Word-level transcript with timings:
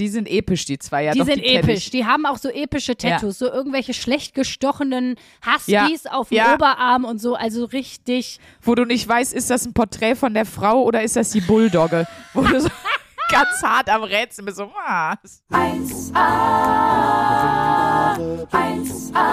Die 0.00 0.08
sind 0.08 0.26
episch, 0.28 0.64
die 0.64 0.78
zwei, 0.78 1.04
ja. 1.04 1.12
Die 1.12 1.18
doch, 1.20 1.26
sind 1.26 1.38
die 1.44 1.54
episch. 1.54 1.84
Ich. 1.84 1.90
Die 1.90 2.06
haben 2.06 2.24
auch 2.26 2.38
so 2.38 2.48
epische 2.48 2.96
Tattoos, 2.96 3.38
so 3.38 3.46
irgendwelche 3.46 3.94
schlecht 3.94 4.34
gestochenen 4.34 5.16
Huskies 5.46 6.04
Ja. 6.04 6.12
auf 6.12 6.30
dem 6.30 6.38
Ja. 6.38 6.54
Oberarm 6.54 7.04
und 7.04 7.20
so. 7.20 7.34
Also 7.34 7.66
richtig. 7.66 8.40
Wo 8.62 8.74
du 8.74 8.84
nicht 8.84 9.06
weißt, 9.06 9.32
ist 9.34 9.50
das 9.50 9.66
ein 9.66 9.74
Porträt 9.74 10.14
von 10.16 10.34
der 10.34 10.46
Frau 10.46 10.82
oder 10.82 11.02
ist 11.02 11.16
das 11.16 11.30
die 11.30 11.40
Bulldogge? 11.42 12.06
Wo 12.34 12.40
du 12.42 12.60
so 12.60 12.68
ganz 13.30 13.62
hart 13.62 13.88
am 13.90 14.02
Rätseln 14.02 14.46
bist, 14.46 14.56
so, 14.56 14.70
was? 14.72 15.42
1A, 15.52 16.14
1A, 18.50 19.30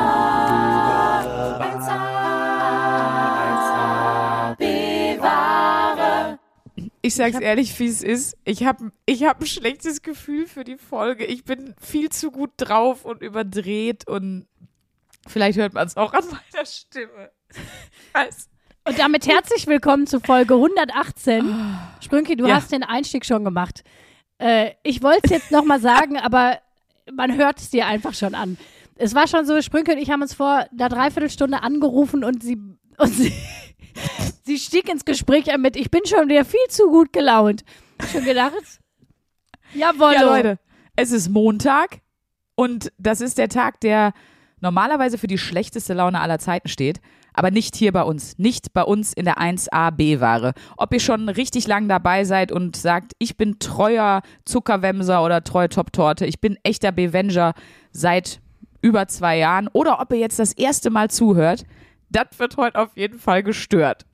Ich 7.06 7.14
sag's 7.14 7.38
ehrlich, 7.38 7.78
wie 7.78 7.86
es 7.86 8.02
ist. 8.02 8.36
Ich 8.44 8.64
habe 8.64 8.90
ich 9.06 9.22
hab 9.22 9.40
ein 9.40 9.46
schlechtes 9.46 10.02
Gefühl 10.02 10.48
für 10.48 10.64
die 10.64 10.76
Folge. 10.76 11.24
Ich 11.24 11.44
bin 11.44 11.76
viel 11.80 12.08
zu 12.10 12.32
gut 12.32 12.50
drauf 12.56 13.04
und 13.04 13.22
überdreht 13.22 14.08
und 14.08 14.48
vielleicht 15.28 15.56
hört 15.56 15.72
man 15.74 15.86
es 15.86 15.96
auch 15.96 16.12
an 16.12 16.24
meiner 16.26 16.66
Stimme. 16.66 17.30
Und 18.88 18.98
damit 18.98 19.26
herzlich 19.28 19.66
willkommen 19.68 20.06
zu 20.08 20.18
Folge 20.20 20.54
118. 20.54 21.54
Sprünki, 22.00 22.36
du 22.36 22.46
Ja. 22.46 22.56
hast 22.56 22.70
den 22.72 22.82
Einstieg 22.84 23.24
schon 23.24 23.44
gemacht. 23.44 23.82
Äh, 24.38 24.72
ich 24.84 25.02
wollte 25.02 25.22
es 25.24 25.30
jetzt 25.30 25.50
nochmal 25.52 25.80
sagen, 25.80 26.16
aber 26.22 26.58
man 27.12 27.36
hört 27.36 27.60
es 27.60 27.70
dir 27.70 27.86
einfach 27.86 28.14
schon 28.14 28.34
an. 28.34 28.58
Es 28.96 29.14
war 29.14 29.28
schon 29.28 29.44
so, 29.46 29.60
Sprünke 29.62 29.92
und 29.92 29.98
ich 29.98 30.10
haben 30.10 30.22
uns 30.22 30.34
vor 30.34 30.66
einer 30.72 30.88
Dreiviertelstunde 30.88 31.62
angerufen 31.62 32.24
und 32.24 32.42
sie, 32.42 32.58
und 32.98 33.12
sie, 33.12 33.32
sie 34.46 34.58
stieg 34.58 34.88
ins 34.88 35.04
Gespräch 35.04 35.52
ein 35.52 35.60
mit, 35.60 35.76
ich 35.76 35.90
bin 35.90 36.00
schon 36.06 36.28
wieder 36.28 36.44
viel 36.44 36.66
zu 36.68 36.86
gut 36.86 37.12
gelaunt. 37.12 37.64
Schon 38.12 38.24
gedacht? 38.24 38.80
Jawohl. 39.74 40.12
Ja, 40.14 40.22
Leute, 40.22 40.58
es 40.94 41.10
ist 41.10 41.28
Montag 41.28 42.00
und 42.54 42.92
das 42.98 43.20
ist 43.20 43.36
der 43.38 43.48
Tag, 43.48 43.80
der 43.80 44.12
normalerweise 44.60 45.18
für 45.18 45.26
die 45.26 45.38
schlechteste 45.38 45.92
Laune 45.92 46.20
aller 46.20 46.38
Zeiten 46.38 46.68
steht, 46.68 47.00
aber 47.34 47.50
nicht 47.50 47.76
hier 47.76 47.92
bei 47.92 48.02
uns, 48.02 48.38
nicht 48.38 48.72
bei 48.72 48.82
uns 48.82 49.12
in 49.12 49.26
der 49.26 49.36
1AB-Ware. 49.38 50.54
Ob 50.78 50.94
ihr 50.94 51.00
schon 51.00 51.28
richtig 51.28 51.66
lang 51.66 51.88
dabei 51.88 52.24
seid 52.24 52.52
und 52.52 52.76
sagt, 52.76 53.12
ich 53.18 53.36
bin 53.36 53.58
treuer 53.58 54.22
Zuckerwemser 54.46 55.22
oder 55.22 55.44
treue 55.44 55.68
Top-Torte, 55.68 56.24
ich 56.24 56.40
bin 56.40 56.56
echter 56.62 56.92
Bevenger 56.92 57.52
seit 57.90 58.40
über 58.80 59.08
zwei 59.08 59.36
Jahren 59.38 59.68
oder 59.72 60.00
ob 60.00 60.12
ihr 60.12 60.18
jetzt 60.18 60.38
das 60.38 60.52
erste 60.52 60.90
Mal 60.90 61.10
zuhört, 61.10 61.64
das 62.08 62.38
wird 62.38 62.56
heute 62.56 62.78
auf 62.78 62.96
jeden 62.96 63.18
Fall 63.18 63.42
gestört. 63.42 64.06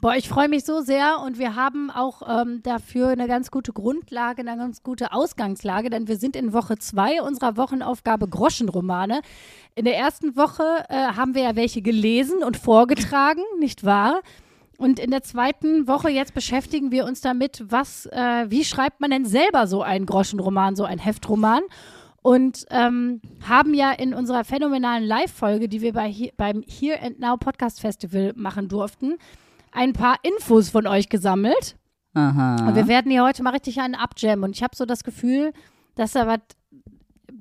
Boah, 0.00 0.16
ich 0.16 0.28
freue 0.28 0.48
mich 0.48 0.64
so 0.64 0.80
sehr 0.80 1.20
und 1.24 1.38
wir 1.38 1.56
haben 1.56 1.90
auch 1.90 2.22
ähm, 2.26 2.62
dafür 2.62 3.08
eine 3.08 3.28
ganz 3.28 3.50
gute 3.50 3.72
Grundlage, 3.72 4.40
eine 4.40 4.56
ganz 4.56 4.82
gute 4.82 5.12
Ausgangslage, 5.12 5.90
denn 5.90 6.08
wir 6.08 6.16
sind 6.16 6.36
in 6.36 6.52
Woche 6.52 6.78
zwei 6.78 7.22
unserer 7.22 7.56
Wochenaufgabe 7.56 8.26
Groschenromane. 8.28 9.20
In 9.74 9.84
der 9.84 9.96
ersten 9.96 10.36
Woche 10.36 10.84
äh, 10.88 10.94
haben 10.94 11.34
wir 11.34 11.42
ja 11.42 11.56
welche 11.56 11.82
gelesen 11.82 12.42
und 12.42 12.56
vorgetragen, 12.56 13.42
nicht 13.60 13.84
wahr? 13.84 14.22
Und 14.78 14.98
in 14.98 15.10
der 15.10 15.22
zweiten 15.22 15.86
Woche 15.86 16.10
jetzt 16.10 16.34
beschäftigen 16.34 16.90
wir 16.90 17.04
uns 17.04 17.20
damit, 17.20 17.62
was, 17.68 18.06
äh, 18.06 18.46
wie 18.48 18.64
schreibt 18.64 19.00
man 19.00 19.10
denn 19.10 19.26
selber 19.26 19.66
so 19.66 19.82
einen 19.82 20.06
Groschenroman, 20.06 20.76
so 20.76 20.84
einen 20.84 20.98
Heftroman? 20.98 21.62
Und 22.22 22.64
ähm, 22.70 23.20
haben 23.46 23.74
ja 23.74 23.92
in 23.92 24.14
unserer 24.14 24.44
phänomenalen 24.44 25.04
Live-Folge, 25.04 25.68
die 25.68 25.82
wir 25.82 25.92
bei 25.92 26.32
beim 26.38 26.64
Here 26.66 27.00
and 27.02 27.20
Now 27.20 27.36
Podcast 27.36 27.80
Festival 27.80 28.32
machen 28.34 28.68
durften, 28.68 29.18
ein 29.74 29.92
paar 29.92 30.18
Infos 30.22 30.70
von 30.70 30.86
euch 30.86 31.08
gesammelt. 31.08 31.76
Aha. 32.14 32.68
Und 32.68 32.76
wir 32.76 32.86
werden 32.86 33.10
hier 33.10 33.24
heute 33.24 33.42
mal 33.42 33.50
richtig 33.50 33.80
einen 33.80 33.94
abjammen. 33.94 34.44
Und 34.44 34.56
ich 34.56 34.62
habe 34.62 34.76
so 34.76 34.86
das 34.86 35.04
Gefühl, 35.04 35.52
dass 35.96 36.12
da 36.12 36.26
was 36.26 36.40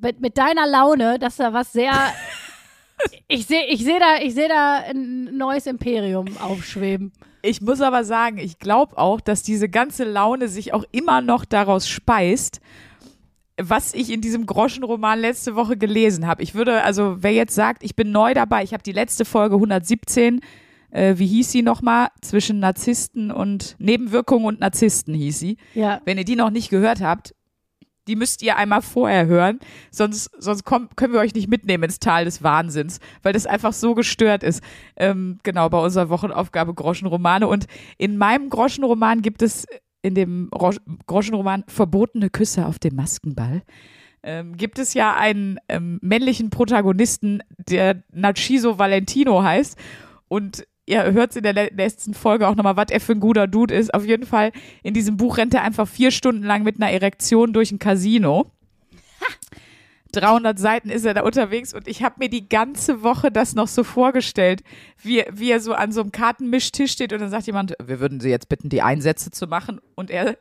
mit, 0.01 0.19
mit 0.19 0.37
deiner 0.37 0.67
Laune, 0.67 1.19
dass 1.19 1.37
da 1.37 1.53
was 1.53 1.71
sehr. 1.71 1.93
ich 3.27 3.45
sehe 3.45 3.67
ich 3.67 3.83
seh 3.83 3.99
da, 3.99 4.17
ich 4.21 4.33
seh 4.33 4.47
da 4.47 4.83
ein 4.89 5.37
neues 5.37 5.67
Imperium 5.67 6.25
aufschweben. 6.39 7.13
Ich 7.43 7.61
muss 7.61 7.81
aber 7.81 8.03
sagen, 8.03 8.37
ich 8.37 8.57
glaube 8.57 8.97
auch, 8.97 9.21
dass 9.21 9.43
diese 9.43 9.69
ganze 9.69 10.05
Laune 10.05 10.47
sich 10.47 10.73
auch 10.73 10.85
immer 10.91 11.21
noch 11.21 11.45
daraus 11.45 11.87
speist, 11.87 12.61
was 13.61 13.93
ich 13.93 14.11
in 14.11 14.21
diesem 14.21 14.45
Groschenroman 14.45 15.19
letzte 15.19 15.55
Woche 15.55 15.77
gelesen 15.77 16.25
habe. 16.25 16.41
Ich 16.41 16.55
würde, 16.55 16.83
also 16.83 17.17
wer 17.19 17.33
jetzt 17.33 17.53
sagt, 17.53 17.83
ich 17.83 17.95
bin 17.95 18.11
neu 18.11 18.33
dabei, 18.33 18.63
ich 18.63 18.73
habe 18.73 18.81
die 18.81 18.93
letzte 18.93 19.25
Folge 19.25 19.55
117, 19.55 20.39
äh, 20.93 21.17
wie 21.17 21.27
hieß 21.27 21.51
sie 21.51 21.63
nochmal? 21.63 22.09
Zwischen 22.21 22.59
Narzissten 22.59 23.31
und 23.31 23.75
Nebenwirkungen 23.79 24.45
und 24.45 24.59
Narzissten 24.59 25.13
hieß 25.13 25.39
sie. 25.39 25.57
Ja. 25.73 26.01
Wenn 26.05 26.17
ihr 26.17 26.23
die 26.23 26.35
noch 26.35 26.51
nicht 26.51 26.69
gehört 26.69 27.01
habt, 27.01 27.33
die 28.07 28.15
müsst 28.15 28.41
ihr 28.43 28.57
einmal 28.57 28.81
vorher 28.81 29.25
hören, 29.27 29.59
sonst, 29.89 30.29
sonst 30.37 30.65
komm, 30.65 30.89
können 30.95 31.13
wir 31.13 31.21
euch 31.21 31.33
nicht 31.33 31.49
mitnehmen 31.49 31.85
ins 31.85 31.99
Tal 31.99 32.25
des 32.25 32.43
Wahnsinns, 32.43 32.99
weil 33.21 33.33
das 33.33 33.45
einfach 33.45 33.73
so 33.73 33.95
gestört 33.95 34.43
ist. 34.43 34.61
Ähm, 34.97 35.39
genau, 35.43 35.69
bei 35.69 35.79
unserer 35.79 36.09
Wochenaufgabe 36.09 36.73
Groschenromane. 36.73 37.47
Und 37.47 37.65
in 37.97 38.17
meinem 38.17 38.49
Groschenroman 38.49 39.21
gibt 39.21 39.41
es, 39.41 39.65
in 40.01 40.15
dem 40.15 40.49
Ro 40.53 40.71
Groschenroman 41.07 41.63
Verbotene 41.67 42.29
Küsse 42.29 42.65
auf 42.65 42.77
dem 42.77 42.95
Maskenball, 42.95 43.63
ähm, 44.21 44.57
gibt 44.57 44.79
es 44.79 44.93
ja 44.93 45.15
einen 45.15 45.59
ähm, 45.69 45.97
männlichen 46.01 46.49
Protagonisten, 46.49 47.41
der 47.57 48.03
Narciso 48.11 48.77
Valentino 48.77 49.43
heißt. 49.43 49.77
Und 50.27 50.65
ihr 50.85 51.11
hört 51.13 51.35
in 51.35 51.43
der 51.43 51.53
le- 51.53 51.71
letzten 51.73 52.13
Folge 52.13 52.47
auch 52.47 52.55
nochmal, 52.55 52.75
was 52.77 52.87
er 52.89 52.99
für 52.99 53.13
ein 53.13 53.19
guter 53.19 53.47
Dude 53.47 53.73
ist. 53.73 53.93
Auf 53.93 54.05
jeden 54.05 54.25
Fall, 54.25 54.51
in 54.83 54.93
diesem 54.93 55.17
Buch 55.17 55.37
rennt 55.37 55.53
er 55.53 55.63
einfach 55.63 55.87
vier 55.87 56.11
Stunden 56.11 56.43
lang 56.43 56.63
mit 56.63 56.75
einer 56.77 56.91
Erektion 56.91 57.53
durch 57.53 57.71
ein 57.71 57.79
Casino. 57.79 58.51
300 60.11 60.59
Seiten 60.59 60.89
ist 60.89 61.05
er 61.05 61.15
da 61.15 61.23
unterwegs 61.23 61.73
und 61.73 61.87
ich 61.87 62.03
habe 62.03 62.15
mir 62.19 62.29
die 62.29 62.47
ganze 62.47 63.01
Woche 63.01 63.31
das 63.31 63.55
noch 63.55 63.67
so 63.67 63.83
vorgestellt, 63.83 64.61
wie, 65.01 65.25
wie 65.31 65.49
er 65.49 65.59
so 65.59 65.73
an 65.73 65.91
so 65.91 66.01
einem 66.01 66.11
Kartenmischtisch 66.11 66.91
steht 66.91 67.13
und 67.13 67.19
dann 67.19 67.31
sagt 67.31 67.47
jemand, 67.47 67.73
wir 67.83 67.99
würden 67.99 68.19
Sie 68.19 68.29
jetzt 68.29 68.47
bitten, 68.47 68.69
die 68.69 68.83
Einsätze 68.83 69.31
zu 69.31 69.47
machen 69.47 69.81
und 69.95 70.11
er, 70.11 70.37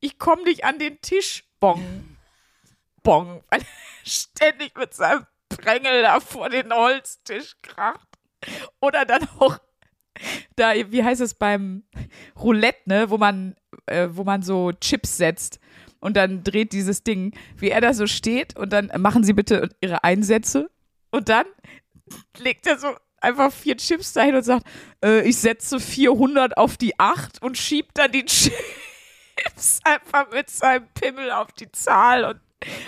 ich 0.00 0.18
komme 0.18 0.42
nicht 0.44 0.64
an 0.64 0.78
den 0.78 1.00
Tisch, 1.00 1.44
bong, 1.60 1.82
bong, 3.02 3.42
weil 3.50 3.60
er 3.60 3.66
ständig 4.04 4.76
mit 4.76 4.92
seinem 4.92 5.24
Prängel 5.48 6.02
da 6.02 6.20
vor 6.20 6.50
den 6.50 6.70
Holztisch 6.70 7.54
kracht. 7.62 8.06
Oder 8.80 9.06
dann 9.06 9.26
auch 9.38 9.56
da, 10.56 10.72
wie 10.74 11.04
heißt 11.04 11.20
es 11.20 11.34
beim 11.34 11.84
Roulette, 12.38 12.80
ne, 12.86 13.10
wo 13.10 13.18
man, 13.18 13.56
äh, 13.86 14.08
wo 14.10 14.24
man 14.24 14.42
so 14.42 14.72
Chips 14.72 15.16
setzt 15.16 15.60
und 16.00 16.16
dann 16.16 16.42
dreht 16.44 16.72
dieses 16.72 17.02
Ding, 17.02 17.36
wie 17.56 17.70
er 17.70 17.80
da 17.80 17.94
so 17.94 18.06
steht 18.06 18.56
und 18.56 18.72
dann 18.72 18.90
machen 18.98 19.24
Sie 19.24 19.32
bitte 19.32 19.68
Ihre 19.80 20.04
Einsätze 20.04 20.70
und 21.10 21.28
dann 21.28 21.46
legt 22.38 22.66
er 22.66 22.78
so 22.78 22.88
einfach 23.20 23.52
vier 23.52 23.76
Chips 23.76 24.12
dahin 24.12 24.34
und 24.34 24.42
sagt, 24.42 24.66
äh, 25.04 25.26
ich 25.28 25.36
setze 25.38 25.80
400 25.80 26.56
auf 26.56 26.76
die 26.76 26.98
8 26.98 27.42
und 27.42 27.58
schiebt 27.58 27.98
dann 27.98 28.12
die 28.12 28.24
Chips 28.26 29.80
einfach 29.84 30.30
mit 30.32 30.50
seinem 30.50 30.86
Pimmel 30.94 31.30
auf 31.30 31.52
die 31.52 31.70
Zahl 31.72 32.24
und 32.24 32.40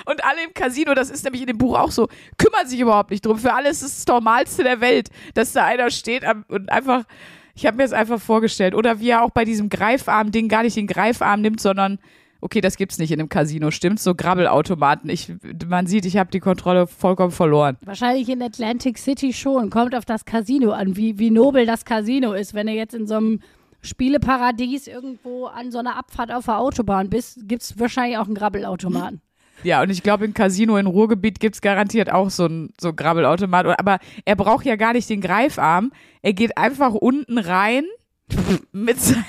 und 0.06 0.24
alle 0.24 0.42
im 0.44 0.54
Casino, 0.54 0.94
das 0.94 1.10
ist 1.10 1.24
nämlich 1.24 1.42
in 1.42 1.46
dem 1.46 1.58
Buch 1.58 1.78
auch 1.78 1.90
so, 1.90 2.08
kümmern 2.38 2.66
sich 2.66 2.80
überhaupt 2.80 3.10
nicht 3.10 3.24
drum. 3.24 3.38
Für 3.38 3.52
alles 3.52 3.82
ist 3.82 3.98
es 3.98 4.04
das 4.04 4.06
Normalste 4.06 4.64
der 4.64 4.80
Welt, 4.80 5.10
dass 5.34 5.52
da 5.52 5.66
einer 5.66 5.90
steht 5.90 6.24
und 6.48 6.70
einfach, 6.70 7.04
ich 7.58 7.66
habe 7.66 7.76
mir 7.76 7.82
das 7.82 7.92
einfach 7.92 8.20
vorgestellt. 8.20 8.72
Oder 8.72 9.00
wie 9.00 9.10
er 9.10 9.24
auch 9.24 9.30
bei 9.30 9.44
diesem 9.44 9.68
Greifarm-Ding 9.68 10.48
gar 10.48 10.62
nicht 10.62 10.76
den 10.76 10.86
Greifarm 10.86 11.40
nimmt, 11.40 11.60
sondern, 11.60 11.98
okay, 12.40 12.60
das 12.60 12.76
gibt's 12.76 12.98
nicht 12.98 13.10
in 13.10 13.18
einem 13.18 13.28
Casino, 13.28 13.72
stimmt's? 13.72 14.04
So 14.04 14.14
Grabbelautomaten. 14.14 15.10
Ich, 15.10 15.32
man 15.66 15.88
sieht, 15.88 16.06
ich 16.06 16.18
habe 16.18 16.30
die 16.30 16.38
Kontrolle 16.38 16.86
vollkommen 16.86 17.32
verloren. 17.32 17.76
Wahrscheinlich 17.84 18.28
in 18.28 18.40
Atlantic 18.40 18.96
City 18.96 19.32
schon. 19.32 19.70
Kommt 19.70 19.96
auf 19.96 20.04
das 20.04 20.24
Casino 20.24 20.70
an, 20.70 20.94
wie, 20.94 21.18
wie 21.18 21.32
nobel 21.32 21.66
das 21.66 21.84
Casino 21.84 22.32
ist. 22.32 22.54
Wenn 22.54 22.68
du 22.68 22.74
jetzt 22.74 22.94
in 22.94 23.08
so 23.08 23.16
einem 23.16 23.40
Spieleparadies 23.80 24.86
irgendwo 24.86 25.46
an 25.46 25.72
so 25.72 25.78
einer 25.78 25.96
Abfahrt 25.96 26.30
auf 26.30 26.44
der 26.44 26.60
Autobahn 26.60 27.10
bist, 27.10 27.48
gibt 27.48 27.62
es 27.62 27.76
wahrscheinlich 27.76 28.18
auch 28.18 28.26
einen 28.26 28.36
Grabbelautomaten. 28.36 29.20
Ja, 29.62 29.82
und 29.82 29.90
ich 29.90 30.02
glaube, 30.02 30.24
im 30.24 30.34
Casino 30.34 30.76
in 30.76 30.86
Ruhrgebiet 30.86 31.40
gibt's 31.40 31.60
garantiert 31.60 32.12
auch 32.12 32.30
so 32.30 32.46
ein 32.46 32.70
so 32.80 32.92
Grabbelautomat. 32.92 33.78
Aber 33.78 33.98
er 34.24 34.36
braucht 34.36 34.64
ja 34.64 34.76
gar 34.76 34.92
nicht 34.92 35.10
den 35.10 35.20
Greifarm. 35.20 35.92
Er 36.22 36.32
geht 36.32 36.56
einfach 36.56 36.94
unten 36.94 37.38
rein 37.38 37.84
mit 38.72 39.00
seinem 39.00 39.24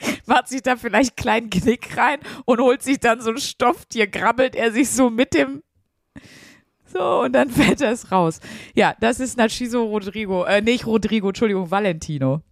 macht 0.26 0.48
sich 0.48 0.62
da 0.62 0.76
vielleicht 0.76 1.10
einen 1.10 1.16
kleinen 1.16 1.50
Knick 1.50 1.96
rein 1.96 2.18
und 2.44 2.60
holt 2.60 2.82
sich 2.82 3.00
dann 3.00 3.20
so 3.20 3.30
ein 3.30 3.38
Stofftier, 3.38 4.06
grabbelt 4.06 4.54
er 4.54 4.72
sich 4.72 4.90
so 4.90 5.10
mit 5.10 5.34
dem 5.34 5.62
so 6.86 7.20
und 7.20 7.32
dann 7.32 7.50
fällt 7.50 7.80
er 7.80 7.92
es 7.92 8.10
raus. 8.10 8.40
Ja, 8.74 8.94
das 9.00 9.20
ist 9.20 9.36
Narciso 9.36 9.84
Rodrigo, 9.84 10.44
äh, 10.44 10.60
nicht 10.60 10.86
Rodrigo, 10.86 11.28
Entschuldigung, 11.28 11.70
Valentino. 11.70 12.42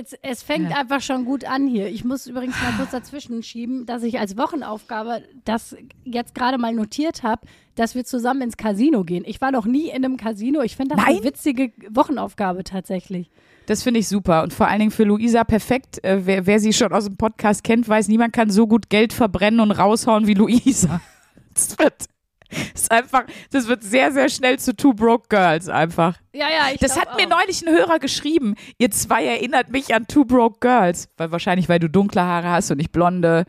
Es, 0.00 0.12
es 0.22 0.42
fängt 0.42 0.70
Ja. 0.70 0.76
einfach 0.76 1.00
schon 1.00 1.24
gut 1.24 1.44
an 1.44 1.66
hier. 1.66 1.88
Ich 1.88 2.04
muss 2.04 2.26
übrigens 2.26 2.54
mal 2.62 2.72
kurz 2.76 2.90
dazwischen 2.92 3.42
schieben, 3.42 3.84
dass 3.86 4.02
ich 4.02 4.18
als 4.20 4.36
Wochenaufgabe 4.36 5.22
das 5.44 5.76
jetzt 6.04 6.34
gerade 6.34 6.56
mal 6.58 6.72
notiert 6.72 7.22
habe, 7.22 7.46
dass 7.74 7.94
wir 7.94 8.04
zusammen 8.04 8.42
ins 8.42 8.56
Casino 8.56 9.02
gehen. 9.04 9.24
Ich 9.26 9.40
war 9.40 9.50
noch 9.50 9.66
nie 9.66 9.88
in 9.88 10.04
einem 10.04 10.16
Casino. 10.16 10.60
Ich 10.62 10.76
finde 10.76 10.94
das 10.96 11.04
eine 11.04 11.16
Nein? 11.16 11.24
witzige 11.24 11.72
Wochenaufgabe 11.90 12.62
tatsächlich. 12.64 13.30
Das 13.66 13.82
finde 13.82 14.00
ich 14.00 14.08
super. 14.08 14.42
Und 14.44 14.52
vor 14.52 14.68
allen 14.68 14.78
Dingen 14.78 14.90
für 14.92 15.04
Luisa 15.04 15.44
perfekt. 15.44 16.02
Äh, 16.04 16.20
wer, 16.26 16.46
wer 16.46 16.60
sie 16.60 16.72
schon 16.72 16.92
aus 16.92 17.04
dem 17.06 17.16
Podcast 17.16 17.64
kennt, 17.64 17.88
weiß, 17.88 18.08
niemand 18.08 18.32
kann 18.32 18.50
so 18.50 18.66
gut 18.66 18.88
Geld 18.90 19.12
verbrennen 19.12 19.60
und 19.60 19.72
raushauen 19.72 20.26
wie 20.26 20.34
Luisa. 20.34 21.00
Das 21.54 21.76
wird, 21.76 22.04
ist 22.74 22.90
einfach, 22.90 23.24
das 23.50 23.68
wird 23.68 23.82
sehr, 23.82 24.12
sehr 24.12 24.28
schnell 24.28 24.58
zu 24.58 24.74
Two 24.74 24.94
Broke 24.94 25.26
Girls 25.28 25.68
einfach. 25.68 26.16
Ja, 26.32 26.46
ja, 26.48 26.72
ich 26.72 26.80
Das 26.80 26.98
hat 26.98 27.16
mir 27.16 27.26
auch. 27.26 27.40
neulich 27.40 27.66
ein 27.66 27.72
Hörer 27.74 27.98
geschrieben. 27.98 28.54
Ihr 28.78 28.90
zwei 28.90 29.24
erinnert 29.24 29.70
mich 29.70 29.94
an 29.94 30.06
Two 30.06 30.24
Broke 30.24 30.58
Girls. 30.60 31.08
Weil 31.16 31.30
wahrscheinlich, 31.32 31.68
weil 31.68 31.78
du 31.78 31.88
dunkle 31.90 32.22
Haare 32.22 32.48
hast 32.50 32.70
und 32.70 32.78
ich 32.80 32.90
blonde. 32.90 33.44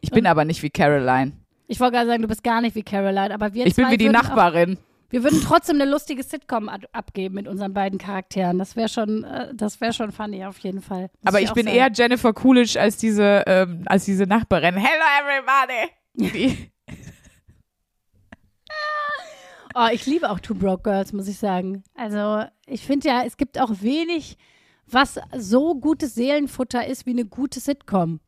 Ich 0.00 0.10
bin 0.10 0.26
aber 0.26 0.44
nicht 0.44 0.62
wie 0.62 0.70
Caroline. 0.70 1.32
Ich 1.66 1.80
wollte 1.80 1.94
gerade 1.96 2.08
sagen, 2.08 2.22
du 2.22 2.28
bist 2.28 2.44
gar 2.44 2.60
nicht 2.60 2.74
wie 2.74 2.82
Caroline, 2.82 3.32
aber 3.32 3.54
wir 3.54 3.66
Ich 3.66 3.74
bin 3.74 3.90
wie 3.90 3.96
die 3.96 4.10
Nachbarin. 4.10 4.76
Auch, 4.76 5.10
wir 5.10 5.22
würden 5.24 5.40
trotzdem 5.42 5.80
eine 5.80 5.90
lustige 5.90 6.22
Sitcom 6.22 6.68
ad- 6.68 6.88
abgeben 6.92 7.36
mit 7.36 7.48
unseren 7.48 7.72
beiden 7.72 7.98
Charakteren. 7.98 8.58
Das 8.58 8.76
wäre 8.76 8.88
schon, 8.88 9.24
äh, 9.24 9.48
das 9.54 9.80
wäre 9.80 9.92
schon 9.92 10.12
funny 10.12 10.44
auf 10.44 10.58
jeden 10.58 10.82
Fall. 10.82 11.02
Muss 11.02 11.10
Aber 11.24 11.40
ich 11.40 11.50
auch 11.50 11.54
bin 11.54 11.66
sagen. 11.66 11.76
eher 11.76 11.90
Jennifer 11.92 12.32
Coolidge 12.34 12.78
als 12.80 12.96
diese, 12.98 13.44
ähm, 13.46 13.82
als 13.86 14.04
diese 14.04 14.24
Nachbarin. 14.24 14.74
Hello 14.76 15.04
everybody. 15.22 15.90
Die, 16.32 16.70
Oh, 19.74 19.88
ich 19.92 20.06
liebe 20.06 20.30
auch 20.30 20.38
Two 20.40 20.54
Broke 20.54 20.82
Girls, 20.84 21.12
muss 21.12 21.26
ich 21.28 21.38
sagen. 21.38 21.82
Also, 21.94 22.44
ich 22.66 22.86
finde 22.86 23.08
ja, 23.08 23.22
es 23.24 23.36
gibt 23.36 23.60
auch 23.60 23.70
wenig, 23.80 24.36
was 24.86 25.18
so 25.36 25.74
gutes 25.74 26.14
Seelenfutter 26.14 26.86
ist 26.86 27.06
wie 27.06 27.10
eine 27.10 27.24
gute 27.24 27.58
Sitcom. 27.60 28.20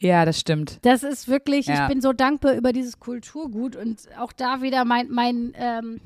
ja, 0.00 0.24
das 0.24 0.38
stimmt. 0.40 0.78
Das 0.82 1.02
ist 1.02 1.28
wirklich, 1.28 1.66
Ja. 1.66 1.82
ich 1.82 1.88
bin 1.88 2.00
so 2.00 2.12
dankbar 2.12 2.54
über 2.54 2.72
dieses 2.72 2.98
Kulturgut 3.00 3.74
und 3.76 4.00
auch 4.18 4.32
da 4.32 4.62
wieder 4.62 4.84
mein, 4.84 5.10
mein 5.10 5.52
ähm, 5.56 6.00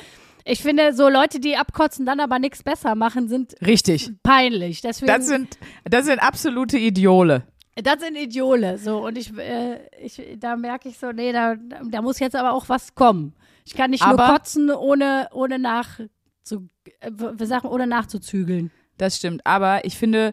Ich 0.44 0.62
finde, 0.62 0.92
so 0.94 1.08
Leute, 1.08 1.40
die 1.40 1.56
abkotzen, 1.56 2.06
dann 2.06 2.20
aber 2.20 2.38
nichts 2.38 2.62
besser 2.62 2.94
machen, 2.94 3.28
sind 3.28 3.54
Richtig. 3.64 4.10
peinlich. 4.22 4.80
Deswegen, 4.80 5.08
Das 5.12 5.26
sind, 5.26 5.58
das 5.84 6.06
sind 6.06 6.20
absolute 6.22 6.78
Idiole. 6.78 7.42
das 7.74 8.00
sind 8.00 8.16
Idiole. 8.16 8.78
So, 8.78 9.04
und 9.04 9.18
ich, 9.18 9.36
äh, 9.36 9.80
ich 10.00 10.22
da 10.38 10.56
merke 10.56 10.88
ich 10.88 10.98
so, 10.98 11.10
nee, 11.12 11.32
da, 11.32 11.56
da 11.56 12.00
muss 12.00 12.18
jetzt 12.20 12.36
aber 12.36 12.52
auch 12.52 12.68
was 12.68 12.94
kommen. 12.94 13.34
Ich 13.64 13.74
kann 13.74 13.90
nicht 13.90 14.04
nur 14.06 14.18
Aber- 14.18 14.32
kotzen, 14.34 14.70
ohne, 14.70 15.28
ohne 15.32 15.58
nach 15.58 15.98
zu, 16.44 16.68
äh, 17.00 17.10
sagen, 17.44 17.66
ohne 17.66 17.88
nachzuzügeln. 17.88 18.70
Das 18.98 19.16
stimmt. 19.16 19.44
Aber 19.44 19.84
ich 19.84 19.96
finde, 19.96 20.32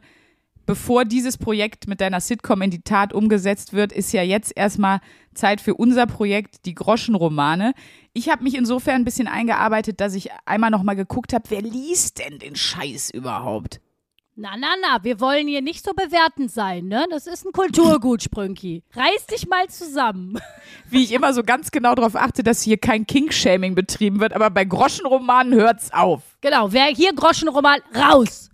bevor 0.66 1.06
dieses 1.06 1.38
Projekt 1.38 1.88
mit 1.88 2.02
deiner 2.02 2.22
Sitcom 2.22 2.62
in 2.62 2.72
die 2.72 2.82
Tat 2.82 3.14
umgesetzt 3.14 3.74
wird, 3.74 3.92
ist 3.92 4.14
ja 4.14 4.24
jetzt 4.24 4.56
erstmal 4.56 5.00
Zeit 5.34 5.62
für 5.62 5.76
unser 5.76 6.08
Projekt, 6.08 6.66
die 6.66 6.76
Groschenromane. 6.76 7.74
Ich 8.14 8.30
habe 8.30 8.44
mich 8.44 8.56
insofern 8.56 8.96
ein 8.96 9.06
bisschen 9.06 9.28
eingearbeitet, 9.28 10.00
dass 10.00 10.16
ich 10.16 10.30
einmal 10.46 10.70
nochmal 10.70 10.96
geguckt 10.96 11.34
habe, 11.34 11.46
wer 11.50 11.62
liest 11.62 12.20
denn 12.20 12.40
den 12.40 12.56
Scheiß 12.56 13.10
überhaupt? 13.10 13.82
Na, 14.36 14.56
na, 14.58 14.70
na, 14.82 15.04
wir 15.04 15.20
wollen 15.20 15.48
hier 15.48 15.62
nicht 15.62 15.86
so 15.86 15.92
bewertend 15.94 16.50
sein, 16.52 16.88
ne? 16.88 17.06
Das 17.12 17.28
ist 17.28 17.46
ein 17.46 17.52
Kulturgut, 17.52 18.24
Sprünki. 18.24 18.82
Reiß 18.96 19.28
dich 19.28 19.48
mal 19.48 19.68
zusammen. 19.68 20.40
Wie 20.90 21.04
ich 21.04 21.12
immer 21.12 21.34
so 21.34 21.44
ganz 21.44 21.70
genau 21.70 21.94
darauf 21.94 22.16
achte, 22.16 22.42
dass 22.42 22.64
hier 22.64 22.78
kein 22.78 23.06
King-Shaming 23.06 23.76
betrieben 23.76 24.20
wird, 24.20 24.34
aber 24.34 24.50
bei 24.50 24.66
Groschenromanen 24.66 25.54
hört's 25.54 25.94
auf. 25.94 26.24
Genau, 26.42 26.72
wer 26.72 26.86
hier 26.86 27.14
Groschenroman, 27.14 27.82
raus. 27.94 28.50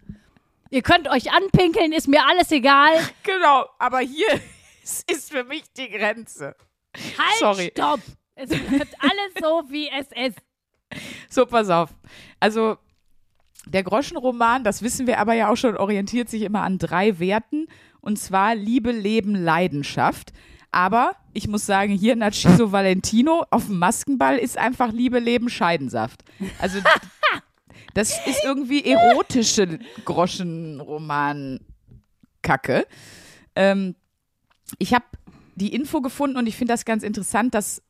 Ihr 0.72 0.82
könnt 0.82 1.08
euch 1.10 1.32
anpinkeln, 1.32 1.92
ist 1.94 2.08
mir 2.08 2.26
alles 2.26 2.52
egal. 2.52 2.94
Genau, 3.24 3.66
aber 3.80 4.00
hier 4.00 4.28
ist 5.08 5.32
für 5.32 5.44
mich 5.44 5.64
die 5.78 5.90
Grenze. 5.90 6.56
Halt, 6.96 7.40
Sorry. 7.40 7.72
stopp. 7.72 8.02
Es 8.36 8.50
bleibt 8.50 8.96
alles 9.00 9.34
so, 9.42 9.64
wie 9.70 9.90
es 9.90 10.08
ist. 10.28 10.40
So, 11.30 11.46
pass 11.46 11.70
auf. 11.70 11.90
Also, 12.40 12.78
der 13.66 13.84
Groschenroman, 13.84 14.64
das 14.64 14.82
wissen 14.82 15.06
wir 15.06 15.20
aber 15.20 15.34
ja 15.34 15.50
auch 15.52 15.58
schon, 15.58 15.78
orientiert 15.78 16.30
sich 16.30 16.42
immer 16.42 16.62
an 16.62 16.78
drei 16.80 17.20
Werten. 17.20 17.68
Und 18.02 18.18
zwar 18.18 18.56
Liebe, 18.56 18.92
Leben, 18.92 19.36
Leidenschaft. 19.36 20.32
Aber 20.72 21.16
ich 21.34 21.48
muss 21.48 21.66
sagen, 21.66 21.94
hier 21.94 22.16
Narciso 22.16 22.72
Valentino 22.72 23.46
auf 23.52 23.66
dem 23.68 23.80
Maskenball 23.80 24.38
ist 24.38 24.58
einfach 24.58 24.92
Liebe, 24.92 25.20
Leben, 25.20 25.50
Scheidensaft. 25.50 26.24
Also, 26.60 26.80
das 27.94 28.26
ist 28.26 28.44
irgendwie 28.44 28.86
erotische 28.86 29.80
Groschenroman-Kacke. 30.06 32.88
Ähm, 33.56 33.96
ich 34.78 34.94
habe 34.94 35.06
die 35.56 35.74
Info 35.74 36.02
gefunden 36.02 36.38
und 36.38 36.48
ich 36.48 36.56
finde 36.56 36.74
das 36.74 36.86
ganz 36.86 37.04
interessant, 37.04 37.54
dass, 37.54 37.82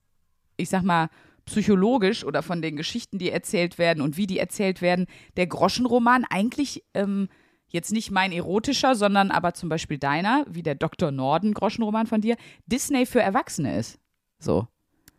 ich 0.57 0.69
sag 0.69 0.83
mal, 0.83 1.09
psychologisch 1.45 2.23
oder 2.23 2.43
von 2.43 2.61
den 2.61 2.75
Geschichten, 2.75 3.17
die 3.17 3.31
erzählt 3.31 3.77
werden 3.77 4.01
und 4.01 4.17
wie 4.17 4.27
die 4.27 4.39
erzählt 4.39 4.81
werden, 4.81 5.07
der 5.35 5.47
Groschenroman 5.47 6.25
eigentlich 6.29 6.83
ähm, 6.93 7.27
jetzt 7.67 7.91
nicht 7.91 8.11
mein 8.11 8.31
erotischer, 8.31 8.95
sondern 8.95 9.31
aber 9.31 9.53
zum 9.53 9.69
Beispiel 9.69 9.97
deiner, 9.97 10.45
wie 10.47 10.63
der 10.63 10.75
Dr. 10.75 11.11
Norden 11.11 11.53
Groschenroman 11.53 12.07
von 12.07 12.21
dir, 12.21 12.35
Disney 12.65 13.05
für 13.05 13.21
Erwachsene 13.21 13.77
ist. 13.77 13.99
So. 14.39 14.67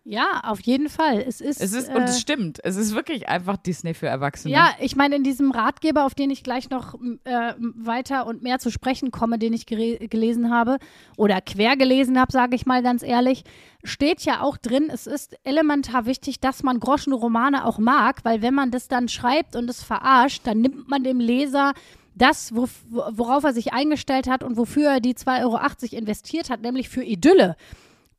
Ja, 0.05 0.41
auf 0.45 0.61
jeden 0.61 0.89
Fall. 0.89 1.23
Es 1.27 1.41
ist. 1.41 1.61
Es 1.61 1.73
ist, 1.73 1.89
äh, 1.89 1.95
und 1.95 2.05
es 2.05 2.21
stimmt, 2.21 2.59
es 2.65 2.77
ist 2.77 2.95
wirklich 2.95 3.29
einfach 3.29 3.57
Disney 3.59 3.93
für 3.93 4.07
Erwachsene. 4.07 4.55
Ja, 4.55 4.71
ich 4.81 4.97
meine, 4.97 5.17
in 5.17 5.23
diesem 5.23 5.51
Ratgeber, 5.51 6.07
auf 6.07 6.15
den 6.15 6.31
ich 6.31 6.43
gleich 6.43 6.71
noch 6.71 6.95
äh, 7.25 7.55
weiter 7.59 8.27
und 8.27 8.43
mehr 8.43 8.59
zu 8.59 8.71
sprechen 8.71 9.11
komme, 9.11 9.39
den 9.39 9.53
ich 9.53 9.67
gelesen 9.67 10.51
habe 10.51 10.79
oder 11.17 11.41
quer 11.41 11.77
gelesen 11.77 12.19
habe, 12.19 12.33
sage 12.33 12.57
ich 12.57 12.65
mal 12.65 12.83
ganz 12.83 13.03
ehrlich, 13.03 13.45
steht 13.85 14.23
ja 14.23 14.41
auch 14.41 14.57
drin, 14.57 14.89
es 14.93 15.07
ist 15.07 15.37
elementar 15.45 16.07
wichtig, 16.07 16.41
dass 16.41 16.63
man 16.63 16.81
Groschenromane 16.81 17.65
auch 17.65 17.79
mag, 17.79 18.25
weil 18.25 18.41
wenn 18.41 18.55
man 18.55 18.71
das 18.71 18.89
dann 18.89 19.09
schreibt 19.09 19.55
und 19.55 19.69
es 19.69 19.83
verarscht, 19.83 20.47
dann 20.47 20.61
nimmt 20.61 20.89
man 20.89 21.05
dem 21.05 21.21
Leser 21.21 21.75
das, 22.15 22.55
wo, 22.55 22.69
worauf 22.89 23.45
er 23.45 23.53
sich 23.53 23.73
eingestellt 23.73 24.29
hat 24.29 24.43
und 24.43 24.57
wofür 24.57 24.91
er 24.91 25.01
die 25.01 25.15
2,80 25.15 25.43
Euro 25.43 25.97
investiert 25.97 26.51
hat, 26.51 26.63
nämlich 26.63 26.89
für 26.89 27.03
Idylle. 27.03 27.57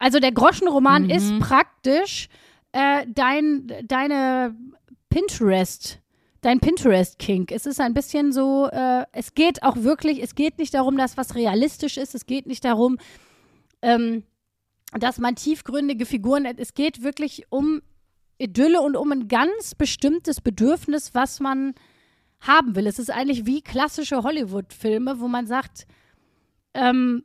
Also 0.01 0.19
der 0.19 0.31
Groschenroman 0.31 1.11
ist 1.11 1.39
praktisch 1.39 2.27
äh, 2.71 3.05
dein, 3.07 3.71
deine 3.87 4.55
Pinterest 5.09 5.99
dein 6.41 6.59
Pinterest-Kink. 6.59 7.51
Es 7.51 7.67
ist 7.67 7.79
ein 7.79 7.93
bisschen 7.93 8.31
so, 8.31 8.67
äh, 8.71 9.05
es 9.11 9.35
geht 9.35 9.61
auch 9.61 9.77
wirklich, 9.77 10.23
es 10.23 10.33
geht 10.33 10.57
nicht 10.57 10.73
darum, 10.73 10.97
dass 10.97 11.15
was 11.15 11.35
realistisch 11.35 11.97
ist, 11.97 12.15
es 12.15 12.25
geht 12.25 12.47
nicht 12.47 12.65
darum, 12.65 12.97
ähm, 13.83 14.23
dass 14.99 15.19
man 15.19 15.35
tiefgründige 15.35 16.07
Figuren 16.07 16.47
hat. 16.47 16.57
Es 16.57 16.73
geht 16.73 17.03
wirklich 17.03 17.45
um 17.49 17.83
Idylle 18.39 18.81
und 18.81 18.97
um 18.97 19.11
ein 19.11 19.27
ganz 19.27 19.75
bestimmtes 19.75 20.41
Bedürfnis, 20.41 21.13
was 21.13 21.39
man 21.39 21.75
haben 22.39 22.75
will. 22.75 22.87
Es 22.87 22.97
ist 22.97 23.11
eigentlich 23.11 23.45
wie 23.45 23.61
klassische 23.61 24.23
Hollywood-Filme, 24.23 25.19
wo 25.19 25.27
man 25.27 25.45
sagt, 25.45 25.85
ähm, 26.73 27.23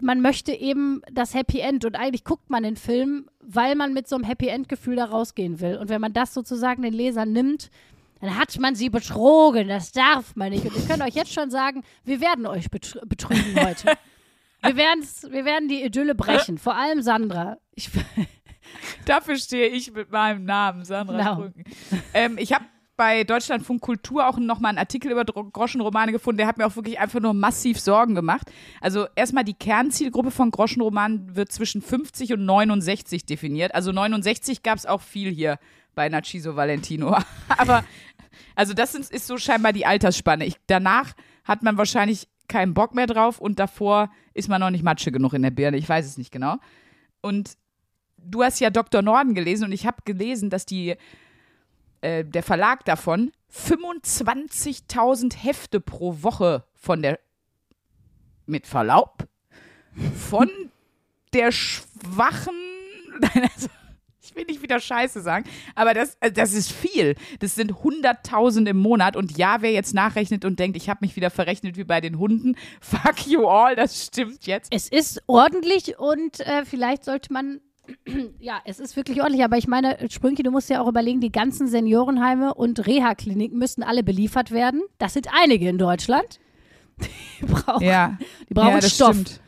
man 0.00 0.20
möchte 0.20 0.52
eben 0.52 1.02
das 1.12 1.34
Happy 1.34 1.60
End 1.60 1.84
und 1.84 1.96
eigentlich 1.96 2.24
guckt 2.24 2.50
man 2.50 2.62
den 2.62 2.76
Film, 2.76 3.28
weil 3.40 3.74
man 3.74 3.92
mit 3.92 4.08
so 4.08 4.16
einem 4.16 4.24
Happy 4.24 4.48
End-Gefühl 4.48 4.96
da 4.96 5.06
rausgehen 5.06 5.60
will. 5.60 5.76
Und 5.76 5.88
wenn 5.88 6.00
man 6.00 6.12
das 6.12 6.34
sozusagen 6.34 6.82
den 6.82 6.94
Lesern 6.94 7.32
nimmt, 7.32 7.70
dann 8.20 8.38
hat 8.38 8.58
man 8.58 8.74
sie 8.74 8.90
betrogen. 8.90 9.68
Das 9.68 9.92
darf 9.92 10.36
man 10.36 10.50
nicht. 10.50 10.64
Und 10.64 10.76
ich 10.76 10.88
kann 10.88 11.02
euch 11.02 11.14
jetzt 11.14 11.32
schon 11.32 11.50
sagen, 11.50 11.82
wir 12.04 12.20
werden 12.20 12.46
euch 12.46 12.70
betr 12.70 13.00
betrügen 13.06 13.54
heute. 13.64 13.92
wir, 14.62 14.74
wir 14.74 15.44
werden 15.44 15.68
die 15.68 15.84
Idylle 15.84 16.14
brechen. 16.14 16.58
Vor 16.58 16.74
allem 16.74 17.02
Sandra. 17.02 17.58
Ich, 17.74 17.90
Dafür 19.04 19.36
stehe 19.36 19.68
ich 19.68 19.92
mit 19.92 20.10
meinem 20.10 20.44
Namen, 20.44 20.84
Sandra 20.84 21.34
Genau. 21.34 21.48
Ähm, 22.14 22.38
ich 22.38 22.52
habe 22.52 22.64
bei 22.96 23.24
Deutschlandfunk 23.24 23.80
Kultur 23.80 24.28
auch 24.28 24.38
nochmal 24.38 24.70
einen 24.70 24.78
Artikel 24.78 25.10
über 25.10 25.24
Groschenromane 25.24 26.12
gefunden, 26.12 26.38
der 26.38 26.46
hat 26.46 26.58
mir 26.58 26.66
auch 26.66 26.76
wirklich 26.76 26.98
einfach 26.98 27.20
nur 27.20 27.34
massiv 27.34 27.80
Sorgen 27.80 28.14
gemacht. 28.14 28.50
Also 28.80 29.06
erstmal 29.16 29.44
die 29.44 29.54
Kernzielgruppe 29.54 30.30
von 30.30 30.50
Groschenromanen 30.50 31.34
wird 31.34 31.50
zwischen 31.50 31.82
50 31.82 32.34
und 32.34 32.44
69 32.44 33.26
definiert. 33.26 33.74
Also 33.74 33.92
69 33.92 34.62
gab 34.62 34.78
es 34.78 34.86
auch 34.86 35.00
viel 35.00 35.30
hier 35.30 35.58
bei 35.94 36.08
Narciso 36.08 36.56
Valentino. 36.56 37.16
Aber 37.48 37.84
also 38.54 38.74
das 38.74 38.94
ist, 38.94 39.12
ist 39.12 39.26
so 39.26 39.38
scheinbar 39.38 39.72
die 39.72 39.86
Altersspanne. 39.86 40.44
Ich, 40.44 40.56
danach 40.66 41.14
hat 41.44 41.62
man 41.62 41.76
wahrscheinlich 41.76 42.28
keinen 42.48 42.74
Bock 42.74 42.94
mehr 42.94 43.06
drauf 43.06 43.40
und 43.40 43.58
davor 43.58 44.10
ist 44.34 44.48
man 44.48 44.60
noch 44.60 44.70
nicht 44.70 44.84
Matsche 44.84 45.10
genug 45.10 45.32
in 45.32 45.42
der 45.42 45.50
Birne. 45.50 45.76
Ich 45.76 45.88
weiß 45.88 46.06
es 46.06 46.18
nicht 46.18 46.30
genau. 46.30 46.56
Und 47.20 47.56
du 48.18 48.42
hast 48.42 48.60
ja 48.60 48.70
Dr. 48.70 49.02
Norden 49.02 49.34
gelesen 49.34 49.64
und 49.64 49.72
ich 49.72 49.86
habe 49.86 49.96
gelesen, 50.04 50.50
dass 50.50 50.66
die 50.66 50.96
äh, 52.04 52.24
der 52.24 52.42
Verlag 52.42 52.84
davon 52.84 53.32
25.000 53.52 55.36
Hefte 55.36 55.80
pro 55.80 56.22
Woche 56.22 56.64
von 56.74 57.02
der 57.02 57.18
mit 58.46 58.66
Verlaub 58.66 59.26
von 60.14 60.50
der 61.32 61.50
schwachen 61.50 62.54
also, 63.22 63.68
ich 64.20 64.34
will 64.34 64.44
nicht 64.44 64.62
wieder 64.62 64.80
Scheiße 64.80 65.20
sagen, 65.20 65.48
aber 65.74 65.94
das, 65.94 66.16
also 66.20 66.34
das 66.34 66.52
ist 66.52 66.72
viel. 66.72 67.14
Das 67.38 67.54
sind 67.54 67.72
100.000 67.72 68.68
im 68.68 68.78
Monat 68.78 69.16
und 69.16 69.38
ja, 69.38 69.58
wer 69.60 69.70
jetzt 69.70 69.94
nachrechnet 69.94 70.44
und 70.44 70.58
denkt, 70.58 70.76
ich 70.76 70.88
habe 70.90 70.98
mich 71.02 71.14
wieder 71.14 71.30
verrechnet 71.30 71.76
wie 71.76 71.84
bei 71.84 72.00
den 72.00 72.18
Hunden, 72.18 72.56
fuck 72.80 73.26
you 73.26 73.46
all, 73.46 73.76
das 73.76 74.06
stimmt 74.06 74.46
jetzt. 74.46 74.72
es 74.74 74.88
ist 74.88 75.22
ordentlich 75.26 75.98
und 75.98 76.40
äh, 76.40 76.64
vielleicht 76.64 77.04
sollte 77.04 77.32
man. 77.32 77.60
Ja, 78.38 78.60
es 78.64 78.80
ist 78.80 78.96
wirklich 78.96 79.20
ordentlich, 79.22 79.42
aber 79.44 79.56
ich 79.56 79.66
meine, 79.68 79.98
Sprünki, 80.10 80.42
du 80.42 80.50
musst 80.50 80.68
ja 80.70 80.80
auch 80.80 80.88
überlegen, 80.88 81.20
die 81.20 81.32
ganzen 81.32 81.66
Seniorenheime 81.66 82.54
und 82.54 82.86
Reha-Kliniken 82.86 83.58
müssten 83.58 83.82
alle 83.82 84.02
beliefert 84.02 84.50
werden. 84.50 84.82
Das 84.98 85.14
sind 85.14 85.28
einige 85.32 85.68
in 85.68 85.78
Deutschland. 85.78 86.40
Die 87.40 87.46
brauchen, 87.46 87.82
Ja, 87.84 88.18
die 88.48 88.54
brauchen 88.54 88.68
ja, 88.68 88.80
das 88.80 88.94
Stoff. 88.94 89.10
stimmt. 89.14 89.40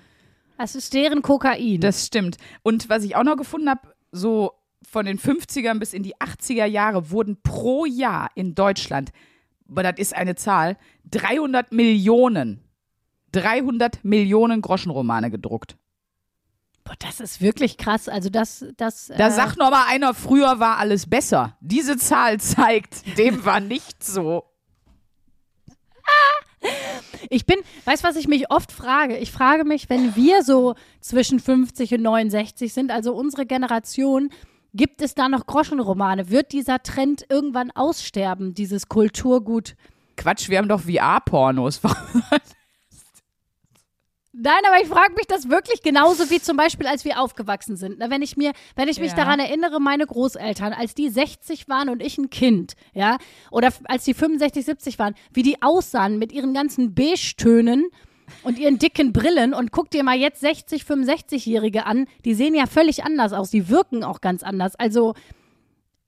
Das 0.59 0.75
ist 0.75 0.93
deren 0.95 1.23
Kokain. 1.23 1.81
Das 1.81 2.07
stimmt. 2.07 2.39
Und 2.63 2.89
was 2.89 3.05
ich 3.05 3.15
auch 3.15 3.23
noch 3.23 3.37
gefunden 3.37 3.69
habe, 3.69 3.95
so 4.11 4.53
von 4.83 5.07
den 5.07 5.19
50ern 5.19 5.79
bis 5.79 5.93
in 5.93 6.03
die 6.03 6.17
80er 6.17 6.65
Jahre 6.65 7.11
wurden 7.11 7.39
pro 7.43 7.85
Jahr 7.85 8.31
in 8.35 8.55
Deutschland, 8.55 9.11
aber 9.69 9.83
das 9.83 9.99
ist 9.99 10.15
eine 10.17 10.35
Zahl, 10.35 10.77
300 11.11 11.73
Millionen, 11.73 12.63
300 13.33 14.05
Millionen 14.05 14.63
Groschenromane 14.63 15.31
gedruckt. 15.31 15.77
Boah, 16.87 16.95
das 17.01 17.19
ist 17.19 17.41
wirklich 17.41 17.79
krass. 17.79 18.09
Also 18.09 18.31
das, 18.31 18.65
das. 18.77 19.09
Da 19.09 19.27
äh, 19.27 19.31
sagt 19.33 19.59
noch 19.59 19.71
mal 19.71 19.87
einer, 19.89 20.15
früher 20.15 20.61
war 20.61 20.79
alles 20.79 21.07
besser. 21.07 21.57
Diese 21.61 21.97
Zahl 21.97 22.39
zeigt, 22.41 23.19
dem 23.19 23.45
war 23.45 23.59
nicht 23.61 24.05
so. 24.05 24.45
Ich 27.29 27.45
bin, 27.45 27.57
weißt 27.85 28.05
du, 28.05 28.09
was 28.09 28.17
ich 28.17 28.29
mich 28.29 28.51
oft 28.51 28.71
frage? 28.71 29.17
Ich 29.19 29.33
frage 29.33 29.65
mich, 29.65 29.91
wenn 29.91 30.15
wir 30.15 30.43
so 30.43 30.75
zwischen 31.01 31.41
50 31.41 31.95
und 31.95 32.03
69 32.03 32.73
sind, 32.73 32.93
also 32.93 33.15
unsere 33.15 33.47
Generation, 33.47 34.31
gibt 34.73 35.03
es 35.03 35.15
da 35.15 35.29
noch 35.29 35.47
Groschenromane? 35.47 36.31
Wird 36.31 36.53
dieser 36.53 36.83
Trend 36.83 37.27
irgendwann 37.29 37.73
aussterben, 37.73 38.55
dieses 38.55 38.89
Kulturgut? 38.89 39.75
Quatsch, 40.17 40.49
wir 40.49 40.59
haben 40.59 40.69
doch 40.69 40.83
VR-Pornos. 40.83 41.81
Nein, 44.39 44.61
aber 44.69 44.83
ich 44.83 44.89
frage 44.89 45.15
mich 45.15 45.27
das 45.27 45.49
wirklich 45.49 45.83
genauso 45.83 46.29
wie 46.29 46.41
zum 46.43 46.59
Beispiel, 46.59 46.87
als 46.87 47.07
wir 47.07 47.21
aufgewachsen 47.23 47.77
sind. 47.77 47.97
Na, 47.99 48.11
wenn 48.11 48.21
ich 48.21 48.37
mir, 48.37 48.53
wenn 48.75 48.89
ich 48.89 49.01
mich 49.01 49.11
Ja. 49.13 49.17
daran 49.17 49.41
erinnere, 49.41 49.81
meine 49.81 50.07
Großeltern, 50.07 50.75
als 50.75 50.95
die 50.95 51.09
60 51.09 51.69
waren 51.71 51.89
und 51.89 52.03
ich 52.03 52.19
ein 52.19 52.29
Kind, 52.29 52.75
ja, 52.93 53.17
oder 53.51 53.71
als 53.85 54.05
die 54.05 54.13
65, 54.13 54.65
70 54.67 54.99
waren, 54.99 55.15
wie 55.33 55.43
die 55.43 55.63
aussahen 55.63 56.19
mit 56.19 56.33
ihren 56.33 56.53
ganzen 56.53 56.95
Beige-Tönen 56.95 57.87
und 58.43 58.59
ihren 58.59 58.79
dicken 58.79 59.13
Brillen 59.15 59.55
und 59.55 59.73
guck 59.73 59.91
dir 59.91 60.03
mal 60.05 60.17
jetzt 60.19 60.41
60, 60.41 60.83
65-Jährige 60.83 61.87
an, 61.87 62.07
die 62.27 62.35
sehen 62.35 62.55
ja 62.55 62.67
völlig 62.67 63.05
anders 63.05 63.33
aus, 63.33 63.51
die 63.51 63.71
wirken 63.71 64.05
auch 64.05 64.21
ganz 64.21 64.43
anders. 64.43 64.75
Also, 64.77 65.15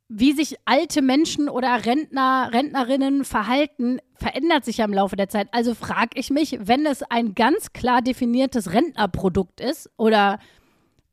wie 0.09 0.33
sich 0.33 0.57
alte 0.65 1.03
Menschen 1.03 1.49
oder 1.49 1.85
Rentner, 1.85 2.50
Rentnerinnen 2.53 3.25
verhalten, 3.25 3.99
verändert 4.15 4.65
sich 4.65 4.79
ja 4.79 4.87
im 4.87 4.95
Laufe 4.95 5.17
der 5.17 5.29
Zeit. 5.29 5.49
Also 5.53 5.75
frage 5.75 6.19
ich 6.19 6.31
mich, 6.31 6.59
wenn 6.62 6.87
es 6.87 7.03
ein 7.03 7.35
ganz 7.35 7.73
klar 7.73 8.00
definiertes 8.00 8.73
Rentnerprodukt 8.73 9.61
ist 9.61 9.91
oder 9.99 10.38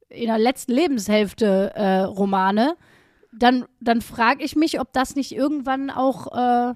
in 0.10 0.28
der 0.28 0.40
letzten 0.40 0.72
Lebenshälfte 0.72 1.74
äh, 1.75 2.00
Romane, 2.02 2.78
dann, 3.34 3.66
dann 3.82 4.02
frage 4.02 4.44
ich 4.44 4.56
mich, 4.56 4.80
ob 4.80 4.94
das 4.94 5.16
nicht 5.16 5.34
irgendwann 5.34 5.90
auch 5.90 6.72
äh, 6.72 6.74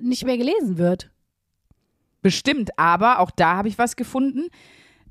nicht 0.00 0.26
mehr 0.26 0.36
gelesen 0.36 0.76
wird. 0.76 1.10
Bestimmt, 2.20 2.78
aber 2.78 3.20
auch 3.20 3.30
da 3.30 3.56
habe 3.56 3.68
ich 3.68 3.78
was 3.78 3.96
gefunden. 3.96 4.48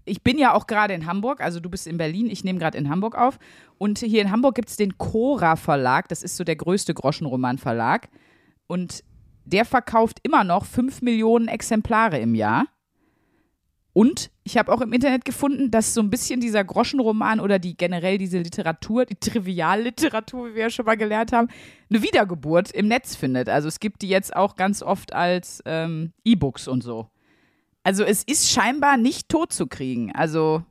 Ich 0.08 0.24
bin 0.24 0.38
ja 0.38 0.54
auch 0.54 0.68
gerade 0.68 0.94
in 0.94 1.06
Hamburg, 1.06 1.42
also 1.42 1.60
du 1.60 1.70
bist 1.70 1.86
in 1.88 1.98
Berlin, 1.98 2.30
ich 2.30 2.44
nehme 2.44 2.60
gerade 2.60 2.78
in 2.78 2.90
Hamburg 2.90 3.16
auf. 3.16 3.40
Und 3.78 4.00
hier 4.00 4.22
in 4.22 4.32
Hamburg 4.32 4.56
gibt 4.56 4.70
es 4.70 4.78
den 4.78 4.98
Cora 4.98 5.56
Verlag, 5.56 6.08
das 6.08 6.24
ist 6.24 6.38
so 6.38 6.44
der 6.44 6.56
größte 6.56 6.94
Groschenroman-Verlag. 6.94 8.10
Und 8.68 9.04
der 9.46 9.66
verkauft 9.66 10.20
immer 10.24 10.44
noch 10.44 10.66
5 10.66 11.02
Millionen 11.02 11.48
Exemplare 11.48 12.20
im 12.20 12.36
Jahr. 12.36 12.68
Und 13.98 14.30
ich 14.44 14.58
habe 14.58 14.72
auch 14.72 14.82
im 14.82 14.94
Internet 14.94 15.26
gefunden, 15.26 15.72
dass 15.72 15.96
so 15.96 16.02
ein 16.02 16.12
bisschen 16.12 16.40
dieser 16.40 16.64
Groschenroman 16.64 17.40
oder 17.40 17.58
die 17.58 17.76
generell 17.76 18.20
diese 18.20 18.38
Literatur, 18.38 19.06
die 19.06 19.16
Trivialliteratur, 19.16 20.50
wie 20.50 20.54
wir 20.54 20.62
ja 20.64 20.70
schon 20.70 20.86
mal 20.86 20.98
gelernt 20.98 21.32
haben, 21.32 21.48
eine 21.90 22.04
Wiedergeburt 22.04 22.72
im 22.72 22.88
Netz 22.88 23.16
findet. 23.16 23.50
Also 23.50 23.68
es 23.68 23.80
gibt 23.80 24.04
die 24.04 24.10
jetzt 24.10 24.36
auch 24.36 24.56
ganz 24.56 24.84
oft 24.84 25.14
als 25.14 25.64
ähm, 25.66 26.14
E-Books 26.24 26.68
und 26.68 26.84
so. 26.84 27.10
Also 27.88 28.04
es 28.04 28.24
ist 28.24 28.52
scheinbar 28.52 28.98
nicht 28.98 29.30
tot 29.30 29.54
zu 29.54 29.66
kriegen. 29.66 30.12
Also 30.14 30.62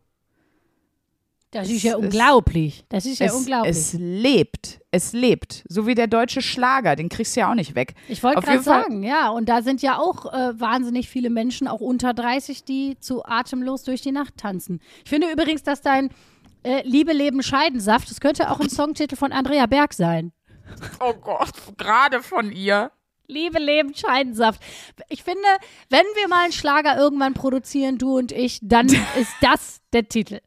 Das 1.50 1.66
ist 1.66 1.82
ja 1.82 1.96
unglaublich. 1.96 2.84
Das 2.90 3.06
ist 3.06 3.20
ja 3.20 3.28
es, 3.28 3.32
unglaublich. 3.32 3.70
es 3.70 3.92
lebt. 3.94 4.80
Es 4.90 5.14
lebt. 5.14 5.64
So 5.66 5.86
wie 5.86 5.94
der 5.94 6.08
deutsche 6.08 6.42
Schlager, 6.42 6.94
den 6.94 7.08
kriegst 7.08 7.34
du 7.34 7.40
ja 7.40 7.50
auch 7.50 7.54
nicht 7.54 7.74
weg. 7.74 7.94
Ich 8.08 8.22
wollte 8.22 8.42
gerade 8.42 8.60
sagen, 8.60 9.02
ja, 9.02 9.30
und 9.30 9.48
da 9.48 9.62
sind 9.62 9.80
ja 9.80 9.96
auch 9.96 10.30
äh, 10.30 10.60
wahnsinnig 10.60 11.08
viele 11.08 11.30
Menschen, 11.30 11.68
auch 11.68 11.80
unter 11.80 12.12
30, 12.12 12.64
die 12.64 12.98
zu 13.00 13.24
atemlos 13.24 13.82
durch 13.82 14.02
die 14.02 14.12
Nacht 14.12 14.36
tanzen. 14.36 14.82
Ich 15.02 15.08
finde 15.08 15.32
übrigens, 15.32 15.62
dass 15.62 15.80
dein 15.80 16.10
äh, 16.64 16.82
Liebe, 16.86 17.14
Leben, 17.14 17.42
Scheidensaft, 17.42 18.10
das 18.10 18.20
könnte 18.20 18.50
auch 18.50 18.60
ein 18.60 18.68
Songtitel 18.82 19.16
von 19.16 19.32
Andrea 19.32 19.64
Berg 19.64 19.94
sein. 19.94 20.32
Oh 21.00 21.14
Gott, 21.14 21.54
gerade 21.78 22.22
von 22.22 22.52
ihr. 22.52 22.90
Liebe, 23.28 23.58
Leben, 23.58 23.94
Scheidensaft. 23.94 24.62
Ich 25.08 25.22
finde, 25.22 25.46
wenn 25.90 26.04
wir 26.14 26.28
mal 26.28 26.44
einen 26.44 26.52
Schlager 26.52 26.96
irgendwann 26.96 27.34
produzieren, 27.34 27.98
du 27.98 28.16
und 28.16 28.32
ich, 28.32 28.60
dann 28.62 28.86
ist 29.18 29.34
das 29.40 29.80
der 29.92 30.08
Titel. 30.08 30.40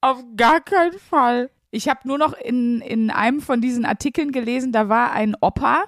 Auf 0.00 0.22
gar 0.36 0.60
keinen 0.60 0.98
Fall. 0.98 1.50
Ich 1.70 1.88
habe 1.88 2.06
nur 2.06 2.18
noch 2.18 2.34
in, 2.34 2.80
in 2.80 3.10
einem 3.10 3.40
von 3.40 3.60
diesen 3.60 3.84
Artikeln 3.84 4.32
gelesen, 4.32 4.70
da 4.70 4.88
war 4.88 5.12
ein 5.12 5.34
Opa. 5.40 5.84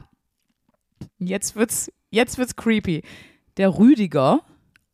Jetzt 1.18 1.54
wird's, 1.54 1.92
jetzt 2.10 2.38
wird's 2.38 2.56
creepy. 2.56 3.02
Der 3.56 3.78
Rüdiger. 3.78 4.40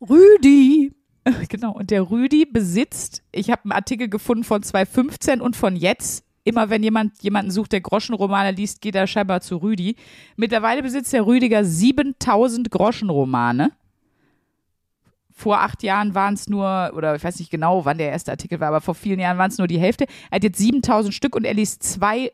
Rüdi. 0.01 0.93
Genau, 1.49 1.73
und 1.73 1.93
der 1.93 2.11
Rüdi 2.11 2.45
besitzt, 2.45 3.23
ich 3.31 3.49
habe 3.53 3.63
einen 3.63 3.71
Artikel 3.71 4.09
gefunden 4.09 4.43
von 4.43 4.61
2015 4.61 5.41
und 5.41 5.55
von 5.55 5.77
jetzt. 5.77 6.25
Immer 6.45 6.71
wenn 6.71 6.83
jemand 6.83 7.23
jemanden 7.23 7.51
sucht, 7.51 7.73
der 7.73 7.81
Groschenromane 7.81 8.51
liest, 8.51 8.81
geht 8.81 8.95
er 8.95 9.07
scheinbar 9.07 9.41
zu 9.41 9.59
Rüdi. 9.59 9.97
Mittlerweile 10.37 10.83
besitzt 10.83 11.13
der 11.13 11.25
Rüdiger 11.25 11.65
7000 11.65 12.71
Groschenromane. 12.71 13.71
Vor 15.31 15.61
acht 15.61 15.83
Jahren 15.83 16.15
waren 16.15 16.35
es 16.35 16.49
nur, 16.49 16.93
oder 16.95 17.15
ich 17.15 17.25
weiß 17.25 17.39
nicht 17.39 17.51
genau, 17.51 17.85
wann 17.85 17.99
der 17.99 18.11
erste 18.11 18.33
Artikel 18.33 18.61
war, 18.61 18.69
aber 18.69 18.81
vor 18.81 18.95
vielen 18.95 19.21
Jahren 19.21 19.39
waren 19.39 19.51
es 19.51 19.59
nur 19.59 19.67
die 19.67 19.79
Hälfte. 19.79 20.07
Er 20.31 20.37
hat 20.37 20.45
jetzt 20.45 20.59
7000 20.59 21.15
Stück 21.15 21.35
und 21.37 21.45
er 21.45 21.55
liest 21.55 21.83
zwei 21.83 22.33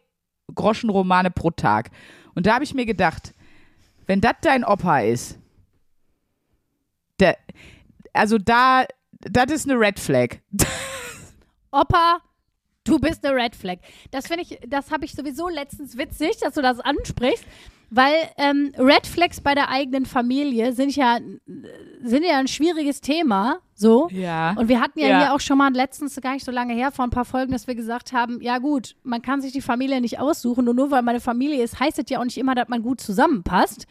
Groschenromane 0.54 1.30
pro 1.30 1.50
Tag. 1.50 1.90
Und 2.34 2.46
da 2.46 2.54
habe 2.54 2.64
ich 2.64 2.74
mir 2.74 2.86
gedacht, 2.86 3.34
Wenn 4.06 4.22
das 4.22 4.36
dein 4.40 4.64
Opa 4.64 5.00
ist, 5.00 5.38
der, 7.20 7.36
also 8.14 8.38
da, 8.38 8.86
das 9.20 9.50
ist 9.50 9.68
eine 9.68 9.78
Red 9.78 10.00
Flag. 10.00 10.36
Opa, 11.70 12.18
du 12.88 12.98
bist 12.98 13.24
eine 13.24 13.36
Red 13.36 13.54
Flag. 13.56 13.78
Das 14.10 14.26
finde 14.26 14.42
ich, 14.42 14.58
das 14.68 14.90
habe 14.90 15.04
ich 15.04 15.12
sowieso 15.12 15.48
letztens 15.48 15.96
witzig, 15.96 16.38
dass 16.40 16.54
du 16.54 16.62
das 16.62 16.80
ansprichst, 16.80 17.44
weil 17.90 18.14
ähm, 18.36 18.72
Red 18.76 19.06
Flags 19.06 19.40
bei 19.40 19.54
der 19.54 19.70
eigenen 19.70 20.04
Familie 20.04 20.72
sind 20.72 20.94
ja, 20.94 21.18
sind 22.02 22.24
ja 22.24 22.38
ein 22.38 22.48
schwieriges 22.48 23.00
Thema, 23.00 23.60
so. 23.74 24.08
Ja. 24.10 24.52
Und 24.58 24.68
wir 24.68 24.80
hatten 24.80 24.98
ja, 24.98 25.08
Ja. 25.08 25.18
hier 25.20 25.34
auch 25.34 25.40
schon 25.40 25.56
mal 25.56 25.72
letztens 25.72 26.20
gar 26.20 26.34
nicht 26.34 26.44
so 26.44 26.50
lange 26.52 26.74
her 26.74 26.90
vor 26.92 27.04
ein 27.06 27.10
paar 27.10 27.24
Folgen, 27.24 27.52
dass 27.52 27.66
wir 27.66 27.74
gesagt 27.74 28.12
haben, 28.12 28.40
ja 28.42 28.58
gut, 28.58 28.94
man 29.04 29.22
kann 29.22 29.40
sich 29.40 29.52
die 29.52 29.60
Familie 29.62 30.00
nicht 30.00 30.18
aussuchen 30.18 30.68
und 30.68 30.76
nur 30.76 30.90
weil 30.90 31.02
meine 31.02 31.20
Familie 31.20 31.62
ist, 31.62 31.80
heißt 31.80 31.98
es 31.98 32.10
ja 32.10 32.20
auch 32.20 32.24
nicht 32.24 32.38
immer, 32.38 32.54
dass 32.54 32.68
man 32.68 32.82
gut 32.82 33.00
zusammenpasst. 33.00 33.86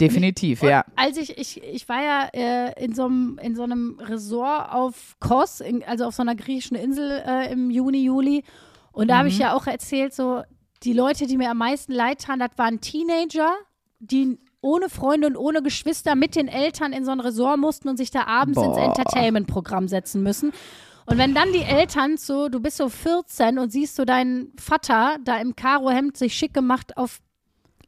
Definitiv, 0.00 0.62
ja. 0.62 0.84
Als 0.96 1.16
ich, 1.16 1.36
ich, 1.38 1.62
ich 1.62 1.88
war 1.88 2.02
ja 2.02 2.28
äh, 2.32 2.84
in 2.84 2.94
so 2.94 3.04
einem 3.04 3.38
in 3.42 3.54
so 3.54 3.62
einem 3.62 3.98
Resort 4.00 4.72
auf 4.72 5.16
Kos, 5.20 5.60
in, 5.60 5.82
also 5.84 6.06
auf 6.06 6.14
so 6.14 6.22
einer 6.22 6.34
griechischen 6.34 6.76
Insel 6.76 7.22
äh, 7.26 7.52
im 7.52 7.70
Juni, 7.70 8.04
Juli. 8.04 8.44
Und 8.92 9.08
da 9.08 9.18
habe 9.18 9.28
ich 9.28 9.38
ja 9.38 9.54
auch 9.54 9.66
erzählt, 9.66 10.14
so 10.14 10.42
die 10.82 10.92
Leute, 10.92 11.26
die 11.26 11.36
mir 11.36 11.50
am 11.50 11.58
meisten 11.58 11.92
leid 11.92 12.22
taten, 12.22 12.40
das 12.40 12.50
waren 12.56 12.80
Teenager, 12.80 13.52
die 14.00 14.38
ohne 14.62 14.88
Freunde 14.88 15.26
und 15.26 15.36
ohne 15.36 15.62
Geschwister 15.62 16.14
mit 16.14 16.36
den 16.36 16.48
Eltern 16.48 16.92
in 16.92 17.04
so 17.04 17.10
ein 17.10 17.20
Resort 17.20 17.58
mussten 17.58 17.88
und 17.88 17.96
sich 17.96 18.10
da 18.10 18.26
abends 18.26 18.58
ins 18.58 18.76
Boah. 18.76 18.84
Entertainment-Programm 18.84 19.88
setzen 19.88 20.22
müssen. 20.22 20.52
Und 21.06 21.18
wenn 21.18 21.34
dann 21.34 21.52
die 21.52 21.62
Eltern 21.62 22.16
so, 22.18 22.48
du 22.48 22.60
bist 22.60 22.76
so 22.76 22.88
14 22.88 23.58
und 23.58 23.72
siehst 23.72 23.96
so 23.96 24.04
deinen 24.04 24.52
Vater 24.58 25.16
da 25.24 25.38
im 25.38 25.56
Karohemd 25.56 26.16
sich 26.16 26.34
schick 26.34 26.54
gemacht 26.54 26.96
auf 26.96 27.20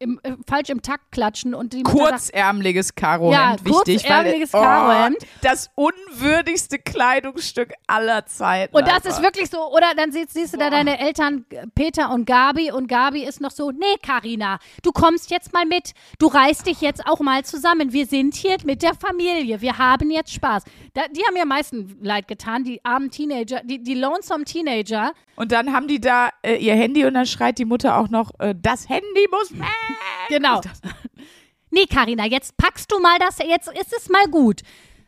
im, 0.02 0.20
äh, 0.22 0.32
falsch 0.48 0.68
im 0.68 0.82
Takt 0.82 1.12
klatschen 1.12 1.54
und 1.54 1.72
die 1.72 1.82
sagt, 1.82 1.96
Kurzärmeliges 1.96 2.94
Karohemd, 2.94 3.34
Ja, 3.34 3.52
wichtig. 3.64 4.02
kurzärmeliges 4.02 4.52
weil, 4.52 4.62
Karohemd. 4.62 5.16
Oh, 5.20 5.26
das 5.42 5.70
unwürdigste 5.74 6.78
Kleidungsstück 6.78 7.72
aller 7.86 8.26
Zeiten. 8.26 8.74
Und 8.74 8.86
das 8.86 8.96
einfach. 8.96 9.10
ist 9.10 9.22
wirklich 9.22 9.50
so, 9.50 9.72
oder 9.72 9.92
dann 9.96 10.12
siehst, 10.12 10.30
siehst 10.34 10.54
du 10.54 10.58
da 10.58 10.70
deine 10.70 10.98
Eltern 10.98 11.44
äh, 11.50 11.66
Peter 11.74 12.10
und 12.12 12.26
Gabi 12.26 12.72
und 12.72 12.88
Gabi 12.88 13.24
ist 13.24 13.40
noch 13.40 13.50
so, 13.50 13.70
nee, 13.70 13.96
Karina, 14.04 14.58
du 14.82 14.92
kommst 14.92 15.30
jetzt 15.30 15.52
mal 15.52 15.64
mit, 15.64 15.92
du 16.18 16.26
reißt 16.26 16.66
dich 16.66 16.80
jetzt 16.80 17.06
auch 17.06 17.20
mal 17.20 17.44
zusammen. 17.44 17.92
Wir 17.92 18.06
sind 18.06 18.34
hier 18.34 18.56
mit 18.64 18.82
der 18.82 18.94
Familie, 18.94 19.60
wir 19.60 19.78
haben 19.78 20.10
jetzt 20.10 20.32
Spaß. 20.32 20.64
Da, 20.94 21.02
die 21.10 21.22
haben 21.24 21.34
mir 21.34 21.42
am 21.42 21.48
meisten 21.48 21.96
leid 22.02 22.28
getan, 22.28 22.64
die 22.64 22.84
armen 22.84 23.10
Teenager, 23.10 23.60
die, 23.64 23.82
die 23.82 23.94
lonesome 23.94 24.44
Teenager. 24.44 25.12
Und 25.36 25.52
dann 25.52 25.72
haben 25.72 25.88
die 25.88 26.00
da 26.00 26.28
äh, 26.42 26.56
ihr 26.56 26.74
Handy 26.74 27.04
und 27.06 27.14
dann 27.14 27.26
schreit 27.26 27.58
die 27.58 27.64
Mutter 27.64 27.96
auch 27.96 28.08
noch, 28.08 28.30
äh, 28.38 28.54
das 28.60 28.88
Handy 28.88 29.26
muss 29.30 29.52
weg. 29.58 29.66
Genau. 30.28 30.60
Nee, 31.74 31.86
Karina, 31.86 32.26
jetzt 32.26 32.58
packst 32.58 32.92
du 32.92 32.98
mal 32.98 33.18
das, 33.18 33.38
jetzt 33.38 33.66
ist 33.72 33.94
es 33.96 34.10
mal 34.10 34.26
gut. 34.26 34.60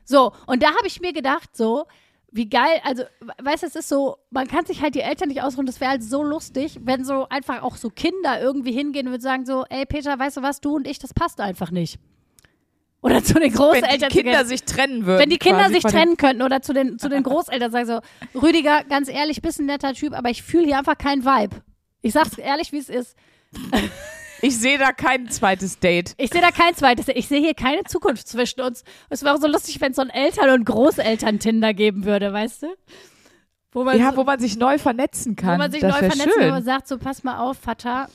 So, 0.06 0.32
und 0.46 0.62
da 0.62 0.68
habe 0.68 0.86
ich 0.86 0.98
mir 0.98 1.12
gedacht, 1.12 1.54
so, 1.54 1.84
wie 2.32 2.48
geil, 2.48 2.80
also, 2.84 3.02
we- 3.20 3.32
weißt 3.44 3.64
du, 3.64 3.66
es 3.66 3.76
ist 3.76 3.88
so, 3.90 4.16
man 4.30 4.48
kann 4.48 4.64
sich 4.64 4.80
halt 4.80 4.94
die 4.94 5.00
Eltern 5.02 5.28
nicht 5.28 5.42
ausruhen, 5.42 5.66
das 5.66 5.78
wäre 5.82 5.90
halt 5.90 6.02
so 6.02 6.22
lustig, 6.22 6.78
wenn 6.82 7.04
so 7.04 7.28
einfach 7.28 7.62
auch 7.62 7.76
so 7.76 7.90
Kinder 7.90 8.40
irgendwie 8.40 8.72
hingehen 8.72 9.08
und 9.08 9.20
sagen 9.20 9.44
so, 9.44 9.66
ey 9.68 9.84
Peter, 9.84 10.18
weißt 10.18 10.38
du 10.38 10.42
was, 10.42 10.62
du 10.62 10.76
und 10.76 10.86
ich, 10.88 10.98
das 10.98 11.12
passt 11.12 11.38
einfach 11.38 11.70
nicht. 11.70 11.98
Oder 13.02 13.22
zu 13.22 13.34
den 13.34 13.42
Wenn 13.42 13.52
Großeltern. 13.52 13.90
die 13.98 13.98
zu 13.98 14.22
Kinder 14.22 14.44
sich 14.46 14.62
trennen 14.64 15.04
würden. 15.04 15.20
wenn 15.20 15.28
die 15.28 15.36
Kinder 15.38 15.68
sich 15.68 15.82
trennen 15.82 16.16
könnten 16.16 16.40
oder 16.40 16.62
zu 16.62 16.72
den, 16.72 16.98
zu 16.98 17.10
den 17.10 17.22
Großeltern 17.24 17.70
sagen 17.72 17.86
so, 17.86 18.40
Rüdiger, 18.40 18.84
ganz 18.84 19.10
ehrlich, 19.10 19.42
bist 19.42 19.60
ein 19.60 19.66
netter 19.66 19.92
Typ, 19.92 20.14
aber 20.14 20.30
ich 20.30 20.42
fühle 20.42 20.64
hier 20.64 20.78
einfach 20.78 20.96
keinen 20.96 21.26
Vibe. 21.26 21.56
Ich 22.00 22.14
sag's 22.14 22.38
ehrlich, 22.38 22.72
wie 22.72 22.78
es 22.78 22.88
ist. 22.88 23.16
Ich 24.44 24.58
sehe 24.58 24.78
da 24.78 24.92
kein 24.92 25.28
zweites 25.30 25.78
Date. 25.78 26.14
Ich 26.18 26.30
sehe 26.30 26.40
da 26.42 26.50
kein 26.50 26.74
zweites. 26.74 27.06
Ich 27.08 27.28
sehe 27.28 27.40
hier 27.40 27.54
keine 27.54 27.84
Zukunft 27.84 28.28
zwischen 28.28 28.60
uns. 28.60 28.84
Es 29.08 29.22
wäre 29.24 29.38
so 29.40 29.46
lustig, 29.46 29.80
wenn 29.80 29.90
es 29.90 29.96
so 29.96 30.02
ein 30.02 30.10
Eltern- 30.10 30.50
und 30.50 30.64
Großeltern-Tinder 30.66 31.72
geben 31.72 32.04
würde, 32.04 32.32
weißt 32.32 32.64
du? 32.64 32.66
Wo 33.72 33.84
man, 33.84 33.98
Ja, 33.98 34.10
so, 34.12 34.18
wo 34.18 34.24
man 34.24 34.38
sich 34.38 34.56
neu 34.56 34.78
vernetzen 34.78 35.34
kann. 35.34 35.54
wo 35.54 35.58
man 35.58 35.72
sich 35.72 35.80
das 35.80 35.92
neu 35.92 35.98
vernetzen 36.08 36.30
kann 36.40 36.52
und 36.58 36.64
sagt 36.64 36.86
so, 36.86 36.98
pass 36.98 37.24
mal 37.24 37.38
auf, 37.38 37.58
Vater, 37.58 38.08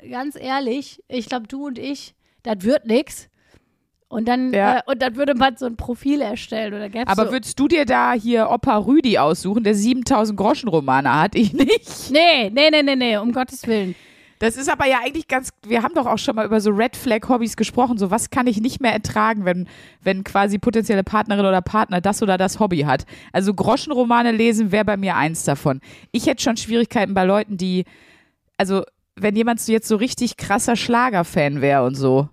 äh, 0.00 0.08
ganz 0.08 0.34
ehrlich, 0.34 1.02
ich 1.08 1.28
glaube, 1.28 1.46
du 1.46 1.66
und 1.66 1.78
ich, 1.78 2.14
das 2.42 2.62
wird 2.62 2.86
nix. 2.86 3.28
Und 4.08 4.26
dann, 4.28 4.52
Ja. 4.52 4.78
äh, 4.78 4.82
und 4.86 5.02
dann 5.02 5.14
würde 5.16 5.34
man 5.34 5.56
so 5.56 5.66
ein 5.66 5.76
Profil 5.76 6.20
erstellen 6.20 6.72
oder 6.74 6.88
gäb's 6.88 7.10
Aber 7.10 7.26
so, 7.26 7.32
würdest 7.32 7.58
du 7.60 7.68
dir 7.68 7.84
da 7.84 8.14
hier 8.14 8.50
Opa 8.50 8.78
Rüdi 8.78 9.18
aussuchen, 9.18 9.62
der 9.62 9.74
7000 9.74 10.38
Groschen 10.38 10.68
Romane 10.68 11.12
hat? 11.20 11.34
Ich 11.34 11.52
nicht. 11.52 12.10
Nee, 12.10 12.50
nee, 12.50 12.70
nee, 12.70 12.82
nee, 12.82 12.96
nee, 12.96 13.16
um 13.18 13.32
Gottes 13.32 13.66
Willen. 13.66 13.94
Das 14.38 14.56
ist 14.56 14.70
aber 14.70 14.86
ja 14.86 14.98
eigentlich 15.04 15.28
ganz, 15.28 15.50
wir 15.66 15.82
haben 15.82 15.94
doch 15.94 16.06
auch 16.06 16.18
schon 16.18 16.36
mal 16.36 16.44
über 16.44 16.60
so 16.60 16.70
Red 16.70 16.96
Flag 16.96 17.28
Hobbys 17.28 17.56
gesprochen. 17.56 17.96
So 17.96 18.10
was 18.10 18.30
kann 18.30 18.46
ich 18.46 18.60
nicht 18.60 18.80
mehr 18.80 18.92
ertragen, 18.92 19.44
wenn, 19.44 19.66
wenn 20.02 20.24
quasi 20.24 20.58
potenzielle 20.58 21.04
Partnerin 21.04 21.46
oder 21.46 21.62
Partner 21.62 22.00
das 22.00 22.22
oder 22.22 22.36
das 22.36 22.60
Hobby 22.60 22.80
hat. 22.80 23.06
Also 23.32 23.54
Groschenromane 23.54 24.32
lesen 24.32 24.72
wäre 24.72 24.84
bei 24.84 24.96
mir 24.96 25.16
eins 25.16 25.44
davon. 25.44 25.80
Ich 26.12 26.26
hätte 26.26 26.42
schon 26.42 26.56
Schwierigkeiten 26.56 27.14
bei 27.14 27.24
Leuten, 27.24 27.56
die, 27.56 27.84
also 28.58 28.82
wenn 29.16 29.34
jemand 29.36 29.60
so 29.60 29.72
jetzt 29.72 29.88
so 29.88 29.96
richtig 29.96 30.36
krasser 30.36 30.76
Schlagerfan 30.76 31.60
wäre 31.62 31.84
und 31.84 31.94
so. 31.94 32.28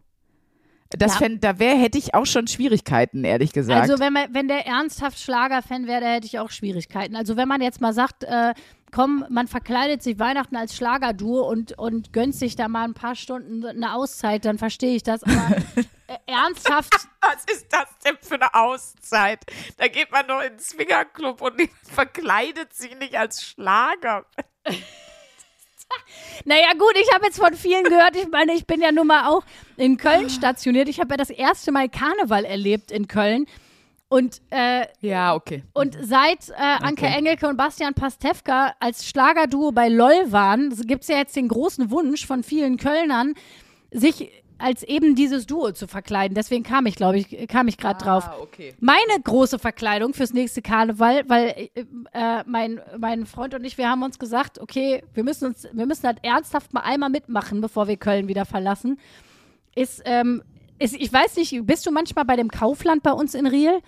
Das 0.89 1.13
Ja. 1.13 1.20
fänd, 1.20 1.44
da 1.44 1.58
wäre, 1.58 1.78
hätte 1.78 1.98
ich 1.98 2.13
auch 2.13 2.26
schon 2.26 2.48
Schwierigkeiten, 2.48 3.24
ehrlich 3.24 3.52
gesagt. 3.52 3.82
Also 3.82 4.00
wenn, 4.00 4.13
man, 4.13 4.26
wenn 4.34 4.48
der 4.48 4.68
ernsthaft 4.68 5.20
Schlagerfan 5.20 5.88
wäre, 5.88 6.02
da 6.02 6.08
hätte 6.08 6.28
ich 6.28 6.38
auch 6.38 6.52
Schwierigkeiten. 6.52 7.16
Also 7.16 7.36
wenn 7.36 7.48
man 7.48 7.62
jetzt 7.62 7.82
mal 7.82 7.94
sagt, 7.94 8.26
äh, 8.26 8.54
komm, 8.94 9.26
man 9.30 9.48
verkleidet 9.48 10.04
sich 10.04 10.20
Weihnachten 10.20 10.56
als 10.56 10.76
Schlagerduo 10.76 11.42
und, 11.42 11.78
und 11.78 12.14
gönnt 12.14 12.36
sich 12.36 12.56
da 12.56 12.68
mal 12.68 12.86
ein 12.86 12.94
paar 12.94 13.16
Stunden 13.16 13.66
eine 13.66 13.96
Auszeit, 13.96 14.46
dann 14.46 14.58
verstehe 14.58 14.96
ich 14.96 15.04
das. 15.04 15.24
Aber 15.24 15.58
äh, 16.08 16.18
ernsthaft, 16.28 16.94
Was 17.22 17.44
ist 17.52 17.74
das 17.74 17.88
denn 18.06 18.18
für 18.22 18.36
eine 18.36 18.54
Auszeit? 18.54 19.40
Da 19.78 19.88
geht 19.88 20.12
man 20.12 20.28
doch 20.28 20.42
in 20.42 20.54
den 20.54 20.60
Swingerclub 20.60 21.42
und 21.42 21.70
verkleidet 21.92 22.74
sich 22.74 22.96
nicht 22.98 23.18
als 23.18 23.44
Schlager. 23.44 24.26
naja 26.46 26.72
gut, 26.74 26.94
ich 26.96 27.12
habe 27.14 27.26
jetzt 27.26 27.40
von 27.40 27.54
vielen 27.56 27.84
gehört, 27.86 28.16
ich 28.16 28.30
meine, 28.30 28.54
ich 28.54 28.68
bin 28.68 28.80
ja 28.80 28.92
nun 28.92 29.08
mal 29.08 29.28
auch 29.28 29.44
in 29.76 29.98
Köln 29.98 30.30
stationiert. 30.30 30.88
Ich 30.88 31.00
habe 31.00 31.12
ja 31.12 31.18
das 31.18 31.32
erste 31.32 31.72
Mal 31.72 31.90
Karneval 31.90 32.46
erlebt 32.46 32.92
in 32.92 33.08
Köln. 33.08 33.48
Und 34.13 34.43
äh, 34.52 34.86
Ja, 34.99 35.34
okay. 35.34 35.63
Und 35.73 35.97
seit 35.99 36.49
äh, 36.49 36.54
Anke 36.58 37.06
Okay. 37.06 37.17
Engelke 37.17 37.47
und 37.47 37.58
Bastian 37.58 37.95
Pastewka 37.95 38.76
als 38.80 39.08
Schlagerduo 39.08 39.71
bei 39.71 39.89
LOL 39.89 40.32
waren, 40.32 40.69
gibt 40.86 41.02
es 41.02 41.08
ja 41.08 41.17
jetzt 41.17 41.36
den 41.36 41.47
großen 41.47 41.89
Wunsch 41.89 42.28
von 42.28 42.43
vielen 42.43 42.78
Kölnern, 42.78 43.34
sich 43.89 44.30
als 44.60 44.84
eben 44.84 45.15
dieses 45.15 45.47
Duo 45.47 45.71
zu 45.71 45.88
verkleiden. 45.88 46.36
Deswegen 46.36 46.63
kam 46.63 46.86
ich, 46.86 46.93
glaube 46.93 47.17
ich, 47.17 47.47
kam 47.47 47.67
ich 47.67 47.78
gerade 47.78 48.04
drauf. 48.04 48.26
Ah, 48.28 48.38
okay. 48.39 48.76
Meine 48.80 49.19
große 49.23 49.58
Verkleidung 49.58 50.13
fürs 50.13 50.32
nächste 50.32 50.62
Karneval, 50.62 51.28
weil 51.28 51.69
äh, 51.73 51.86
äh, 52.13 52.43
mein, 52.45 52.82
mein 52.99 53.26
Freund 53.26 53.56
und 53.56 53.63
ich, 53.65 53.80
wir 53.80 53.89
haben 53.89 54.04
uns 54.04 54.19
gesagt, 54.19 54.60
okay, 54.60 55.04
wir 55.15 55.23
müssen 55.23 55.47
uns, 55.47 55.67
wir 55.73 55.88
müssen 55.88 56.06
halt 56.06 56.19
ernsthaft 56.21 56.71
mal 56.71 56.82
einmal 56.82 57.10
mitmachen, 57.10 57.62
bevor 57.62 57.88
wir 57.88 57.97
Köln 57.97 58.28
wieder 58.28 58.45
verlassen. 58.45 58.99
Ist, 59.73 60.04
ähm, 60.06 60.43
ist, 60.78 60.93
ich 60.93 61.12
weiß 61.12 61.38
nicht, 61.38 61.65
bist 61.65 61.88
du 61.88 61.91
manchmal 61.91 62.26
bei 62.26 62.36
dem 62.36 62.52
Kaufland 62.52 63.02
bei 63.02 63.12
uns 63.12 63.34
in 63.34 63.47
Riel? 63.47 63.80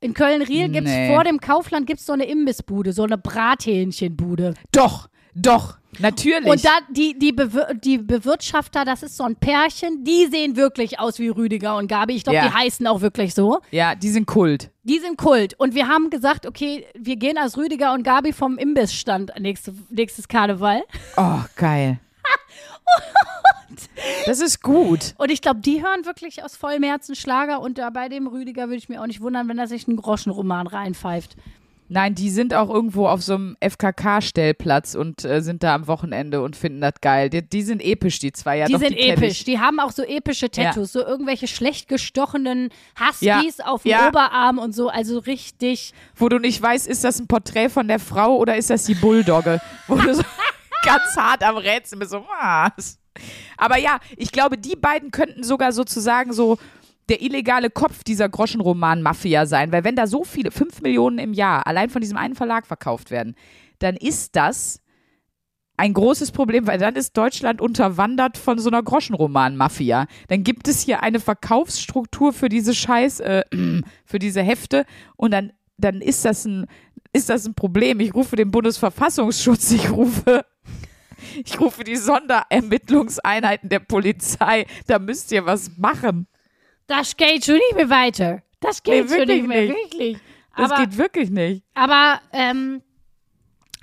In 0.00 0.12
Köln-Riel 0.14 0.68
gibt 0.68 0.86
es 0.86 0.92
Nee. 0.94 1.08
vor 1.12 1.24
dem 1.24 1.40
Kaufland 1.40 1.86
gibt's 1.86 2.04
so 2.06 2.12
eine 2.12 2.24
Imbissbude, 2.26 2.92
so 2.92 3.04
eine 3.04 3.16
Brathähnchenbude. 3.18 4.54
Doch, 4.72 5.08
doch, 5.34 5.78
natürlich. 5.98 6.46
Und 6.50 6.64
da 6.64 6.70
die, 6.90 7.18
die, 7.18 7.32
Bewir 7.32 7.72
die 7.74 7.98
Bewirtschafter, 7.98 8.84
das 8.84 9.02
ist 9.02 9.16
so 9.16 9.24
ein 9.24 9.36
Pärchen, 9.36 10.04
die 10.04 10.26
sehen 10.30 10.56
wirklich 10.56 10.98
aus 11.00 11.18
wie 11.18 11.28
Rüdiger 11.28 11.76
und 11.76 11.88
Gabi. 11.88 12.14
Ich 12.14 12.24
glaube, 12.24 12.36
Ja. 12.36 12.48
die 12.48 12.54
heißen 12.54 12.86
auch 12.86 13.00
wirklich 13.00 13.34
so. 13.34 13.60
ja, 13.70 13.94
die 13.94 14.10
sind 14.10 14.26
Kult. 14.26 14.70
Die 14.82 14.98
sind 14.98 15.16
Kult. 15.18 15.54
Und 15.58 15.74
wir 15.74 15.88
haben 15.88 16.10
gesagt, 16.10 16.46
okay, 16.46 16.86
wir 16.98 17.16
gehen 17.16 17.38
als 17.38 17.56
Rüdiger 17.56 17.92
und 17.92 18.02
Gabi 18.02 18.32
vom 18.32 18.56
Imbissstand 18.58 19.32
nächste, 19.38 19.74
nächstes 19.90 20.28
Karneval. 20.28 20.82
Oh, 21.16 21.40
geil. 21.56 21.98
Das 24.26 24.40
ist 24.40 24.62
gut. 24.62 25.14
Und 25.18 25.30
ich 25.30 25.40
glaube, 25.40 25.60
die 25.60 25.82
hören 25.82 26.04
wirklich 26.04 26.42
aus 26.44 26.56
vollem 26.56 26.82
Herzen 26.82 27.14
Schlager. 27.14 27.60
Und 27.60 27.78
da 27.78 27.90
bei 27.90 28.08
dem 28.08 28.26
Rüdiger 28.26 28.64
würde 28.64 28.76
ich 28.76 28.88
mir 28.88 29.00
auch 29.00 29.06
nicht 29.06 29.20
wundern, 29.20 29.48
wenn 29.48 29.58
er 29.58 29.66
sich 29.66 29.86
einen 29.88 29.96
Groschenroman 29.96 30.66
reinpfeift. 30.66 31.36
Nein, 31.88 32.16
die 32.16 32.30
sind 32.30 32.52
auch 32.52 32.68
irgendwo 32.68 33.06
auf 33.06 33.22
so 33.22 33.34
einem 33.34 33.56
FKK-Stellplatz 33.60 34.96
und 34.96 35.24
äh, 35.24 35.40
sind 35.40 35.62
da 35.62 35.74
am 35.76 35.86
Wochenende 35.86 36.42
und 36.42 36.56
finden 36.56 36.80
das 36.80 36.94
geil. 37.00 37.30
Die, 37.30 37.42
die 37.48 37.62
sind 37.62 37.80
episch, 37.80 38.18
die 38.18 38.32
zwei. 38.32 38.58
Ja, 38.58 38.66
die 38.66 38.72
doch, 38.72 38.80
sind 38.80 38.94
die 38.94 39.08
episch. 39.08 39.44
Die 39.44 39.60
haben 39.60 39.78
auch 39.78 39.92
so 39.92 40.02
epische 40.02 40.50
Tattoos, 40.50 40.92
so 40.92 41.00
irgendwelche 41.06 41.46
schlecht 41.46 41.86
gestochenen 41.88 42.70
Huskies 42.98 43.60
auf 43.60 43.82
dem 43.84 43.92
Ja. 43.92 44.08
Oberarm 44.08 44.58
und 44.58 44.74
so. 44.74 44.88
Also 44.88 45.20
richtig. 45.20 45.92
Wo 46.16 46.28
du 46.28 46.40
nicht 46.40 46.60
weißt, 46.60 46.88
ist 46.88 47.04
das 47.04 47.20
ein 47.20 47.28
Porträt 47.28 47.68
von 47.68 47.86
der 47.86 48.00
Frau 48.00 48.36
oder 48.36 48.56
ist 48.56 48.70
das 48.70 48.84
die 48.84 48.94
Bulldogge? 48.94 49.60
Wo 49.86 49.94
du 49.94 50.12
so 50.12 50.22
ganz 50.86 51.16
hart 51.16 51.42
am 51.42 51.56
Rätsel 51.56 51.98
bist, 51.98 52.12
so 52.12 52.24
was. 52.28 52.98
Aber 53.56 53.78
ja, 53.78 53.98
ich 54.16 54.32
glaube, 54.32 54.58
die 54.58 54.76
beiden 54.76 55.10
könnten 55.10 55.42
sogar 55.42 55.72
sozusagen 55.72 56.32
so 56.32 56.58
der 57.08 57.22
illegale 57.22 57.70
Kopf 57.70 58.02
dieser 58.04 58.28
Groschenroman-Mafia 58.28 59.46
sein, 59.46 59.72
weil 59.72 59.84
wenn 59.84 59.96
da 59.96 60.06
so 60.06 60.24
viele, 60.24 60.50
fünf 60.50 60.82
Millionen 60.82 61.18
im 61.18 61.32
Jahr 61.32 61.66
allein 61.66 61.90
von 61.90 62.00
diesem 62.00 62.16
einen 62.16 62.34
Verlag 62.34 62.66
verkauft 62.66 63.10
werden, 63.10 63.36
dann 63.78 63.96
ist 63.96 64.34
das 64.34 64.80
ein 65.76 65.92
großes 65.92 66.32
Problem, 66.32 66.66
weil 66.66 66.78
dann 66.78 66.96
ist 66.96 67.16
Deutschland 67.16 67.60
unterwandert 67.60 68.38
von 68.38 68.58
so 68.58 68.70
einer 68.70 68.82
Groschenroman-Mafia. 68.82 70.06
Dann 70.28 70.42
gibt 70.42 70.68
es 70.68 70.80
hier 70.80 71.02
eine 71.02 71.20
Verkaufsstruktur 71.20 72.32
für 72.32 72.48
diese 72.48 72.74
Scheiß, 72.74 73.20
äh, 73.20 73.42
für 74.04 74.18
diese 74.18 74.42
Hefte 74.42 74.84
und 75.16 75.32
dann, 75.32 75.52
dann 75.76 76.00
ist 76.00 76.24
das 76.24 76.44
ein, 76.44 76.66
ist 77.12 77.28
das 77.28 77.46
ein 77.46 77.54
Problem. 77.54 78.00
Ich 78.00 78.14
rufe 78.14 78.36
den 78.36 78.50
Bundesverfassungsschutz, 78.50 79.70
ich 79.72 79.90
rufe, 79.90 80.44
ich 81.44 81.60
rufe 81.60 81.84
die 81.84 81.96
Sonderermittlungseinheiten 81.96 83.68
der 83.68 83.80
Polizei. 83.80 84.66
Da 84.86 84.98
müsst 84.98 85.32
ihr 85.32 85.44
was 85.46 85.70
machen. 85.76 86.26
Das 86.86 87.16
geht 87.16 87.44
schon 87.44 87.56
nicht 87.56 87.74
mehr 87.74 87.90
weiter. 87.90 88.42
Das 88.60 88.82
geht 88.82 89.04
Nee, 89.04 89.08
schon 89.08 89.18
wirklich 89.28 89.36
nicht 89.42 89.48
mehr, 89.48 89.60
nicht. 89.62 89.74
wirklich. 89.74 90.18
Das 90.56 90.70
Aber, 90.70 90.80
geht 90.84 90.96
wirklich 90.98 91.30
nicht. 91.30 91.64
aber 91.74 92.20
ähm, 92.32 92.82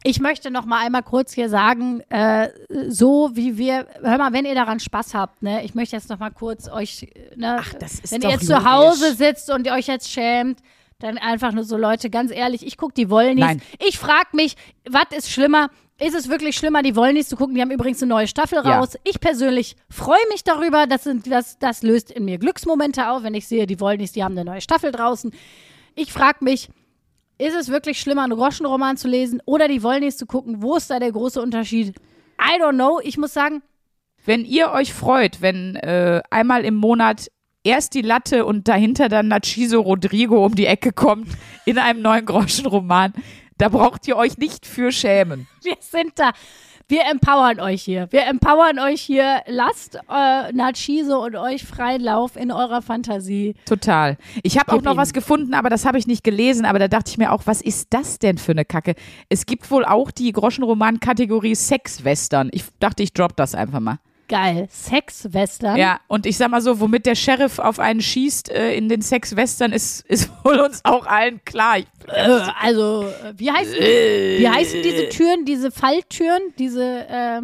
ich 0.06 0.20
möchte 0.20 0.52
noch 0.52 0.66
mal 0.66 0.84
einmal 0.86 1.04
kurz 1.04 1.32
hier 1.34 1.48
sagen, 1.48 2.02
äh, 2.10 2.50
so 2.90 3.32
wie 3.36 3.58
wir, 3.58 3.88
hör 4.02 4.18
mal, 4.18 4.34
wenn 4.34 4.46
ihr 4.46 4.56
daran 4.56 4.80
Spaß 4.80 5.14
habt, 5.14 5.42
ne, 5.44 5.64
ich 5.64 5.76
möchte 5.76 5.96
jetzt 5.96 6.10
noch 6.10 6.20
mal 6.20 6.32
kurz 6.32 6.68
euch, 6.68 7.08
ne, 7.36 7.58
Ach, 7.60 7.74
das 7.76 8.00
ist 8.00 8.12
wenn 8.12 8.22
doch 8.22 8.30
ihr 8.30 8.34
jetzt 8.36 8.48
zu 8.48 8.54
logisch. 8.54 8.68
Hause 8.70 9.14
sitzt 9.14 9.50
und 9.52 9.66
ihr 9.68 9.74
euch 9.74 9.88
jetzt 9.88 10.10
schämt, 10.10 10.60
dann 11.00 11.18
einfach 11.18 11.52
nur 11.52 11.64
so 11.64 11.78
Leute, 11.78 12.10
ganz 12.10 12.32
ehrlich, 12.32 12.66
ich 12.66 12.78
gucke 12.78 12.94
die 12.94 13.10
Wollnis. 13.10 13.58
Ich 13.86 13.98
frage 14.00 14.30
mich, 14.34 14.56
was 14.90 15.06
ist 15.18 15.30
schlimmer? 15.32 15.70
Ist 16.00 16.16
es 16.16 16.28
wirklich 16.30 16.56
schlimmer, 16.58 16.82
die 16.82 16.96
Wollnis 16.96 17.30
zu 17.30 17.36
gucken? 17.36 17.56
Die 17.56 17.62
haben 17.62 17.72
übrigens 17.72 18.02
eine 18.02 18.10
neue 18.10 18.28
Staffel 18.28 18.60
Ja. 18.64 18.80
raus. 18.80 18.98
Ich 19.04 19.20
persönlich 19.20 19.76
freue 19.90 20.26
mich 20.32 20.44
darüber. 20.44 20.88
Das, 20.88 21.04
sind, 21.04 21.30
das, 21.32 21.60
das 21.60 21.84
löst 21.84 22.12
in 22.12 22.26
mir 22.26 22.38
Glücksmomente 22.40 23.08
auf, 23.10 23.24
wenn 23.24 23.34
ich 23.36 23.48
sehe, 23.48 23.68
die 23.68 23.80
Wollnis, 23.80 24.12
die 24.12 24.24
haben 24.24 24.34
eine 24.38 24.46
neue 24.46 24.62
Staffel 24.62 24.92
draußen. 24.92 25.32
Ich 25.96 26.12
frage 26.12 26.44
mich, 26.44 26.70
ist 27.38 27.56
es 27.56 27.70
wirklich 27.70 28.00
schlimmer, 28.00 28.24
einen 28.24 28.36
Groschenroman 28.36 28.98
zu 28.98 29.08
lesen 29.08 29.42
oder 29.46 29.68
die 29.68 29.84
Wollnis 29.84 30.18
zu 30.18 30.26
gucken? 30.26 30.62
Wo 30.62 30.76
ist 30.78 30.90
da 30.90 31.00
der 31.00 31.12
große 31.12 31.42
Unterschied? 31.42 31.96
I 32.40 32.60
don't 32.62 32.74
know. 32.74 33.00
Ich 33.04 33.18
muss 33.18 33.34
sagen, 33.34 33.62
Wenn 34.26 34.46
ihr 34.46 34.72
euch 34.72 34.94
freut, 34.94 35.42
wenn 35.42 35.76
äh, 35.76 36.22
einmal 36.30 36.66
im 36.66 36.76
Monat 36.76 37.30
erst 37.64 37.94
die 37.94 38.02
Latte 38.02 38.46
und 38.46 38.68
dahinter 38.68 39.10
dann 39.10 39.28
Nachiso 39.28 39.82
Rodrigo 39.82 40.46
um 40.46 40.56
die 40.56 40.66
Ecke 40.66 40.92
kommt 40.92 41.30
in 41.66 41.78
einem 41.78 42.02
neuen 42.02 42.26
Groschenroman, 42.26 43.14
da 43.58 43.70
braucht 43.70 44.08
ihr 44.08 44.18
euch 44.18 44.38
nicht 44.38 44.66
für 44.66 44.92
schämen. 44.92 45.48
wir 45.64 45.78
sind 45.80 46.14
da. 46.16 46.32
Wir 46.90 47.06
empowern 47.10 47.62
euch 47.62 47.82
hier. 47.82 48.08
Wir 48.12 48.28
empowern 48.28 48.78
euch 48.78 49.02
hier. 49.02 49.42
Lasst 49.48 49.96
äh, 49.96 50.52
Nachiso 50.52 51.24
und 51.24 51.36
euch 51.36 51.64
freien 51.64 52.02
Lauf 52.02 52.36
in 52.36 52.52
eurer 52.52 52.82
Fantasie. 52.82 53.56
Total. 53.66 54.18
Ich 54.44 54.60
habe 54.60 54.74
auch 54.74 54.82
noch 54.82 54.98
was 54.98 55.14
gefunden, 55.14 55.54
aber 55.54 55.70
das 55.70 55.86
habe 55.86 55.98
ich 55.98 56.08
nicht 56.08 56.24
gelesen. 56.26 56.66
Aber 56.66 56.80
da 56.80 56.90
dachte 56.90 57.10
ich 57.10 57.18
mir 57.18 57.32
auch, 57.32 57.44
was 57.46 57.62
ist 57.62 57.88
das 57.92 58.20
denn 58.20 58.38
für 58.38 58.52
eine 58.52 58.66
Kacke? 58.66 58.96
Es 59.30 59.46
gibt 59.46 59.72
wohl 59.72 59.86
auch 59.86 60.12
die 60.12 60.32
Groschenroman-Kategorie 60.34 61.56
Sex-Western. 61.56 62.50
Ich 62.52 62.66
dachte, 62.80 63.02
ich 63.02 63.14
drop 63.14 63.36
das 63.38 63.56
einfach 63.56 63.80
mal. 63.80 64.00
Geil. 64.34 64.68
Sexwestern. 64.72 65.78
Ja, 65.78 66.00
und 66.08 66.26
ich 66.26 66.38
sag 66.38 66.50
mal 66.50 66.62
so, 66.62 66.80
womit 66.80 67.06
der 67.06 67.14
Sheriff 67.16 67.60
auf 67.60 67.78
einen 67.80 68.02
schießt 68.02 68.50
äh, 68.50 68.74
in 68.76 68.90
den 68.90 69.02
Sex-Western, 69.04 69.72
ist, 69.74 70.02
ist 70.08 70.32
wohl 70.44 70.60
uns 70.60 70.82
auch 70.84 71.06
allen 71.06 71.44
klar. 71.46 71.78
Ich, 71.80 71.88
Äh, 72.08 72.40
also, 72.60 73.04
äh, 73.24 73.34
wie 73.38 73.52
heißen, 73.52 73.76
wie 73.76 74.50
heißen 74.50 74.82
diese 74.82 75.10
Türen, 75.10 75.46
diese 75.46 75.70
Falltüren, 75.72 76.42
diese, 76.58 76.84
äh, 77.08 77.42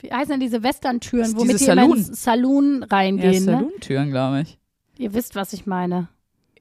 wie 0.00 0.10
heißen 0.12 0.30
denn 0.32 0.40
diese 0.40 0.62
Western-Türen, 0.62 1.34
womit 1.36 1.50
diese 1.52 1.58
die 1.58 1.64
Saloon. 1.66 1.96
ins 1.98 2.22
Saloon 2.22 2.80
ja, 2.80 2.86
reingehen, 2.96 3.44
ne? 3.44 3.52
Saloon-Türen, 3.52 4.10
glaube 4.10 4.40
ich. 4.42 4.58
Ihr 4.98 5.14
wisst, 5.14 5.36
was 5.36 5.52
ich 5.52 5.66
meine. 5.66 6.08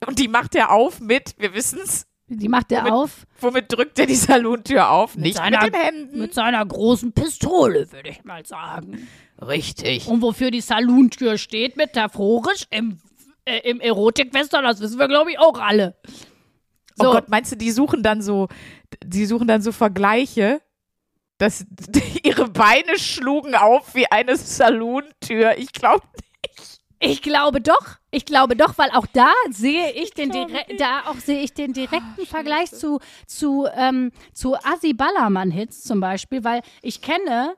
Und 0.05 0.19
die 0.19 0.27
macht 0.27 0.53
er 0.55 0.71
auf 0.71 0.99
mit, 0.99 1.33
wir 1.39 1.53
wissen's, 1.53 2.05
Die 2.27 2.47
macht 2.47 2.71
er 2.71 2.83
Womit- 2.83 2.91
auf 2.93 3.25
womit 3.41 3.65
drückt 3.71 3.99
er 3.99 4.05
die 4.05 4.15
Salontür 4.15 4.89
auf? 4.89 5.17
Nicht 5.17 5.37
seiner- 5.37 5.63
mit 5.65 5.73
den 5.73 5.81
Händen. 5.81 6.19
mit 6.19 6.33
seiner 6.33 6.65
großen 6.65 7.11
Pistole, 7.11 7.91
würde 7.91 8.09
ich 8.09 8.23
mal 8.23 8.45
sagen. 8.45 9.07
Richtig. 9.47 10.07
Und 10.07 10.21
wofür 10.21 10.51
die 10.51 10.61
Salontür 10.61 11.37
steht, 11.37 11.77
metaphorisch 11.77 12.65
im, 12.69 12.99
äh, 13.45 13.59
im 13.69 13.79
Erotik-Western, 13.79 14.63
das 14.63 14.79
wissen 14.79 14.99
wir, 14.99 15.07
glaube 15.07 15.31
ich, 15.31 15.39
auch 15.39 15.59
alle. 15.59 15.95
So, 16.95 17.09
Oh 17.09 17.11
Gott, 17.11 17.29
meinst 17.29 17.51
du, 17.51 17.55
die 17.55 17.71
suchen 17.71 18.03
dann 18.03 18.21
so, 18.21 18.47
die 19.03 19.25
suchen 19.25 19.47
dann 19.47 19.61
so 19.61 19.71
Vergleiche, 19.71 20.61
dass 21.37 21.65
ihre 22.23 22.49
Beine 22.49 22.97
schlugen 22.97 23.55
auf 23.55 23.95
wie 23.95 24.09
eine 24.11 24.35
Salontür. 24.37 25.57
Ich 25.57 25.71
glaube, 25.73 26.05
ich 26.99 27.21
glaube 27.21 27.59
doch, 27.59 27.97
ich 28.11 28.25
glaube 28.25 28.55
doch, 28.55 28.77
weil 28.77 28.89
auch 28.91 29.07
da 29.07 29.31
sehe 29.49 29.91
ich 29.91 30.11
den 30.11 30.29
dire 30.29 30.65
da 30.77 31.03
auch 31.07 31.17
sehe 31.17 31.41
ich 31.41 31.53
den 31.53 31.73
direkten 31.73 32.25
Vergleich 32.25 32.71
zu 32.71 32.99
zu 33.27 33.67
ähm, 33.75 34.11
zu 34.33 34.55
Assi 34.55 34.93
Ballermann 34.93 35.51
Hits 35.51 35.83
zum 35.83 35.99
Beispiel, 35.99 36.45
weil 36.45 36.61
ich 36.81 37.01
kenne 37.01 37.55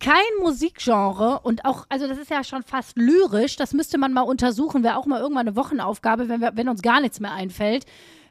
kein 0.00 0.22
Musikgenre 0.40 1.40
und 1.40 1.64
auch, 1.64 1.86
also 1.88 2.06
das 2.06 2.18
ist 2.18 2.30
ja 2.30 2.44
schon 2.44 2.62
fast 2.62 2.96
lyrisch, 2.96 3.56
das 3.56 3.72
müsste 3.72 3.98
man 3.98 4.12
mal 4.12 4.22
untersuchen, 4.22 4.82
wäre 4.82 4.96
auch 4.96 5.06
mal 5.06 5.20
irgendwann 5.20 5.46
eine 5.46 5.56
Wochenaufgabe, 5.56 6.28
wenn, 6.28 6.40
wir, 6.40 6.52
wenn 6.54 6.68
uns 6.68 6.82
gar 6.82 7.00
nichts 7.00 7.20
mehr 7.20 7.32
einfällt, 7.32 7.86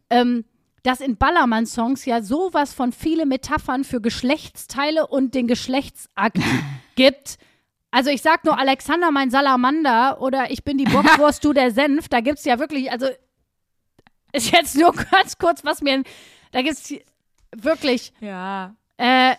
ähm, 0.10 0.46
dass 0.84 1.02
in 1.02 1.18
Ballermann-Songs 1.18 2.06
ja 2.06 2.22
sowas 2.22 2.74
von 2.74 2.92
viele 2.92 3.26
Metaphern 3.26 3.84
für 3.84 4.02
Geschlechtsteile 4.02 5.08
und 5.08 5.34
den 5.34 5.48
Geschlechtsakt 5.48 6.38
gibt. 6.96 7.38
Also 7.90 8.12
ich 8.12 8.22
sag 8.22 8.44
nur 8.44 8.60
Alexander, 8.60 9.12
mein 9.12 9.32
Salamander 9.32 10.22
oder 10.22 10.52
ich 10.52 10.64
bin 10.64 10.78
die 10.78 10.84
Bockwurst, 10.84 11.44
du 11.44 11.54
der 11.54 11.72
Senf, 11.72 12.10
da 12.10 12.20
gibt's 12.20 12.46
ja 12.46 12.60
wirklich, 12.60 12.92
also 12.92 13.08
ist 14.32 14.52
jetzt 14.52 14.78
nur 14.78 14.94
ganz 15.12 15.38
kurz, 15.38 15.64
was 15.64 15.82
mir, 15.82 16.04
da 16.52 16.62
gibt's 16.62 16.94
wirklich 17.56 18.14
ja. 18.20 18.76
Äh, 18.98 19.36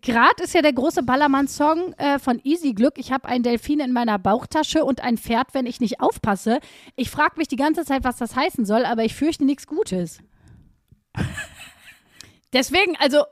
Gerade 0.00 0.44
ist 0.44 0.54
ja 0.54 0.62
der 0.62 0.72
große 0.72 1.02
Ballermann-Song 1.02 1.92
äh, 1.94 2.18
von 2.18 2.40
Easy 2.44 2.72
Glück. 2.72 2.94
Ich 2.96 3.12
habe 3.12 3.28
einen 3.28 3.42
Delfin 3.42 3.80
in 3.80 3.92
meiner 3.92 4.18
Bauchtasche 4.18 4.84
und 4.84 5.02
ein 5.02 5.18
Pferd, 5.18 5.48
wenn 5.52 5.66
ich 5.66 5.80
nicht 5.80 6.00
aufpasse. 6.00 6.60
Ich 6.96 7.10
frage 7.10 7.34
mich 7.36 7.48
die 7.48 7.56
ganze 7.56 7.84
Zeit, 7.84 8.04
was 8.04 8.16
das 8.16 8.34
heißen 8.34 8.64
soll, 8.64 8.86
aber 8.86 9.04
ich 9.04 9.14
fürchte 9.14 9.44
nichts 9.44 9.66
Gutes. 9.66 10.20
Deswegen, 12.52 12.96
also, 12.96 13.24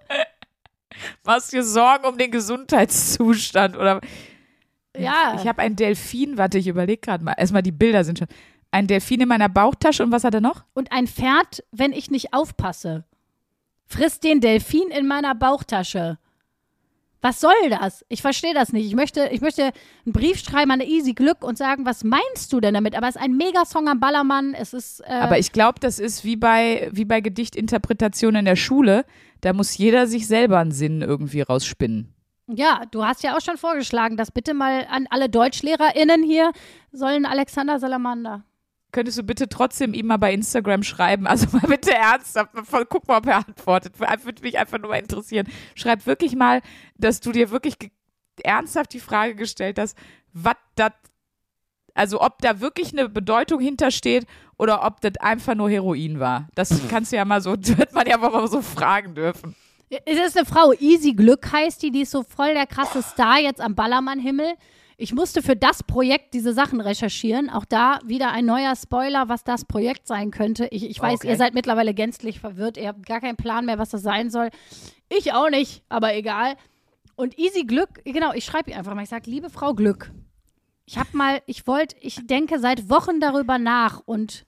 Machst 1.25 1.53
dir 1.53 1.65
Sorgen 1.65 2.07
um 2.07 2.19
den 2.19 2.31
Gesundheitszustand 2.31 3.77
oder 3.77 4.01
ja. 4.97 5.37
ich 5.41 5.49
habe 5.49 5.63
einen 5.63 5.77
Delfin, 5.77 6.39
warte, 6.39 6.59
ich 6.59 6.69
überlege 6.69 7.01
gerade 7.01 7.25
mal. 7.25 7.35
Erstmal 7.37 7.63
die 7.63 7.73
Bilder 7.73 8.05
sind 8.05 8.19
schon. 8.19 8.29
Ein 8.71 8.87
Delfin 8.87 9.21
in 9.21 9.29
meiner 9.29 9.49
Bauchtasche 9.49 10.03
und 10.03 10.13
was 10.13 10.25
hat 10.25 10.35
er 10.35 10.41
noch? 10.41 10.65
und 10.75 10.93
ein 10.93 11.07
Pferd, 11.07 11.65
wenn 11.73 11.93
ich 11.93 12.11
nicht 12.11 12.35
aufpasse. 12.35 13.05
Frisst 13.87 14.25
den 14.25 14.41
Delfin 14.41 14.89
in 14.89 15.07
meiner 15.07 15.35
Bauchtasche. 15.35 16.19
Was 17.25 17.41
soll 17.41 17.55
das? 17.71 18.05
Ich 18.11 18.21
verstehe 18.21 18.53
das 18.53 18.75
nicht. 18.75 18.85
Ich 18.87 18.95
möchte, 18.95 19.29
ich 19.33 19.41
möchte 19.41 19.73
einen 20.05 20.13
Brief 20.13 20.41
schreiben 20.41 20.71
an 20.73 20.83
Easy 20.83 21.15
Glück 21.15 21.43
und 21.43 21.57
sagen, 21.57 21.87
was 21.87 22.05
meinst 22.05 22.53
du 22.53 22.61
denn 22.61 22.75
damit? 22.75 22.95
Aber 22.95 23.09
es 23.09 23.17
ist 23.17 23.23
ein 23.23 23.39
Megasong 23.39 23.89
am 23.89 23.99
Ballermann. 23.99 24.53
Es 24.53 24.75
ist. 24.75 25.01
Äh, 25.01 25.13
Aber 25.13 25.39
ich 25.39 25.51
glaube, 25.53 25.81
das 25.81 25.99
ist 25.99 26.25
wie 26.25 26.37
bei, 26.37 26.91
wie 26.93 27.07
bei 27.07 27.23
Gedichtinterpretation 27.23 28.35
in 28.35 28.45
der 28.45 28.57
Schule. 28.57 29.07
Da 29.41 29.55
muss 29.55 29.75
jeder 29.79 30.07
sich 30.07 30.27
selber 30.27 30.59
einen 30.59 30.73
Sinn 30.73 31.01
irgendwie 31.01 31.41
rausspinnen. 31.41 32.13
Ja, 32.47 32.83
du 32.91 33.07
hast 33.07 33.23
ja 33.23 33.35
auch 33.35 33.41
schon 33.41 33.57
vorgeschlagen, 33.57 34.19
dass 34.19 34.31
bitte 34.31 34.53
mal 34.53 34.87
an 34.91 35.07
alle 35.09 35.31
DeutschlehrerInnen 35.31 36.23
hier 36.23 36.53
sollen 36.93 37.25
Alexander 37.25 37.79
Salamander. 37.79 38.45
Könntest 38.95 39.19
du 39.19 39.25
bitte 39.25 39.49
trotzdem 39.49 39.93
ihm 39.93 40.07
mal 40.07 40.19
bei 40.19 40.33
Instagram 40.33 40.85
schreiben? 40.85 41.27
Also 41.27 41.49
mal 41.51 41.67
bitte 41.67 41.93
ernsthaft. 41.93 42.53
Guck 42.89 43.09
mal, 43.09 43.19
ob 43.19 43.27
er 43.27 43.39
antwortet. 43.39 43.99
Würde 43.99 44.43
mich 44.43 44.57
einfach 44.57 44.79
nur 44.79 44.91
mal 44.91 44.99
interessieren. 44.99 45.49
Schreib 45.75 46.07
wirklich 46.07 46.37
mal, 46.37 46.61
dass 46.97 47.19
du 47.19 47.33
dir 47.33 47.51
wirklich 47.51 47.75
ernsthaft 48.45 48.93
die 48.93 49.01
Frage 49.01 49.35
gestellt 49.35 49.81
hast, 49.81 49.99
was 50.33 50.55
das, 50.77 50.93
also 51.95 52.21
ob 52.21 52.39
da 52.39 52.61
wirklich 52.61 52.93
eine 52.93 53.09
Bedeutung 53.09 53.59
hintersteht 53.59 54.27
oder 54.59 54.87
ob 54.87 55.01
das 55.01 55.17
einfach 55.19 55.57
nur 55.57 55.69
Heroin 55.69 56.21
war. 56.21 56.47
Das 56.55 56.81
kannst 56.89 57.11
du 57.11 57.17
ja 57.17 57.25
mal 57.25 57.41
so, 57.41 57.51
wird 57.59 57.95
man 57.95 58.07
ja 58.07 58.17
mal 58.17 58.47
so 58.47 58.63
fragen 58.63 59.17
dürfen. 59.17 59.57
Es 59.89 60.19
ist 60.25 60.37
eine 60.37 60.47
Frau, 60.47 60.73
Easy 60.73 61.15
Glück 61.15 61.53
heißt 61.53 61.83
die, 61.83 61.91
die 61.91 62.03
ist 62.03 62.13
so 62.13 62.23
voll 62.23 62.55
der 62.55 62.69
krasse 62.69 63.03
Star 63.03 63.41
jetzt 63.41 63.61
am 63.61 63.75
Ballermann-Himmel. 63.75 64.55
Ich 64.97 65.13
musste 65.13 65.43
für 65.43 65.57
das 65.57 65.83
Projekt 65.83 66.35
diese 66.35 66.53
Sachen 66.53 66.81
recherchieren. 66.81 67.51
Auch 67.51 67.65
da 67.65 67.99
wieder 68.05 68.31
ein 68.31 68.45
neuer 68.47 68.77
Spoiler, 68.77 69.29
was 69.29 69.43
das 69.43 69.65
Projekt 69.65 70.07
sein 70.07 70.31
könnte. 70.31 70.69
Ich, 70.71 70.89
ich 70.89 71.01
weiß, 71.01 71.21
Okay. 71.21 71.31
ihr 71.31 71.37
seid 71.37 71.55
mittlerweile 71.55 71.95
gänzlich 71.95 72.39
verwirrt. 72.39 72.77
Ihr 72.77 72.89
habt 72.89 73.05
gar 73.07 73.21
keinen 73.21 73.37
Plan 73.37 73.67
mehr, 73.67 73.79
was 73.79 73.91
das 73.91 74.03
sein 74.03 74.31
soll. 74.31 74.51
Ich 75.09 75.33
auch 75.33 75.51
nicht, 75.51 75.83
aber 75.89 76.15
egal. 76.15 76.55
Und 77.17 77.39
Easy 77.39 77.65
Glück, 77.65 78.05
genau, 78.05 78.33
ich 78.33 78.45
schreibe 78.45 78.71
ihr 78.71 78.79
einfach 78.79 78.95
mal. 78.95 79.03
Ich 79.03 79.09
sage, 79.09 79.31
liebe 79.31 79.51
Frau 79.51 79.75
Glück, 79.75 80.11
ich 80.87 80.99
habe 80.99 81.17
mal, 81.17 81.43
ich 81.47 81.67
wollte, 81.67 81.97
ich 82.01 82.27
denke 82.27 82.59
seit 82.59 82.89
Wochen 82.89 83.19
darüber 83.21 83.59
nach 83.59 84.01
und 84.05 84.47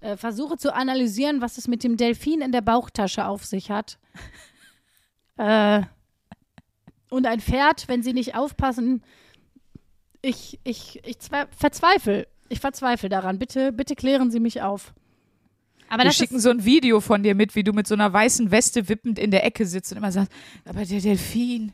äh, 0.00 0.16
versuche 0.16 0.56
zu 0.56 0.72
analysieren, 0.74 1.40
was 1.40 1.58
es 1.58 1.68
mit 1.68 1.82
dem 1.84 1.96
Delfin 1.96 2.40
in 2.42 2.52
der 2.52 2.60
Bauchtasche 2.62 3.26
auf 3.26 3.44
sich 3.44 3.70
hat. 3.70 3.98
Äh, 5.36 5.82
und 7.10 7.26
ein 7.26 7.40
Pferd, 7.40 7.88
wenn 7.88 8.02
sie 8.02 8.12
nicht 8.12 8.34
aufpassen, 8.36 9.02
ich, 10.22 10.58
ich, 10.64 11.00
ich 11.04 11.16
zwe- 11.16 11.48
verzweifle. 11.56 12.26
Ich 12.48 12.60
verzweifle 12.60 13.08
daran. 13.08 13.38
Bitte, 13.38 13.72
bitte 13.72 13.94
klären 13.94 14.30
Sie 14.30 14.40
mich 14.40 14.60
auf. 14.62 14.92
Aber 15.88 16.02
Wir 16.02 16.06
das 16.06 16.16
schicken 16.16 16.38
so 16.38 16.50
ein 16.50 16.64
Video 16.64 17.00
von 17.00 17.22
dir 17.22 17.34
mit, 17.34 17.54
wie 17.56 17.64
du 17.64 17.72
mit 17.72 17.86
so 17.86 17.94
einer 17.94 18.12
weißen 18.12 18.50
Weste 18.50 18.88
wippend 18.88 19.18
in 19.18 19.30
der 19.32 19.44
Ecke 19.44 19.66
sitzt 19.66 19.90
und 19.92 19.98
immer 19.98 20.12
sagst, 20.12 20.30
aber 20.64 20.84
der 20.84 21.00
Delfin 21.00 21.72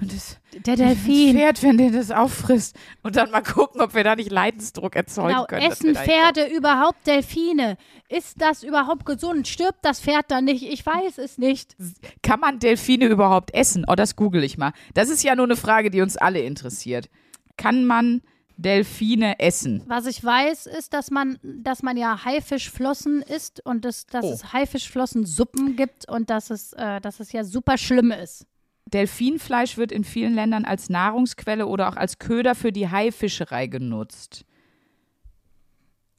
und 0.00 0.12
das, 0.12 0.38
der 0.66 0.76
das 0.76 0.86
Delfin. 0.86 1.36
Pferd, 1.36 1.62
wenn 1.62 1.78
der 1.78 1.90
das 1.90 2.10
auffrisst. 2.10 2.76
Und 3.02 3.16
dann 3.16 3.30
mal 3.30 3.42
gucken, 3.42 3.80
ob 3.80 3.94
wir 3.94 4.04
da 4.04 4.16
nicht 4.16 4.30
Leidensdruck 4.30 4.96
erzeugen 4.96 5.28
Genau, 5.28 5.46
können. 5.46 5.62
essen 5.70 5.94
Pferde 5.94 6.46
überhaupt 6.54 7.06
Delfine? 7.06 7.78
Ist 8.10 8.38
das 8.40 8.62
überhaupt 8.62 9.06
gesund? 9.06 9.48
Stirbt 9.48 9.78
das 9.82 10.00
Pferd 10.00 10.26
dann 10.30 10.44
nicht? 10.44 10.64
Ich 10.70 10.84
weiß 10.84 11.16
es 11.18 11.38
nicht. 11.38 11.74
Kann 12.22 12.40
man 12.40 12.58
Delfine 12.58 13.06
überhaupt 13.06 13.54
essen? 13.54 13.84
Oh, 13.88 13.94
das 13.94 14.14
google 14.14 14.44
ich 14.44 14.58
mal. 14.58 14.72
Das 14.92 15.08
ist 15.08 15.22
ja 15.22 15.34
nur 15.36 15.46
eine 15.46 15.56
Frage, 15.56 15.90
die 15.90 16.02
uns 16.02 16.16
alle 16.18 16.40
interessiert. 16.40 17.08
Kann 17.56 17.84
man 17.84 18.22
Delfine 18.56 19.40
essen? 19.40 19.82
Was 19.86 20.06
ich 20.06 20.22
weiß, 20.22 20.66
ist, 20.66 20.92
dass 20.92 21.10
man, 21.10 21.38
dass 21.42 21.82
man 21.82 21.96
ja 21.96 22.24
Haifischflossen 22.24 23.22
isst 23.22 23.64
und 23.64 23.84
das, 23.84 24.06
dass 24.06 24.24
Oh. 24.24 24.32
es 24.32 24.52
Haifischflossensuppen 24.52 25.76
gibt 25.76 26.08
und 26.08 26.30
dass 26.30 26.50
es, 26.50 26.72
äh, 26.74 27.00
dass 27.00 27.20
es 27.20 27.32
ja 27.32 27.42
super 27.44 27.78
schlimm 27.78 28.12
ist. 28.12 28.46
Delfinfleisch 28.86 29.76
wird 29.76 29.90
in 29.90 30.04
vielen 30.04 30.34
Ländern 30.34 30.64
als 30.64 30.88
Nahrungsquelle 30.88 31.66
oder 31.66 31.88
auch 31.88 31.96
als 31.96 32.18
Köder 32.18 32.54
für 32.54 32.70
die 32.70 32.88
Haifischerei 32.88 33.66
genutzt. 33.66 34.44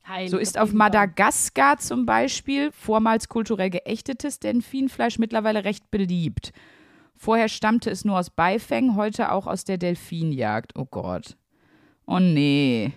Heilige 0.08 0.32
So 0.32 0.38
ist 0.38 0.58
auf. 0.58 0.74
Madagaskar 0.74 1.78
zum 1.78 2.06
Beispiel 2.06 2.72
vormals 2.72 3.30
kulturell 3.30 3.70
geächtetes 3.70 4.40
Delfinfleisch 4.40 5.20
mittlerweile 5.20 5.64
recht 5.64 5.90
beliebt. 5.90 6.52
Vorher 7.18 7.50
stammte 7.50 7.90
es 7.90 8.06
nur 8.06 8.20
aus 8.20 8.30
Beifängen, 8.30 8.96
heute 8.96 9.32
auch 9.32 9.48
aus 9.48 9.64
der 9.64 9.78
Delfinjagd. 9.78 10.74
Oh 10.76 10.86
Gott. 10.86 11.38
Oh 12.06 12.20
nee. 12.20 12.92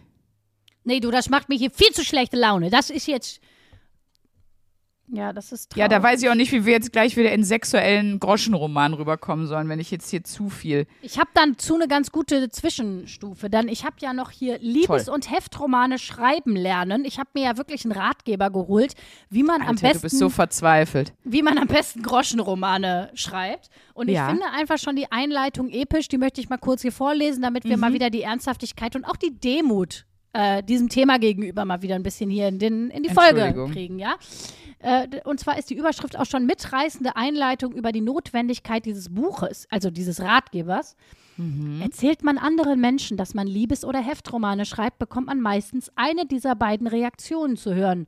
Nee, 0.85 1.01
du, 1.01 1.11
das 1.11 1.31
macht 1.31 1.49
mir 1.49 1.57
hier 1.57 1.71
viel 1.71 1.93
zu 1.93 2.05
schlechte 2.05 2.37
Laune. 2.37 2.71
Das 2.71 2.91
ist 2.91 3.07
jetzt. 3.07 3.41
Ja, 5.11 5.33
das 5.33 5.53
ist 5.53 5.71
traurig. 5.71 5.81
Ja, 5.81 5.89
da 5.89 6.03
weiß 6.03 6.23
ich 6.23 6.29
auch 6.29 6.35
nicht, 6.35 6.53
wie 6.53 6.67
wir 6.67 6.73
jetzt 6.75 6.93
gleich 6.93 7.17
wieder 7.17 7.33
in 7.33 7.43
sexuellen 7.43 8.21
Groschenroman 8.21 8.93
rüberkommen 8.93 9.47
sollen, 9.47 9.69
wenn 9.71 9.81
ich 9.81 9.91
jetzt 9.91 10.11
hier 10.11 10.23
zu 10.23 10.51
viel. 10.51 10.87
Ich 11.01 11.19
habe 11.19 11.31
dann 11.33 11.57
zu 11.57 11.77
eine 11.77 11.89
ganz 11.89 12.13
gute 12.13 12.51
Zwischenstufe. 12.51 13.49
Dann 13.49 13.69
ich 13.69 13.85
habe 13.85 13.97
ja 14.01 14.13
noch 14.13 14.31
hier 14.31 14.59
Liebes- 14.59 15.07
Toll. 15.07 15.15
und 15.15 15.31
Heftromane 15.31 15.99
schreiben 15.99 16.55
lernen. 16.57 17.05
Ich 17.07 17.19
habe 17.19 17.31
mir 17.35 17.45
ja 17.45 17.57
wirklich 17.57 17.85
einen 17.85 17.93
Ratgeber 17.93 18.51
geholt, 18.51 18.95
wie 19.31 19.43
man 19.43 19.63
am 19.63 19.69
Alter, 19.69 19.81
besten 19.89 19.99
du 19.99 20.03
bist 20.03 20.19
so 20.19 20.29
verzweifelt. 20.29 21.15
wie 21.25 21.43
man 21.43 21.57
am 21.59 21.69
besten 21.69 22.03
Groschenromane 22.03 23.11
schreibt. 23.15 23.71
Und 23.95 24.09
ich 24.09 24.15
Ja. 24.17 24.29
finde 24.29 24.45
einfach 24.55 24.79
schon 24.79 24.95
die 24.97 25.11
Einleitung 25.11 25.71
episch. 25.71 26.09
Die 26.09 26.19
möchte 26.19 26.41
ich 26.41 26.49
mal 26.49 26.59
kurz 26.59 26.83
hier 26.83 26.93
vorlesen, 26.93 27.43
damit 27.43 27.65
wir 27.65 27.77
Mhm. 27.77 27.81
mal 27.81 27.93
wieder 27.93 28.11
die 28.11 28.23
Ernsthaftigkeit 28.23 28.95
und 28.95 29.05
auch 29.05 29.17
die 29.17 29.31
Demut 29.39 30.05
äh, 30.39 30.63
diesem 30.63 30.89
Thema 30.89 31.19
gegenüber 31.19 31.65
mal 31.65 31.83
wieder 31.83 31.97
ein 31.97 32.05
bisschen 32.05 32.31
hier 32.31 32.47
in, 32.47 32.61
den, 32.61 32.91
in 32.91 33.03
die 33.03 33.11
Folge 33.11 33.53
kriegen, 33.73 33.99
ja. 33.99 34.15
Äh, 34.79 35.09
und 35.25 35.41
zwar 35.41 35.59
ist 35.59 35.69
die 35.69 35.75
Überschrift 35.75 36.17
auch 36.17 36.27
schon 36.27 36.47
mitreißende 36.47 37.17
Einleitung 37.17 37.73
über 37.73 37.91
die 37.91 38.01
Notwendigkeit 38.01 38.87
dieses 38.87 39.13
Buches, 39.13 39.67
also 39.69 39.91
dieses 39.91 40.21
Ratgebers. 40.21 40.95
Mhm. 41.39 41.83
Erzählt 41.83 42.23
man 42.23 42.39
anderen 42.39 42.81
Menschen, 42.81 43.17
dass 43.17 43.35
man 43.35 43.49
Liebes- 43.49 43.85
oder 43.85 43.99
Heftromane 43.99 44.65
schreibt, 44.65 45.01
bekommt 45.01 45.27
man 45.27 45.41
meistens 45.41 45.91
eine 45.97 46.25
dieser 46.25 46.55
beiden 46.55 46.87
Reaktionen 46.87 47.57
zu 47.57 47.75
hören. 47.75 48.07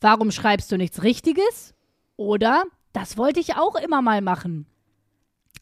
Warum 0.00 0.30
schreibst 0.30 0.72
du 0.72 0.78
nichts 0.78 1.02
Richtiges? 1.02 1.74
Oder 2.16 2.64
das 2.94 3.18
wollte 3.18 3.40
ich 3.40 3.56
auch 3.56 3.74
immer 3.74 4.00
mal 4.00 4.22
machen. 4.22 4.64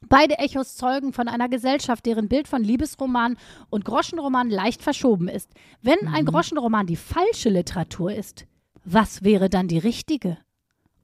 Beide 0.08 0.38
Echos 0.38 0.76
zeugen 0.76 1.12
von 1.12 1.28
einer 1.28 1.48
Gesellschaft, 1.48 2.04
deren 2.06 2.28
Bild 2.28 2.48
von 2.48 2.62
Liebesroman 2.62 3.36
und 3.70 3.84
Groschenroman 3.84 4.50
leicht 4.50 4.82
verschoben 4.82 5.28
ist. 5.28 5.50
Wenn 5.82 6.08
ein 6.08 6.26
Groschenroman 6.26 6.86
die 6.86 6.96
falsche 6.96 7.48
Literatur 7.48 8.12
ist, 8.12 8.46
was 8.84 9.24
wäre 9.24 9.48
dann 9.48 9.68
die 9.68 9.78
richtige? 9.78 10.36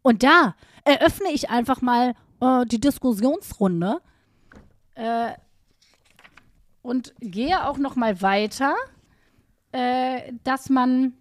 Und 0.02 0.22
da 0.22 0.54
eröffne 0.84 1.30
ich 1.32 1.50
einfach 1.50 1.80
mal 1.80 2.14
äh, 2.40 2.66
die 2.66 2.80
Diskussionsrunde 2.80 4.00
äh, 4.94 5.32
und 6.82 7.14
gehe 7.20 7.66
auch 7.66 7.78
noch 7.78 7.96
mal 7.96 8.20
weiter, 8.22 8.74
äh, 9.72 10.32
dass 10.44 10.68
man 10.68 11.14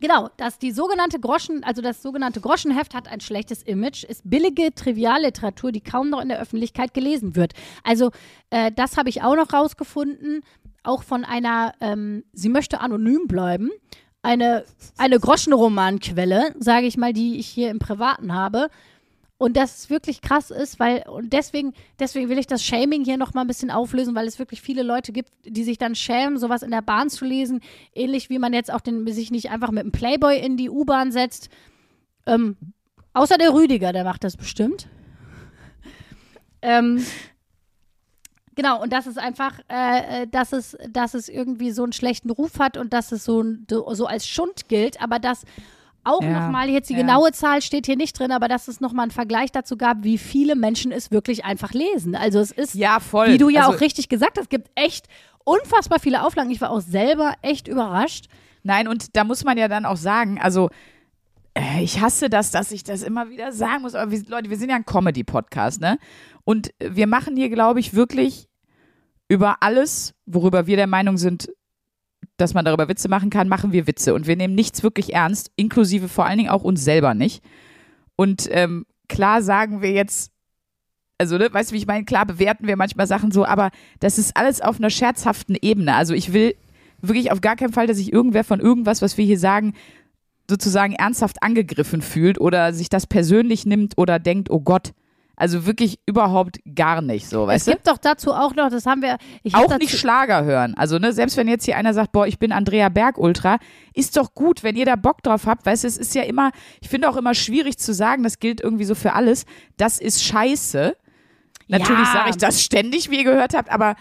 Genau, 0.00 0.28
dass 0.36 0.58
die 0.58 0.70
sogenannte 0.70 1.18
Groschen, 1.18 1.64
also 1.64 1.82
das 1.82 2.02
sogenannte 2.02 2.40
Groschenheft 2.40 2.94
hat 2.94 3.08
ein 3.08 3.20
schlechtes 3.20 3.62
Image, 3.62 4.04
ist 4.04 4.22
billige 4.24 4.74
Trivialliteratur, 4.74 5.72
die 5.72 5.80
kaum 5.80 6.10
noch 6.10 6.20
in 6.20 6.28
der 6.28 6.40
Öffentlichkeit 6.40 6.94
gelesen 6.94 7.34
wird. 7.34 7.52
Also 7.82 8.10
äh, 8.50 8.70
das 8.74 8.96
habe 8.96 9.08
ich 9.08 9.22
auch 9.22 9.34
noch 9.34 9.52
rausgefunden, 9.52 10.42
auch 10.84 11.02
von 11.02 11.24
einer, 11.24 11.74
ähm, 11.80 12.24
sie 12.32 12.48
möchte 12.48 12.80
anonym 12.80 13.26
bleiben, 13.26 13.70
eine, 14.22 14.64
eine 14.96 15.18
Groschenromanquelle, 15.18 16.54
sage 16.58 16.86
ich 16.86 16.96
mal, 16.96 17.12
die 17.12 17.38
ich 17.38 17.46
hier 17.46 17.70
im 17.70 17.78
Privaten 17.78 18.34
habe. 18.34 18.68
Und 19.38 19.56
das 19.56 19.78
ist 19.78 19.90
wirklich 19.90 20.20
krass 20.20 20.50
ist, 20.50 20.80
weil, 20.80 21.04
und 21.08 21.32
deswegen, 21.32 21.72
deswegen 22.00 22.28
will 22.28 22.38
ich 22.38 22.48
das 22.48 22.64
Shaming 22.64 23.04
hier 23.04 23.16
nochmal 23.16 23.44
ein 23.44 23.46
bisschen 23.46 23.70
auflösen, 23.70 24.16
weil 24.16 24.26
es 24.26 24.40
wirklich 24.40 24.60
viele 24.60 24.82
Leute 24.82 25.12
gibt, 25.12 25.30
die 25.44 25.62
sich 25.62 25.78
dann 25.78 25.94
schämen, 25.94 26.38
sowas 26.38 26.64
in 26.64 26.72
der 26.72 26.82
Bahn 26.82 27.08
zu 27.08 27.24
lesen. 27.24 27.60
Ähnlich 27.94 28.30
wie 28.30 28.40
man 28.40 28.52
jetzt 28.52 28.72
auch 28.72 28.80
den, 28.80 29.06
sich 29.06 29.30
nicht 29.30 29.50
einfach 29.50 29.70
mit 29.70 29.82
einem 29.84 29.92
Playboy 29.92 30.36
in 30.40 30.56
die 30.56 30.68
U-Bahn 30.68 31.12
setzt. 31.12 31.50
Ähm, 32.26 32.56
außer 33.12 33.38
der 33.38 33.54
Rüdiger, 33.54 33.92
der 33.92 34.02
macht 34.02 34.24
das 34.24 34.36
bestimmt. 34.36 34.88
ähm, 36.60 37.06
genau, 38.56 38.82
und 38.82 38.92
dass 38.92 39.06
es 39.06 39.18
einfach, 39.18 39.60
äh, 39.70 40.22
äh, 40.22 40.26
dass 40.26 40.52
es, 40.52 40.76
dass 40.90 41.14
es 41.14 41.28
irgendwie 41.28 41.70
so 41.70 41.84
einen 41.84 41.92
schlechten 41.92 42.30
Ruf 42.30 42.58
hat 42.58 42.76
und 42.76 42.92
dass 42.92 43.12
es 43.12 43.24
so, 43.24 43.44
so 43.68 44.06
als 44.06 44.26
Schund 44.26 44.68
gilt, 44.68 45.00
aber 45.00 45.20
dass 45.20 45.44
auch 46.08 46.22
Ja, 46.22 46.40
nochmal, 46.40 46.68
jetzt 46.68 46.88
die 46.90 46.94
ja. 46.94 47.00
genaue 47.00 47.32
Zahl 47.32 47.62
steht 47.62 47.86
hier 47.86 47.96
nicht 47.96 48.18
drin, 48.18 48.32
aber 48.32 48.48
dass 48.48 48.68
es 48.68 48.80
nochmal 48.80 49.04
einen 49.04 49.10
Vergleich 49.12 49.52
dazu 49.52 49.76
gab, 49.76 50.02
wie 50.02 50.18
viele 50.18 50.56
Menschen 50.56 50.92
es 50.92 51.10
wirklich 51.10 51.44
einfach 51.44 51.72
lesen. 51.72 52.14
Also 52.16 52.38
es 52.40 52.50
ist, 52.50 52.74
Ja, 52.74 53.00
voll. 53.00 53.28
wie 53.32 53.38
du 53.38 53.48
ja 53.48 53.62
also, 53.66 53.76
auch 53.76 53.80
richtig 53.80 54.08
gesagt 54.08 54.38
hast, 54.38 54.44
es 54.44 54.48
gibt 54.48 54.70
echt 54.74 55.06
unfassbar 55.44 56.00
viele 56.00 56.24
Auflagen. 56.24 56.50
Ich 56.50 56.60
war 56.60 56.70
auch 56.70 56.80
selber 56.80 57.34
echt 57.42 57.68
überrascht. 57.68 58.26
Nein, 58.62 58.88
und 58.88 59.16
da 59.16 59.24
muss 59.24 59.44
man 59.44 59.56
ja 59.56 59.68
dann 59.68 59.86
auch 59.86 59.96
sagen, 59.96 60.40
also 60.40 60.68
äh, 61.54 61.82
ich 61.82 62.00
hasse 62.00 62.28
das, 62.28 62.50
dass 62.50 62.70
ich 62.72 62.84
das 62.84 63.02
immer 63.02 63.30
wieder 63.30 63.52
sagen 63.52 63.82
muss, 63.82 63.94
aber 63.94 64.10
wir, 64.10 64.22
Leute, 64.28 64.50
wir 64.50 64.56
sind 64.56 64.70
ja 64.70 64.76
ein 64.76 64.84
Comedy-Podcast, 64.84 65.80
ne? 65.80 65.98
Und 66.44 66.70
wir 66.78 67.06
machen 67.06 67.36
hier, 67.36 67.48
glaube 67.50 67.80
ich, 67.80 67.94
wirklich 67.94 68.48
über 69.28 69.56
alles, 69.60 70.14
worüber 70.26 70.66
wir 70.66 70.76
der 70.76 70.86
Meinung 70.86 71.18
sind, 71.18 71.48
dass 72.38 72.54
man 72.54 72.64
darüber 72.64 72.88
Witze 72.88 73.08
machen 73.08 73.28
kann, 73.28 73.48
machen 73.48 73.72
wir 73.72 73.86
Witze. 73.86 74.14
Und 74.14 74.26
wir 74.26 74.36
nehmen 74.36 74.54
nichts 74.54 74.82
wirklich 74.82 75.12
ernst, 75.12 75.50
inklusive 75.56 76.08
vor 76.08 76.24
allen 76.24 76.38
Dingen 76.38 76.50
auch 76.50 76.62
uns 76.62 76.82
selber 76.82 77.12
nicht. 77.12 77.44
Und 78.16 78.48
ähm, 78.50 78.86
klar 79.08 79.42
sagen 79.42 79.82
wir 79.82 79.90
jetzt, 79.92 80.32
also, 81.18 81.36
ne, 81.36 81.52
weißt 81.52 81.70
du, 81.70 81.74
wie 81.74 81.78
ich 81.78 81.86
meine? 81.86 82.04
Klar 82.04 82.26
bewerten 82.26 82.68
wir 82.68 82.76
manchmal 82.76 83.08
Sachen 83.08 83.32
so, 83.32 83.44
aber 83.44 83.70
das 83.98 84.18
ist 84.18 84.36
alles 84.36 84.60
auf 84.60 84.78
einer 84.78 84.88
scherzhaften 84.88 85.56
Ebene. 85.60 85.94
Also 85.96 86.14
ich 86.14 86.32
will 86.32 86.54
wirklich 87.02 87.32
auf 87.32 87.40
gar 87.40 87.56
keinen 87.56 87.72
Fall, 87.72 87.88
dass 87.88 87.96
sich 87.96 88.12
irgendwer 88.12 88.44
von 88.44 88.60
irgendwas, 88.60 89.02
was 89.02 89.18
wir 89.18 89.24
hier 89.24 89.38
sagen, 89.38 89.74
sozusagen 90.48 90.94
ernsthaft 90.94 91.42
angegriffen 91.42 92.02
fühlt 92.02 92.40
oder 92.40 92.72
sich 92.72 92.88
das 92.88 93.06
persönlich 93.06 93.66
nimmt 93.66 93.98
oder 93.98 94.18
denkt, 94.18 94.50
oh 94.50 94.60
Gott. 94.60 94.92
Also 95.40 95.66
wirklich 95.66 96.00
überhaupt 96.04 96.58
gar 96.74 97.00
nicht 97.00 97.28
so, 97.28 97.42
Es 97.44 97.48
weißt 97.48 97.66
du? 97.68 97.70
gibt 97.72 97.86
doch 97.86 97.98
dazu 97.98 98.32
auch 98.32 98.54
noch, 98.56 98.70
das 98.70 98.86
haben 98.86 99.02
wir. 99.02 99.18
Ich 99.44 99.54
hab 99.54 99.62
Auch 99.62 99.66
dazu, 99.68 99.78
nicht 99.78 99.96
Schlager 99.96 100.44
hören. 100.44 100.74
Also, 100.76 100.98
ne, 100.98 101.12
selbst 101.12 101.36
wenn 101.36 101.46
jetzt 101.46 101.64
hier 101.64 101.76
einer 101.76 101.94
sagt, 101.94 102.10
boah, 102.10 102.26
ich 102.26 102.38
bin 102.40 102.50
Andrea 102.50 102.88
Berg 102.88 103.18
Ultra, 103.18 103.58
ist 103.94 104.16
doch 104.16 104.34
gut, 104.34 104.64
wenn 104.64 104.74
ihr 104.74 104.84
da 104.84 104.96
Bock 104.96 105.22
drauf 105.22 105.46
habt. 105.46 105.64
Weißt 105.64 105.84
du, 105.84 105.88
es 105.88 105.96
ist 105.96 106.14
ja 106.16 106.22
immer, 106.22 106.50
ich 106.80 106.88
finde 106.88 107.08
auch 107.08 107.16
immer 107.16 107.34
schwierig 107.34 107.78
zu 107.78 107.94
sagen, 107.94 108.24
das 108.24 108.40
gilt 108.40 108.60
irgendwie 108.60 108.84
so 108.84 108.96
für 108.96 109.12
alles. 109.12 109.44
Das 109.76 109.98
ist 110.00 110.24
scheiße. 110.24 110.96
Natürlich 111.68 112.06
Ja. 112.06 112.12
sage 112.12 112.30
ich 112.30 112.36
das 112.36 112.62
ständig, 112.62 113.10
wie 113.10 113.18
ihr 113.18 113.24
gehört 113.24 113.54
habt, 113.54 113.70
aber 113.70 113.94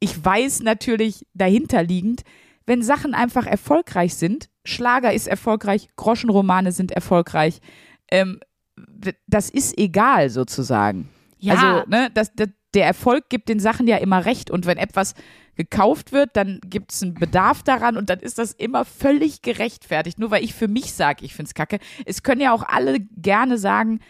ich 0.00 0.22
weiß 0.22 0.60
natürlich 0.64 1.26
dahinterliegend, 1.32 2.22
wenn 2.66 2.82
Sachen 2.82 3.14
einfach 3.14 3.46
erfolgreich 3.46 4.14
sind, 4.16 4.48
Schlager 4.64 5.12
ist 5.12 5.28
erfolgreich, 5.28 5.88
Groschenromane 5.96 6.72
sind 6.72 6.90
erfolgreich, 6.92 7.60
ähm, 8.10 8.40
das 9.26 9.50
ist 9.50 9.78
egal 9.78 10.30
sozusagen. 10.30 11.08
Ja. 11.38 11.54
Also, 11.54 11.90
ne, 11.90 12.10
das, 12.14 12.32
das, 12.34 12.48
der 12.74 12.86
Erfolg 12.86 13.28
gibt 13.28 13.48
den 13.48 13.60
Sachen 13.60 13.86
ja 13.86 13.96
immer 13.98 14.24
recht. 14.24 14.50
Und 14.50 14.66
wenn 14.66 14.78
etwas 14.78 15.14
gekauft 15.56 16.12
wird, 16.12 16.36
dann 16.36 16.60
gibt 16.64 16.92
es 16.92 17.02
einen 17.02 17.14
Bedarf 17.14 17.62
daran 17.62 17.96
und 17.96 18.10
dann 18.10 18.18
ist 18.18 18.38
das 18.38 18.52
immer 18.52 18.84
völlig 18.84 19.42
gerechtfertigt. 19.42 20.18
Nur 20.18 20.30
weil 20.30 20.42
ich 20.42 20.54
für 20.54 20.68
mich 20.68 20.92
sage, 20.92 21.24
ich 21.24 21.34
finde 21.34 21.48
es 21.48 21.54
kacke. 21.54 21.78
Es 22.04 22.22
können 22.22 22.40
ja 22.40 22.52
auch 22.52 22.64
alle 22.64 22.98
gerne 23.00 23.58
sagen, 23.58 24.00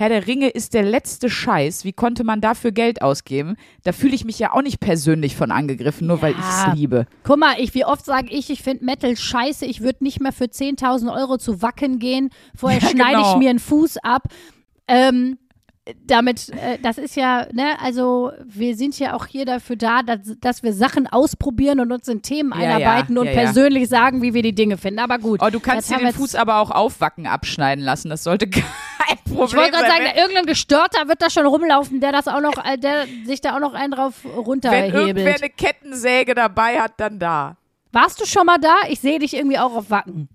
Herr 0.00 0.08
der 0.08 0.26
Ringe 0.26 0.48
ist 0.48 0.72
der 0.72 0.82
letzte 0.82 1.28
Scheiß. 1.28 1.84
Wie 1.84 1.92
konnte 1.92 2.24
man 2.24 2.40
dafür 2.40 2.72
Geld 2.72 3.02
ausgeben? 3.02 3.56
Da 3.84 3.92
fühle 3.92 4.14
ich 4.14 4.24
mich 4.24 4.38
ja 4.38 4.52
auch 4.54 4.62
nicht 4.62 4.80
persönlich 4.80 5.36
von 5.36 5.50
angegriffen, 5.50 6.06
nur 6.06 6.22
weil 6.22 6.32
ich 6.32 6.38
Ja. 6.38 6.68
es 6.72 6.74
liebe. 6.78 7.04
Guck 7.22 7.36
mal, 7.38 7.56
ich, 7.58 7.74
wie 7.74 7.84
oft 7.84 8.06
sage 8.06 8.28
ich, 8.30 8.48
ich 8.48 8.62
finde 8.62 8.82
Metal 8.86 9.14
scheiße, 9.14 9.66
ich 9.66 9.82
würde 9.82 10.02
nicht 10.02 10.18
mehr 10.18 10.32
für 10.32 10.44
10.000 10.46 11.14
Euro 11.14 11.36
zu 11.36 11.60
Wacken 11.60 11.98
gehen. 11.98 12.30
Vorher 12.56 12.80
Ja, 12.82 12.88
schneide 12.88 13.16
genau. 13.18 13.32
ich 13.32 13.38
mir 13.40 13.50
einen 13.50 13.58
Fuß 13.58 13.98
ab. 13.98 14.22
Ähm, 14.88 15.36
damit, 16.06 16.48
äh, 16.50 16.78
das 16.82 16.98
ist 16.98 17.16
ja, 17.16 17.46
ne, 17.52 17.78
also 17.80 18.32
wir 18.44 18.76
sind 18.76 18.98
ja 18.98 19.14
auch 19.14 19.26
hier 19.26 19.44
dafür 19.44 19.76
da, 19.76 20.02
dass, 20.02 20.20
dass 20.40 20.62
wir 20.62 20.72
Sachen 20.72 21.06
ausprobieren 21.06 21.80
und 21.80 21.92
uns 21.92 22.08
in 22.08 22.22
Themen 22.22 22.52
Ja, 22.52 22.62
ja, 22.62 22.76
einarbeiten 22.76 23.18
und 23.18 23.26
ja, 23.26 23.32
ja. 23.32 23.40
persönlich 23.42 23.88
sagen, 23.88 24.22
wie 24.22 24.34
wir 24.34 24.42
die 24.42 24.54
Dinge 24.54 24.76
finden. 24.76 25.00
Aber 25.00 25.18
gut. 25.18 25.40
Oh, 25.42 25.50
du 25.50 25.60
kannst 25.60 25.90
dir 25.90 25.98
den 25.98 26.12
Fuß 26.12 26.34
aber 26.34 26.56
auch 26.60 26.70
aufwacken 26.70 27.26
abschneiden 27.26 27.84
lassen. 27.84 28.10
Das 28.10 28.24
sollte 28.24 28.48
kein 28.50 28.62
Problem 29.24 29.46
Ich 29.46 29.56
wollte 29.56 29.70
gerade 29.72 29.86
sein. 29.88 30.02
sagen, 30.06 30.18
irgendein 30.18 30.46
Gestörter 30.46 31.08
wird 31.08 31.22
da 31.22 31.30
schon 31.30 31.46
rumlaufen, 31.46 32.00
der 32.00 32.12
das 32.12 32.28
auch 32.28 32.40
noch, 32.40 32.64
äh, 32.64 32.78
der 32.78 33.06
sich 33.24 33.40
da 33.40 33.56
auch 33.56 33.60
noch 33.60 33.74
einen 33.74 33.92
drauf 33.92 34.14
wenn, 34.24 34.30
wenn 34.32 34.34
irgendwer 34.34 34.46
runterhebelt. 34.46 35.42
eine 35.42 35.50
Kettensäge 35.50 36.34
dabei 36.34 36.80
hat, 36.80 36.92
dann 36.98 37.18
da. 37.18 37.56
Warst 37.92 38.20
du 38.20 38.26
schon 38.26 38.46
mal 38.46 38.58
da? 38.58 38.74
Ich 38.88 39.00
sehe 39.00 39.18
dich 39.18 39.34
irgendwie 39.34 39.58
auch 39.58 39.74
auf 39.74 39.90
Wacken. 39.90 40.28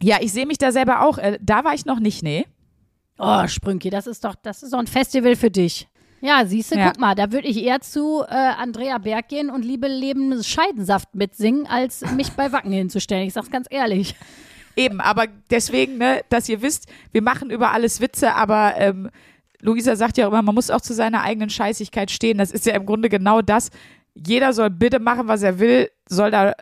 Ja, 0.00 0.18
ich 0.20 0.32
sehe 0.32 0.46
mich 0.46 0.58
da 0.58 0.72
selber 0.72 1.02
auch. 1.02 1.18
Äh, 1.18 1.38
da 1.40 1.64
war 1.64 1.74
ich 1.74 1.84
noch 1.86 1.98
nicht, 2.00 2.22
nee. 2.22 2.46
Oh, 3.18 3.46
Sprünki, 3.46 3.90
das 3.90 4.06
ist 4.06 4.24
doch, 4.24 4.34
das 4.36 4.62
ist 4.62 4.72
doch 4.72 4.78
ein 4.78 4.86
Festival 4.86 5.36
für 5.36 5.50
dich. 5.50 5.88
Ja, 6.20 6.44
siehst 6.46 6.72
du, 6.72 6.76
Ja. 6.78 6.88
guck 6.88 6.98
mal, 7.00 7.14
da 7.14 7.30
würde 7.30 7.46
ich 7.48 7.62
eher 7.62 7.80
zu 7.80 8.22
äh, 8.28 8.34
Andrea 8.34 8.98
Berg 8.98 9.28
gehen 9.28 9.50
und 9.50 9.64
Liebe 9.64 9.86
Leben 9.88 10.42
Scheidensaft 10.42 11.14
mitsingen, 11.14 11.66
als 11.66 12.00
mich 12.14 12.32
bei 12.32 12.50
Wacken 12.52 12.72
hinzustellen. 12.72 13.26
Ich 13.26 13.34
sag's 13.34 13.50
ganz 13.50 13.66
ehrlich. 13.70 14.14
Eben, 14.76 15.00
aber 15.00 15.26
deswegen, 15.50 15.98
ne, 15.98 16.22
dass 16.28 16.48
ihr 16.48 16.62
wisst, 16.62 16.86
wir 17.12 17.22
machen 17.22 17.50
über 17.50 17.72
alles 17.72 18.00
Witze, 18.00 18.34
aber 18.34 18.74
ähm, 18.76 19.10
Luisa 19.60 19.96
sagt 19.96 20.16
ja 20.18 20.26
immer, 20.28 20.42
man 20.42 20.54
muss 20.54 20.70
auch 20.70 20.80
zu 20.80 20.94
seiner 20.94 21.22
eigenen 21.22 21.50
Scheißigkeit 21.50 22.10
stehen. 22.12 22.38
Das 22.38 22.52
ist 22.52 22.66
ja 22.66 22.74
im 22.74 22.86
Grunde 22.86 23.08
genau 23.08 23.42
das. 23.42 23.70
Jeder 24.14 24.52
soll 24.52 24.70
bitte 24.70 25.00
machen, 25.00 25.26
was 25.28 25.42
er 25.42 25.58
will, 25.58 25.90
soll 26.08 26.30
da, 26.30 26.52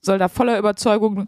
soll 0.00 0.18
da 0.18 0.28
voller 0.28 0.58
Überzeugung 0.58 1.26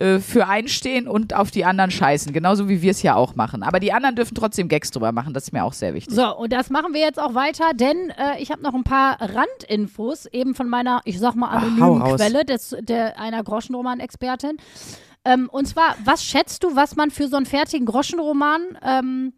äh, 0.00 0.18
für 0.18 0.48
einstehen 0.48 1.06
und 1.06 1.34
auf 1.34 1.50
die 1.50 1.66
anderen 1.66 1.90
scheißen. 1.90 2.32
Genauso 2.32 2.70
wie 2.70 2.80
wir 2.80 2.90
es 2.90 3.02
ja 3.02 3.16
auch 3.16 3.34
machen. 3.34 3.62
Aber 3.62 3.80
die 3.80 3.92
anderen 3.92 4.16
dürfen 4.16 4.34
trotzdem 4.34 4.68
Gags 4.68 4.90
drüber 4.90 5.12
machen. 5.12 5.34
Das 5.34 5.44
ist 5.44 5.52
mir 5.52 5.62
auch 5.62 5.74
sehr 5.74 5.92
wichtig. 5.92 6.14
So, 6.14 6.34
und 6.36 6.52
das 6.54 6.70
machen 6.70 6.94
wir 6.94 7.00
jetzt 7.00 7.20
auch 7.20 7.34
weiter, 7.34 7.74
denn 7.74 8.10
äh, 8.10 8.40
ich 8.40 8.50
habe 8.50 8.62
noch 8.62 8.72
ein 8.72 8.82
paar 8.82 9.18
Randinfos, 9.20 10.24
eben 10.24 10.54
von 10.54 10.70
meiner, 10.70 11.02
ich 11.04 11.18
sag 11.18 11.34
mal, 11.34 11.50
Ach, 11.50 11.62
anonymen 11.62 12.00
raus. 12.02 12.16
Quelle, 12.16 12.46
des, 12.46 12.74
der, 12.80 13.20
einer 13.20 13.44
Groschenroman-Expertin. 13.44 14.56
Ähm, 15.26 15.50
und 15.52 15.66
zwar, 15.66 15.96
was 16.02 16.24
schätzt 16.24 16.64
du, 16.64 16.74
was 16.74 16.96
man 16.96 17.10
für 17.10 17.28
so 17.28 17.36
einen 17.36 17.44
fertigen 17.44 17.84
Groschenroman 17.84 18.78
ähm, 18.82 19.32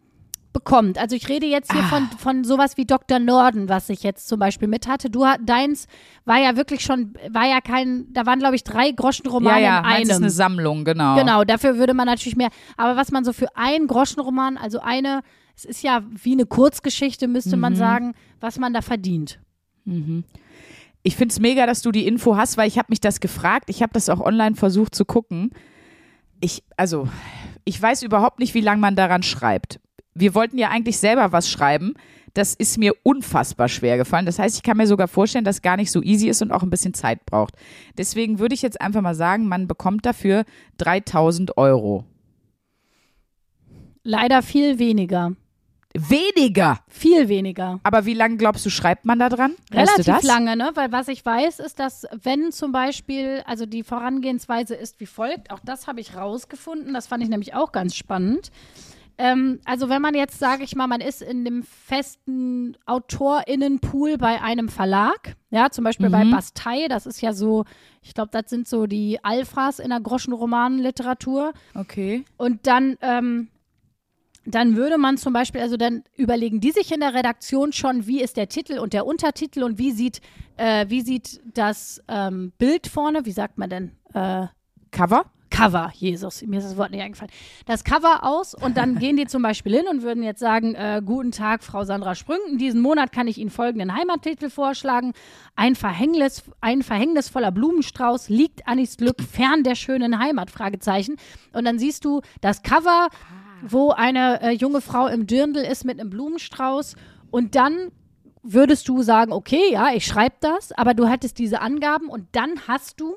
bekommt? 0.53 0.97
Also 0.97 1.15
ich 1.15 1.27
rede 1.27 1.45
jetzt 1.47 1.71
hier 1.73 1.81
Ah. 1.83 1.87
von, 1.87 2.07
von 2.17 2.43
sowas 2.43 2.77
wie 2.77 2.85
Dr. 2.85 3.19
Norden, 3.19 3.67
was 3.67 3.89
ich 3.89 4.03
jetzt 4.03 4.27
zum 4.27 4.39
Beispiel 4.39 4.67
mit 4.67 4.87
hatte. 4.87 5.09
Du 5.09 5.25
deins 5.43 5.87
war 6.25 6.39
ja 6.39 6.55
wirklich 6.55 6.81
schon, 6.81 7.15
war 7.29 7.45
ja 7.45 7.59
kein, 7.59 8.05
da 8.13 8.25
waren 8.25 8.39
glaube 8.39 8.55
ich 8.55 8.63
drei 8.63 8.87
ja, 8.87 8.93
Groschenromane 8.95 9.61
ja, 9.61 9.77
in 9.79 9.83
meins 9.83 10.09
ist 10.09 10.15
einem. 10.15 10.23
eine 10.23 10.29
Sammlung, 10.31 10.85
genau. 10.85 11.15
Genau, 11.17 11.43
dafür 11.43 11.77
würde 11.77 11.93
man 11.93 12.05
natürlich 12.05 12.37
mehr. 12.37 12.49
Aber 12.77 12.95
was 12.95 13.11
man 13.11 13.25
so 13.25 13.33
für 13.33 13.47
einen 13.57 13.87
Groschenroman, 13.87 14.57
also 14.57 14.79
eine, 14.79 15.21
es 15.55 15.65
ist 15.65 15.83
ja 15.83 16.03
wie 16.09 16.31
eine 16.33 16.45
Kurzgeschichte, 16.45 17.27
müsste 17.27 17.55
Mhm. 17.57 17.61
man 17.61 17.75
sagen, 17.75 18.13
was 18.39 18.57
man 18.59 18.73
da 18.73 18.81
verdient. 18.81 19.39
Ich 21.05 21.15
finde 21.17 21.33
es 21.33 21.39
mega, 21.39 21.65
dass 21.65 21.81
du 21.81 21.91
die 21.91 22.07
Info 22.07 22.37
hast, 22.37 22.55
weil 22.57 22.67
ich 22.67 22.77
habe 22.77 22.87
mich 22.89 23.01
das 23.01 23.19
gefragt. 23.19 23.65
Ich 23.69 23.81
habe 23.81 23.91
das 23.93 24.07
auch 24.09 24.21
online 24.21 24.55
versucht 24.55 24.95
zu 24.95 25.03
gucken. 25.03 25.51
Ich, 26.39 26.63
also, 26.77 27.07
ich 27.65 27.81
weiß 27.81 28.03
überhaupt 28.03 28.39
nicht, 28.39 28.53
wie 28.53 28.61
lange 28.61 28.79
man 28.79 28.95
daran 28.95 29.23
schreibt. 29.23 29.79
Wir 30.15 30.35
wollten 30.35 30.57
ja 30.57 30.69
eigentlich 30.69 30.97
selber 30.97 31.31
was 31.31 31.49
schreiben. 31.49 31.93
Das 32.33 32.55
ist 32.55 32.77
mir 32.77 32.93
unfassbar 33.03 33.69
schwer 33.69 33.97
gefallen. 33.97 34.25
Das 34.25 34.39
heißt, 34.39 34.55
ich 34.55 34.63
kann 34.63 34.77
mir 34.77 34.87
sogar 34.87 35.07
vorstellen, 35.07 35.45
dass 35.45 35.61
gar 35.61 35.77
nicht 35.77 35.91
so 35.91 36.01
easy 36.01 36.27
ist 36.29 36.41
und 36.41 36.51
auch 36.51 36.63
ein 36.63 36.69
bisschen 36.69 36.93
Zeit 36.93 37.25
braucht. 37.25 37.55
Deswegen 37.97 38.39
würde 38.39 38.55
ich 38.55 38.63
jetzt 38.63 38.81
einfach 38.81 39.01
mal 39.01 39.15
sagen, 39.15 39.47
man 39.47 39.67
bekommt 39.67 40.05
dafür 40.05 40.43
3000 40.77 41.57
Euro. 41.57 42.05
Leider 44.03 44.41
viel 44.41 44.79
weniger. 44.79 45.33
Weniger! 45.95 46.79
Viel 46.87 47.29
weniger. 47.29 47.79
Aber 47.83 48.05
wie 48.05 48.15
lange 48.15 48.37
glaubst 48.37 48.65
du, 48.65 48.71
schreibt 48.71 49.05
man 49.05 49.19
da 49.19 49.29
dran? 49.29 49.51
Weißt 49.71 49.91
Relativ 49.91 50.05
du 50.05 50.11
das? 50.11 50.23
lange, 50.23 50.57
ne? 50.57 50.71
Weil 50.73 50.91
was 50.91 51.07
ich 51.07 51.23
weiß, 51.23 51.59
ist, 51.59 51.77
dass 51.79 52.07
wenn 52.11 52.51
zum 52.51 52.71
Beispiel, 52.71 53.43
also 53.45 53.67
die 53.67 53.83
Vorangehensweise 53.83 54.73
ist 54.73 54.99
wie 54.99 55.05
folgt, 55.05 55.51
auch 55.51 55.59
das 55.63 55.85
habe 55.85 56.01
ich 56.01 56.15
rausgefunden, 56.15 56.95
das 56.95 57.05
fand 57.05 57.21
ich 57.21 57.29
nämlich 57.29 57.53
auch 57.53 57.71
ganz 57.71 57.95
spannend. 57.95 58.51
Ähm, 59.17 59.59
also 59.65 59.89
wenn 59.89 60.01
man 60.01 60.15
jetzt, 60.15 60.39
sage 60.39 60.63
ich 60.63 60.75
mal, 60.75 60.87
man 60.87 61.01
ist 61.01 61.21
in 61.21 61.45
dem 61.45 61.63
festen 61.63 62.75
AutorInnenpool 62.85 64.17
bei 64.17 64.41
einem 64.41 64.69
Verlag, 64.69 65.35
ja, 65.51 65.69
zum 65.69 65.83
Beispiel 65.83 66.09
bei 66.09 66.25
Bastei, 66.25 66.87
das 66.87 67.05
ist 67.05 67.21
ja 67.21 67.33
so, 67.33 67.65
ich 68.01 68.13
glaube, 68.13 68.31
das 68.31 68.49
sind 68.49 68.67
so 68.67 68.87
die 68.87 69.23
Alphas 69.23 69.79
in 69.79 69.89
der 69.89 69.99
Groschenromanenliteratur. 69.99 71.53
Okay. 71.75 72.25
Und 72.37 72.65
dann, 72.65 72.97
ähm, 73.01 73.49
dann 74.45 74.75
würde 74.75 74.97
man 74.97 75.17
zum 75.17 75.31
Beispiel, 75.31 75.61
also 75.61 75.77
dann 75.77 76.03
überlegen 76.15 76.59
die 76.59 76.71
sich 76.71 76.91
in 76.91 76.99
der 76.99 77.13
Redaktion 77.13 77.71
schon, 77.71 78.07
wie 78.07 78.21
ist 78.21 78.35
der 78.35 78.49
Titel 78.49 78.79
und 78.79 78.93
der 78.93 79.05
Untertitel 79.05 79.63
und 79.63 79.77
wie 79.77 79.91
sieht, 79.91 80.21
äh, 80.57 80.87
wie 80.89 81.01
sieht 81.01 81.39
das 81.53 82.01
ähm, 82.07 82.51
Bild 82.57 82.87
vorne, 82.87 83.25
wie 83.25 83.31
sagt 83.31 83.57
man 83.59 83.69
denn? 83.69 83.91
Äh, 84.13 84.47
Cover? 84.91 85.25
Cover, 85.53 85.91
Jesus, 85.93 86.41
mir 86.41 86.57
ist 86.57 86.65
das 86.65 86.77
Wort 86.77 86.89
nicht 86.89 87.03
eingefallen. 87.03 87.31
Das 87.67 87.83
Cover 87.83 88.23
aus 88.23 88.55
und 88.55 88.75
dann 88.75 88.97
gehen 88.99 89.17
die 89.17 89.27
zum 89.27 89.43
Beispiel 89.43 89.75
hin 89.75 89.85
und 89.87 90.01
würden 90.01 90.23
jetzt 90.23 90.39
sagen, 90.39 90.73
äh, 90.73 90.99
guten 91.05 91.31
Tag, 91.31 91.63
Frau 91.63 91.83
Sandra 91.83 92.15
Sprünken, 92.15 92.57
diesen 92.57 92.81
Monat 92.81 93.11
kann 93.11 93.27
ich 93.27 93.37
Ihnen 93.37 93.51
folgenden 93.51 93.95
Heimattitel 93.95 94.49
vorschlagen. 94.49 95.13
Ein, 95.55 95.75
Verhängnis, 95.75 96.43
ein 96.59 96.81
verhängnisvoller 96.81 97.51
Blumenstrauß 97.51 98.29
liegt 98.29 98.67
Anis 98.67 98.97
Glück 98.97 99.21
fern 99.21 99.63
der 99.63 99.75
schönen 99.75 100.17
Heimat, 100.17 100.49
Fragezeichen. 100.49 101.17
Und 101.53 101.65
dann 101.65 101.77
siehst 101.77 102.03
du 102.03 102.21
das 102.41 102.63
Cover, 102.63 103.09
wo 103.61 103.91
eine 103.91 104.41
äh, 104.41 104.51
junge 104.53 104.81
Frau 104.81 105.05
im 105.05 105.27
Dirndl 105.27 105.61
ist 105.61 105.85
mit 105.85 105.99
einem 105.99 106.09
Blumenstrauß 106.09 106.95
und 107.29 107.53
dann 107.53 107.91
würdest 108.41 108.89
du 108.89 109.03
sagen, 109.03 109.31
okay, 109.31 109.71
ja, 109.71 109.93
ich 109.93 110.05
schreibe 110.07 110.35
das, 110.39 110.71
aber 110.71 110.95
du 110.95 111.07
hättest 111.07 111.37
diese 111.37 111.61
Angaben 111.61 112.09
und 112.09 112.25
dann 112.31 112.67
hast 112.67 112.99
du 112.99 113.15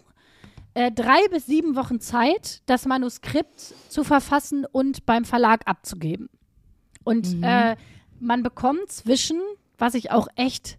äh, 0.77 0.93
drei 0.93 1.27
bis 1.31 1.47
sieben 1.47 1.75
Wochen 1.75 2.01
Zeit, 2.01 2.61
das 2.67 2.85
Manuskript 2.85 3.59
zu 3.89 4.05
verfassen 4.05 4.67
und 4.71 5.07
beim 5.07 5.25
Verlag 5.25 5.63
abzugeben. 5.65 6.29
Und 7.03 7.43
äh, 7.43 7.77
man 8.21 8.43
bekommt 8.43 8.93
zwischen, 8.93 9.41
was 9.79 9.95
ich 9.95 10.11
auch 10.11 10.29
echt 10.37 10.77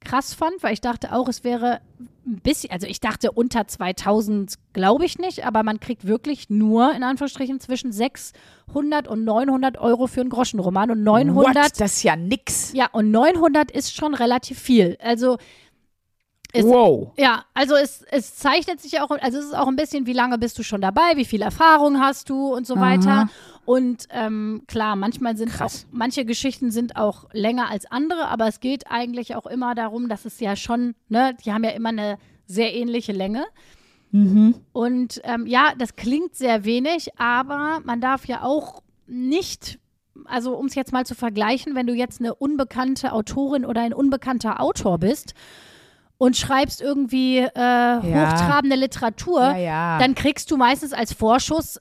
krass 0.00 0.34
fand, 0.34 0.62
weil 0.62 0.72
ich 0.72 0.80
dachte 0.80 1.12
auch, 1.12 1.28
es 1.28 1.42
wäre 1.42 1.80
ein 2.24 2.38
bisschen, 2.40 2.70
also 2.70 2.86
ich 2.86 3.00
dachte 3.00 3.32
unter 3.32 3.66
2000 3.66 4.54
glaube 4.72 5.04
ich 5.04 5.18
nicht, 5.18 5.44
aber 5.44 5.64
man 5.64 5.80
kriegt 5.80 6.06
wirklich 6.06 6.48
nur 6.48 6.92
in 6.94 7.02
Anführungsstrichen 7.02 7.58
zwischen 7.58 7.90
600 7.90 9.08
und 9.08 9.24
900 9.24 9.78
Euro 9.78 10.06
für 10.06 10.20
einen 10.20 10.30
Groschenroman 10.30 10.92
und 10.92 11.02
900 11.02 11.56
What? 11.56 11.80
Das 11.80 11.96
ist 11.96 12.02
ja 12.04 12.14
nix. 12.14 12.72
ja, 12.72 12.86
und 12.92 13.10
900 13.10 13.72
ist 13.72 13.96
schon 13.96 14.14
relativ 14.14 14.60
viel. 14.60 14.96
Also, 15.00 15.38
es, 16.52 16.64
wow. 16.64 17.12
ja, 17.16 17.44
also 17.54 17.74
es, 17.76 18.04
es 18.10 18.34
zeichnet 18.36 18.80
sich 18.80 19.00
auch, 19.00 19.10
also 19.10 19.38
es 19.38 19.46
ist 19.46 19.54
auch 19.54 19.68
ein 19.68 19.76
bisschen, 19.76 20.06
wie 20.06 20.12
lange 20.12 20.38
bist 20.38 20.58
du 20.58 20.62
schon 20.62 20.80
dabei, 20.80 21.16
wie 21.16 21.24
viel 21.24 21.42
Erfahrung 21.42 22.00
hast 22.00 22.28
du 22.28 22.52
und 22.54 22.66
so 22.66 22.76
weiter. 22.76 23.28
Und 23.64 24.08
ähm, 24.10 24.62
klar, 24.66 24.96
manchmal 24.96 25.36
sind 25.36 25.52
Krass. 25.52 25.86
auch, 25.86 25.92
manche 25.92 26.24
Geschichten 26.24 26.70
sind 26.70 26.96
auch 26.96 27.26
länger 27.32 27.70
als 27.70 27.86
andere, 27.90 28.26
aber 28.28 28.48
es 28.48 28.58
geht 28.58 28.90
eigentlich 28.90 29.36
auch 29.36 29.46
immer 29.46 29.74
darum, 29.74 30.08
dass 30.08 30.24
es 30.24 30.40
ja 30.40 30.56
schon, 30.56 30.94
ne, 31.08 31.36
die 31.44 31.52
haben 31.52 31.62
ja 31.62 31.70
immer 31.70 31.90
eine 31.90 32.18
sehr 32.46 32.74
ähnliche 32.74 33.12
Länge. 33.12 33.44
Und 34.72 35.20
ähm, 35.22 35.46
ja, 35.46 35.72
das 35.78 35.94
klingt 35.94 36.34
sehr 36.34 36.64
wenig, 36.64 37.16
aber 37.16 37.80
man 37.84 38.00
darf 38.00 38.26
ja 38.26 38.42
auch 38.42 38.82
nicht, 39.06 39.78
also 40.24 40.56
um 40.56 40.66
es 40.66 40.74
jetzt 40.74 40.92
mal 40.92 41.06
zu 41.06 41.14
vergleichen, 41.14 41.76
wenn 41.76 41.86
du 41.86 41.94
jetzt 41.94 42.20
eine 42.20 42.34
unbekannte 42.34 43.12
Autorin 43.12 43.64
oder 43.64 43.82
ein 43.82 43.94
unbekannter 43.94 44.60
Autor 44.60 44.98
bist 44.98 45.34
und 46.20 46.36
schreibst 46.36 46.82
irgendwie 46.82 47.38
äh, 47.38 47.46
hochtrabende 47.46 48.76
Literatur, 48.76 49.40
dann 49.40 50.14
kriegst 50.14 50.50
du 50.50 50.58
meistens 50.58 50.92
als 50.92 51.14
Vorschuss, 51.14 51.80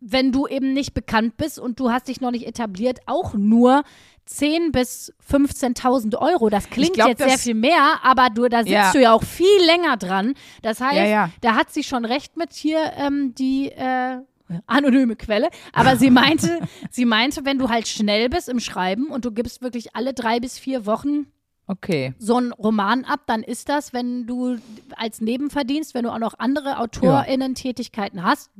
wenn 0.00 0.32
du 0.32 0.46
eben 0.46 0.74
nicht 0.74 0.92
bekannt 0.92 1.38
bist 1.38 1.58
und 1.58 1.80
du 1.80 1.90
hast 1.90 2.08
dich 2.08 2.20
noch 2.20 2.30
nicht 2.30 2.46
etabliert, 2.46 2.98
auch 3.06 3.32
nur 3.32 3.82
10.000 4.28 4.72
bis 4.72 5.14
15.000 5.26 6.14
Euro. 6.18 6.50
Das 6.50 6.68
klingt 6.68 6.92
glaub, 6.92 7.08
jetzt 7.08 7.18
sehr 7.20 7.28
das- 7.28 7.42
viel 7.42 7.54
mehr, 7.54 7.94
aber 8.02 8.28
du, 8.28 8.48
da 8.48 8.58
sitzt 8.58 8.70
Ja. 8.70 8.92
du 8.92 9.00
ja 9.00 9.12
auch 9.14 9.22
viel 9.24 9.48
länger 9.64 9.96
dran. 9.96 10.34
Das 10.60 10.82
heißt, 10.82 10.96
Ja, 10.96 11.04
ja. 11.06 11.30
da 11.40 11.54
hat 11.54 11.72
sie 11.72 11.82
schon 11.82 12.04
recht 12.04 12.36
mit 12.36 12.52
hier 12.52 12.78
ähm, 12.98 13.34
die 13.34 13.70
äh, 13.72 14.18
anonyme 14.66 15.16
Quelle. 15.16 15.48
Aber 15.72 15.96
sie 15.96 16.10
meinte, 16.10 16.60
sie 16.90 17.06
meinte, 17.06 17.46
wenn 17.46 17.58
du 17.58 17.70
halt 17.70 17.88
schnell 17.88 18.28
bist 18.28 18.50
im 18.50 18.60
Schreiben 18.60 19.06
und 19.06 19.24
du 19.24 19.32
gibst 19.32 19.62
wirklich 19.62 19.96
alle 19.96 20.12
drei 20.12 20.38
bis 20.38 20.58
vier 20.58 20.84
Wochen 20.84 21.26
Okay. 21.70 22.14
so 22.18 22.36
einen 22.36 22.50
Roman 22.50 23.04
ab, 23.04 23.20
dann 23.26 23.44
ist 23.44 23.68
das, 23.68 23.92
wenn 23.92 24.26
du 24.26 24.58
als 24.96 25.20
Nebenverdienst, 25.20 25.94
wenn 25.94 26.02
du 26.02 26.10
auch 26.10 26.18
noch 26.18 26.34
andere 26.36 26.80
AutorInnen-Tätigkeiten 26.80 28.24
hast, 28.24 28.50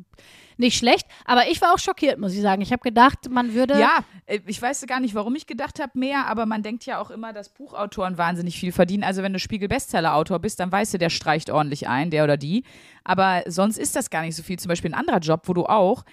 nicht 0.58 0.78
schlecht. 0.78 1.08
Aber 1.24 1.48
ich 1.48 1.60
war 1.60 1.74
auch 1.74 1.80
schockiert, 1.80 2.20
muss 2.20 2.34
ich 2.34 2.40
sagen. 2.40 2.62
Ich 2.62 2.70
habe 2.70 2.82
gedacht, 2.82 3.28
man 3.28 3.52
würde. 3.52 3.80
Ja, 3.80 4.04
äh, 4.26 4.38
ich 4.46 4.62
weiß 4.62 4.86
gar 4.86 5.00
nicht, 5.00 5.16
warum 5.16 5.34
ich 5.34 5.48
gedacht 5.48 5.80
habe 5.80 5.98
mehr, 5.98 6.28
aber 6.28 6.46
man 6.46 6.62
denkt 6.62 6.86
ja 6.86 7.00
auch 7.00 7.10
immer, 7.10 7.32
dass 7.32 7.48
Buchautoren 7.48 8.16
wahnsinnig 8.16 8.60
viel 8.60 8.70
verdienen. 8.70 9.02
Also 9.02 9.24
wenn 9.24 9.32
du 9.32 9.40
Spiegel-Bestseller-Autor 9.40 10.38
bist, 10.38 10.60
dann 10.60 10.70
weißt 10.70 10.94
du, 10.94 10.98
der 10.98 11.10
streicht 11.10 11.50
ordentlich 11.50 11.88
ein, 11.88 12.10
der 12.10 12.22
oder 12.22 12.36
die. 12.36 12.62
Aber 13.02 13.42
sonst 13.46 13.76
ist 13.76 13.96
das 13.96 14.10
gar 14.10 14.22
nicht 14.22 14.36
so 14.36 14.44
viel. 14.44 14.58
Zum 14.60 14.68
Beispiel 14.68 14.92
ein 14.92 15.00
anderer 15.00 15.18
Job, 15.18 15.42
wo 15.46 15.52
du 15.52 15.66
auch 15.66 16.04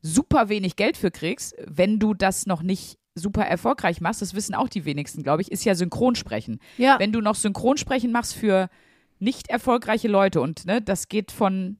super 0.00 0.48
wenig 0.48 0.76
Geld 0.76 0.96
für 0.96 1.10
kriegst, 1.10 1.56
wenn 1.66 1.98
du 1.98 2.14
das 2.14 2.46
noch 2.46 2.62
nicht 2.62 2.96
super 3.18 3.44
erfolgreich 3.44 4.00
machst, 4.00 4.22
das 4.22 4.34
wissen 4.34 4.54
auch 4.54 4.68
die 4.68 4.84
wenigsten, 4.84 5.22
glaube 5.22 5.42
ich, 5.42 5.52
ist 5.52 5.64
ja 5.64 5.74
Synchronsprechen. 5.74 6.60
Ja. 6.76 6.98
Wenn 6.98 7.12
du 7.12 7.20
noch 7.20 7.34
Synchronsprechen 7.34 8.12
machst 8.12 8.34
für 8.34 8.68
nicht 9.18 9.48
erfolgreiche 9.48 10.08
Leute 10.08 10.40
und 10.40 10.64
ne, 10.66 10.80
das 10.80 11.08
geht 11.08 11.32
von 11.32 11.78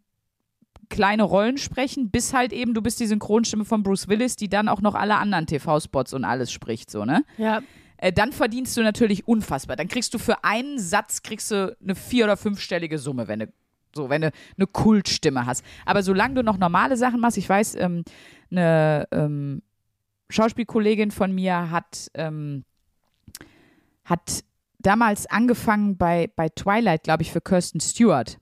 kleine 0.88 1.22
Rollen 1.22 1.58
sprechen, 1.58 2.10
bis 2.10 2.32
halt 2.32 2.52
eben, 2.52 2.74
du 2.74 2.82
bist 2.82 3.00
die 3.00 3.06
Synchronstimme 3.06 3.64
von 3.64 3.82
Bruce 3.82 4.08
Willis, 4.08 4.36
die 4.36 4.48
dann 4.48 4.68
auch 4.68 4.80
noch 4.80 4.94
alle 4.94 5.16
anderen 5.16 5.46
TV-Spots 5.46 6.14
und 6.14 6.24
alles 6.24 6.50
spricht, 6.50 6.90
so, 6.90 7.04
ne? 7.04 7.24
Ja. 7.36 7.62
Äh, 7.98 8.12
dann 8.12 8.32
verdienst 8.32 8.76
du 8.76 8.82
natürlich 8.82 9.26
unfassbar. 9.26 9.76
Dann 9.76 9.88
kriegst 9.88 10.14
du 10.14 10.18
für 10.18 10.44
einen 10.44 10.78
Satz 10.78 11.22
kriegst 11.22 11.50
du 11.50 11.76
eine 11.82 11.94
vier- 11.94 12.24
oder 12.24 12.36
fünfstellige 12.36 12.98
Summe, 12.98 13.28
wenn 13.28 13.40
du 13.40 13.46
so, 13.94 14.08
wenn 14.08 14.22
du 14.22 14.30
eine 14.56 14.66
Kultstimme 14.66 15.46
hast. 15.46 15.64
Aber 15.84 16.02
solange 16.02 16.34
du 16.34 16.42
noch 16.42 16.58
normale 16.58 16.96
Sachen 16.96 17.20
machst, 17.20 17.38
ich 17.38 17.48
weiß, 17.48 17.74
ähm, 17.76 18.04
eine 18.50 19.08
ähm, 19.10 19.62
Schauspielkollegin 20.30 21.10
von 21.10 21.34
mir 21.34 21.70
hat, 21.70 22.10
ähm, 22.14 22.64
hat 24.04 24.44
damals 24.78 25.26
angefangen 25.26 25.96
bei, 25.96 26.30
bei 26.36 26.48
Twilight, 26.48 27.02
glaube 27.02 27.22
ich, 27.22 27.32
für 27.32 27.40
Kirsten 27.40 27.80
Stewart. 27.80 28.38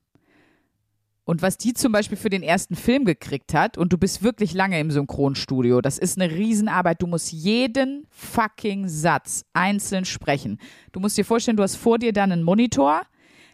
Und 1.24 1.42
was 1.42 1.58
die 1.58 1.74
zum 1.74 1.90
Beispiel 1.90 2.16
für 2.16 2.30
den 2.30 2.44
ersten 2.44 2.76
Film 2.76 3.04
gekriegt 3.04 3.52
hat, 3.52 3.76
und 3.76 3.92
du 3.92 3.98
bist 3.98 4.22
wirklich 4.22 4.54
lange 4.54 4.78
im 4.78 4.92
Synchronstudio, 4.92 5.80
das 5.80 5.98
ist 5.98 6.20
eine 6.20 6.32
Riesenarbeit. 6.32 7.02
Du 7.02 7.08
musst 7.08 7.32
jeden 7.32 8.06
fucking 8.10 8.86
Satz 8.86 9.44
einzeln 9.52 10.04
sprechen. 10.04 10.60
Du 10.92 11.00
musst 11.00 11.18
dir 11.18 11.24
vorstellen, 11.24 11.56
du 11.56 11.64
hast 11.64 11.76
vor 11.76 11.98
dir 11.98 12.12
dann 12.12 12.30
einen 12.30 12.44
Monitor, 12.44 13.02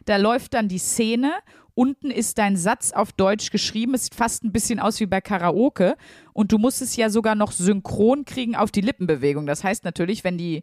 da 0.04 0.16
läuft 0.18 0.52
dann 0.52 0.68
die 0.68 0.78
Szene, 0.78 1.32
unten 1.74 2.10
ist 2.10 2.38
dein 2.38 2.56
Satz 2.56 2.92
auf 2.92 3.12
Deutsch 3.12 3.50
geschrieben, 3.50 3.94
es 3.94 4.04
sieht 4.04 4.14
fast 4.14 4.44
ein 4.44 4.52
bisschen 4.52 4.78
aus 4.78 5.00
wie 5.00 5.06
bei 5.06 5.20
Karaoke, 5.20 5.96
und 6.32 6.52
du 6.52 6.58
musst 6.58 6.82
es 6.82 6.96
ja 6.96 7.10
sogar 7.10 7.34
noch 7.34 7.52
synchron 7.52 8.24
kriegen 8.24 8.56
auf 8.56 8.70
die 8.70 8.80
Lippenbewegung. 8.80 9.46
Das 9.46 9.64
heißt 9.64 9.84
natürlich, 9.84 10.24
wenn 10.24 10.38
die 10.38 10.62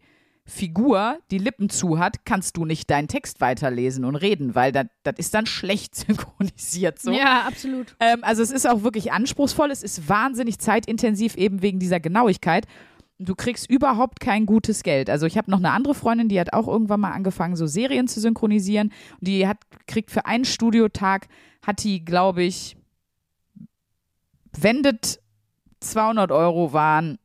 Figur 0.49 1.20
die 1.32 1.38
Lippen 1.38 1.70
zu 1.70 1.99
hat, 1.99 2.26
kannst 2.26 2.57
du 2.57 2.66
nicht 2.66 2.89
deinen 2.89 3.07
Text 3.07 3.39
weiterlesen 3.39 4.03
und 4.03 4.16
reden, 4.16 4.55
weil 4.55 4.72
das 4.72 4.88
ist 5.18 5.34
dann 5.34 5.45
schlecht 5.45 5.95
synchronisiert. 6.07 6.99
So. 6.99 7.12
Ja, 7.12 7.43
absolut. 7.47 7.95
Ähm, 7.99 8.24
also 8.24 8.41
es 8.41 8.51
ist 8.51 8.68
auch 8.68 8.84
wirklich 8.84 9.12
anspruchsvoll, 9.12 9.72
es 9.72 9.84
ist 9.84 10.10
wahnsinnig 10.10 10.60
zeitintensiv, 10.60 11.36
eben 11.36 11.62
wegen 11.62 11.80
dieser 11.80 11.99
Genauigkeit. 11.99 12.66
Du 13.22 13.36
kriegst 13.36 13.70
überhaupt 13.70 14.22
kein 14.22 14.46
gutes 14.46 14.82
Geld. 14.82 15.10
Also 15.10 15.26
ich 15.26 15.38
habe 15.38 15.52
noch 15.52 15.58
eine 15.58 15.72
andere 15.72 15.94
Freundin, 15.94 16.30
die 16.30 16.40
hat 16.40 16.54
auch 16.54 16.68
irgendwann 16.68 17.02
mal 17.02 17.12
angefangen, 17.12 17.58
so 17.58 17.68
Serien 17.68 18.08
zu 18.08 18.22
synchronisieren. 18.22 18.94
Die 19.20 19.46
hat 19.46 19.58
kriegt 19.88 20.10
für 20.10 20.26
einen 20.26 20.46
Studiotag 20.46 21.28
hat 21.62 21.84
die, 21.84 22.04
glaube 22.04 22.44
ich, 22.44 22.78
wendet 24.58 25.20
200 25.82 26.32
Euro 26.32 26.74
waren. 26.74 27.18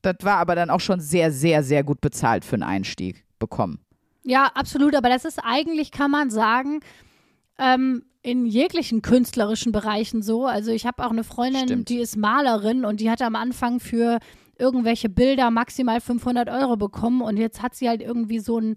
Das 0.00 0.16
war 0.22 0.38
aber 0.38 0.54
dann 0.54 0.70
auch 0.70 0.80
schon 0.80 1.00
sehr, 1.00 1.30
sehr, 1.30 1.62
sehr 1.62 1.84
gut 1.84 2.00
bezahlt 2.00 2.44
für 2.44 2.54
einen 2.54 2.62
Einstieg 2.62 3.24
bekommen. 3.38 3.80
Ja, 4.24 4.50
absolut. 4.54 4.94
Aber 4.94 5.08
das 5.08 5.24
ist 5.24 5.38
eigentlich, 5.38 5.90
kann 5.90 6.10
man 6.10 6.30
sagen, 6.30 6.80
ähm, 7.58 8.04
in 8.22 8.46
jeglichen 8.46 9.02
künstlerischen 9.02 9.72
Bereichen 9.72 10.22
so. 10.22 10.46
Also 10.46 10.70
ich 10.70 10.86
habe 10.86 11.04
auch 11.04 11.10
eine 11.10 11.24
Freundin, 11.24 11.64
Stimmt. 11.64 11.88
die 11.88 11.98
ist 11.98 12.16
Malerin 12.16 12.84
und 12.84 13.00
die 13.00 13.10
hat 13.10 13.20
am 13.20 13.34
Anfang 13.36 13.80
für 13.80 14.18
irgendwelche 14.62 15.08
Bilder 15.10 15.50
maximal 15.50 16.00
500 16.00 16.48
Euro 16.48 16.76
bekommen 16.76 17.20
und 17.20 17.36
jetzt 17.36 17.60
hat 17.60 17.74
sie 17.74 17.88
halt 17.88 18.00
irgendwie 18.00 18.38
so 18.38 18.58
ein 18.58 18.76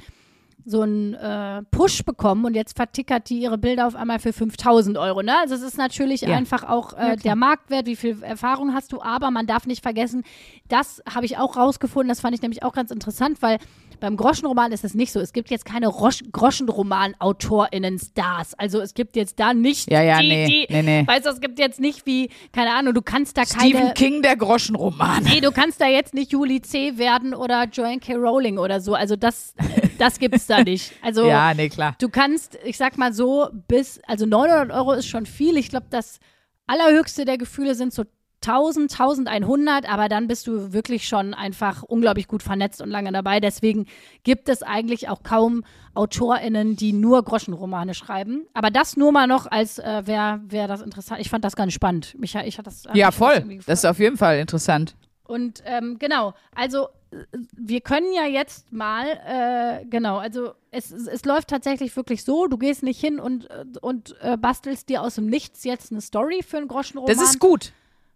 so 0.68 0.82
einen 0.82 1.14
äh, 1.14 1.62
Push 1.70 2.04
bekommen 2.06 2.44
und 2.46 2.56
jetzt 2.56 2.76
vertickert 2.76 3.30
die 3.30 3.38
ihre 3.40 3.60
Bilder 3.60 3.86
auf 3.86 3.96
einmal 3.96 4.18
für 4.18 4.34
5000 4.34 4.98
Euro. 4.98 5.22
Ne? 5.22 5.38
Also 5.40 5.54
es 5.54 5.62
ist 5.62 5.78
natürlich 5.78 6.22
Ja. 6.22 6.36
einfach 6.36 6.64
auch 6.64 6.94
äh, 6.94 7.18
der 7.18 7.36
Marktwert, 7.36 7.86
wie 7.86 7.96
viel 7.96 8.24
Erfahrung 8.24 8.74
hast 8.74 8.92
du, 8.92 9.00
aber 9.00 9.30
man 9.30 9.46
darf 9.46 9.68
nicht 9.68 9.84
vergessen, 9.84 10.24
das 10.68 11.04
habe 11.14 11.28
ich 11.28 11.38
auch 11.38 11.56
rausgefunden, 11.56 12.10
das 12.10 12.20
fand 12.20 12.34
ich 12.34 12.42
nämlich 12.42 12.64
auch 12.64 12.74
ganz 12.74 12.90
interessant, 12.90 13.44
weil 13.44 13.60
beim 14.00 14.18
Groschenroman 14.18 14.72
ist 14.72 14.84
es 14.84 14.94
nicht 14.94 15.12
so. 15.12 15.20
Es 15.20 15.34
gibt 15.34 15.50
jetzt 15.50 15.66
keine 15.66 15.88
Rosch 15.88 16.24
Groschenroman-AutorInnen-Stars. 16.32 18.54
Also 18.56 18.82
es 18.82 18.94
gibt 18.94 19.16
jetzt 19.16 19.40
da 19.40 19.54
nicht 19.54 19.90
Ja, 19.92 20.02
ja, 20.02 20.20
die, 20.20 20.28
nee, 20.30 20.46
die, 20.46 20.68
nee, 20.74 20.82
nee. 20.82 21.08
weißt 21.08 21.26
du, 21.26 21.30
es 21.30 21.40
gibt 21.40 21.60
jetzt 21.60 21.80
nicht 21.80 22.06
wie, 22.06 22.30
keine 22.52 22.74
Ahnung, 22.74 22.94
du 22.94 23.02
kannst 23.02 23.38
da 23.38 23.46
Stephen 23.46 23.80
keine, 23.80 23.94
King, 23.94 24.22
der 24.22 24.36
Groschenroman. 24.36 25.24
nee, 25.24 25.42
du 25.42 25.52
kannst 25.52 25.82
da 25.82 25.88
jetzt 25.88 26.14
nicht 26.14 26.32
Julie 26.32 26.62
C. 26.62 26.98
werden 26.98 27.34
oder 27.34 27.66
Joanne 27.66 28.00
K. 28.00 28.16
Rowling 28.16 28.58
oder 28.58 28.82
so. 28.82 28.94
Also 28.94 29.16
das, 29.16 29.54
das 29.98 30.20
gibt's 30.20 30.48
da 30.48 30.64
nicht. 30.64 30.92
Also 31.02 31.26
Ja, 31.30 31.54
nee, 31.54 31.70
klar. 31.70 31.96
Du 32.00 32.10
kannst, 32.10 32.58
ich 32.64 32.78
sag 32.78 32.98
mal 32.98 33.14
so, 33.14 33.50
bis, 33.68 34.00
also 34.08 34.26
900 34.26 34.72
Euro 34.72 34.94
ist 34.94 35.08
schon 35.08 35.26
viel. 35.26 35.58
Ich 35.58 35.70
glaube, 35.70 35.88
das 35.90 36.20
allerhöchste 36.68 37.26
der 37.26 37.38
Gefühle 37.38 37.76
sind 37.76 37.94
so 37.94 38.04
1000, 38.48 38.92
1100, 39.00 39.90
aber 39.92 40.10
dann 40.10 40.28
bist 40.28 40.48
du 40.48 40.74
wirklich 40.74 41.08
schon 41.08 41.34
einfach 41.34 41.84
unglaublich 41.84 42.28
gut 42.28 42.44
vernetzt 42.44 42.82
und 42.82 42.90
lange 42.90 43.12
dabei. 43.12 43.40
Deswegen 43.40 43.86
gibt 44.24 44.50
es 44.50 44.64
eigentlich 44.64 45.10
auch 45.10 45.24
kaum 45.24 45.64
AutorInnen, 45.94 46.76
die 46.76 46.94
nur 46.94 47.24
Groschenromane 47.24 47.94
schreiben. 47.94 48.46
Aber 48.54 48.70
das 48.70 48.98
nur 48.98 49.12
mal 49.12 49.28
noch 49.28 49.50
als, 49.50 49.80
äh, 49.80 50.04
wer, 50.06 50.42
wer 50.48 50.68
das 50.68 50.82
interessant. 50.82 51.22
Ich 51.22 51.30
fand 51.30 51.44
das 51.46 51.56
ganz 51.56 51.74
spannend. 51.74 52.16
Mich, 52.20 52.36
ich 52.36 52.58
hat 52.58 52.68
das, 52.68 52.84
Ja, 52.94 53.12
voll. 53.12 53.36
irgendwie 53.36 53.58
Das 53.66 53.80
ist 53.80 53.86
auf 53.86 54.00
jeden 54.00 54.18
Fall 54.18 54.38
interessant. 54.40 54.96
und 55.28 55.64
ähm, 55.66 55.98
genau, 55.98 56.34
also 56.54 56.88
äh, 57.12 57.18
wir 57.58 57.82
können 57.82 58.14
ja 58.14 58.26
jetzt 58.26 58.72
mal, 58.72 59.06
äh, 59.26 59.86
genau, 59.86 60.18
also 60.18 60.52
es, 60.72 60.92
es, 60.92 61.08
es 61.08 61.26
läuft 61.26 61.48
tatsächlich 61.48 61.96
wirklich 61.96 62.24
so, 62.24 62.48
du 62.48 62.58
gehst 62.58 62.84
nicht 62.84 63.00
hin 63.00 63.20
und, 63.20 63.50
äh, 63.50 63.66
und 63.82 64.16
äh, 64.22 64.38
bastelst 64.38 64.90
dir 64.90 65.02
aus 65.02 65.16
dem 65.16 65.26
Nichts 65.28 65.64
jetzt 65.64 65.92
eine 65.92 66.02
Story 66.02 66.44
für 66.48 66.58
einen 66.58 66.68
Groschenroman. 66.68 67.16
Das 67.16 67.24
ist 67.28 67.40
gut. 67.40 67.72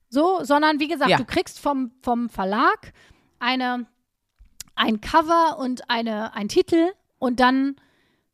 So, 0.10 0.40
sondern 0.44 0.80
wie 0.80 0.88
gesagt, 0.88 1.10
Ja. 1.12 1.18
du 1.18 1.26
kriegst 1.26 1.60
vom, 1.60 1.92
vom 2.02 2.30
Verlag 2.30 2.94
eine, 3.40 3.86
ein 4.76 5.02
Cover 5.02 5.58
und 5.60 5.90
eine, 5.90 6.34
ein 6.34 6.48
Titel 6.48 6.88
und 7.20 7.40
dann, 7.40 7.76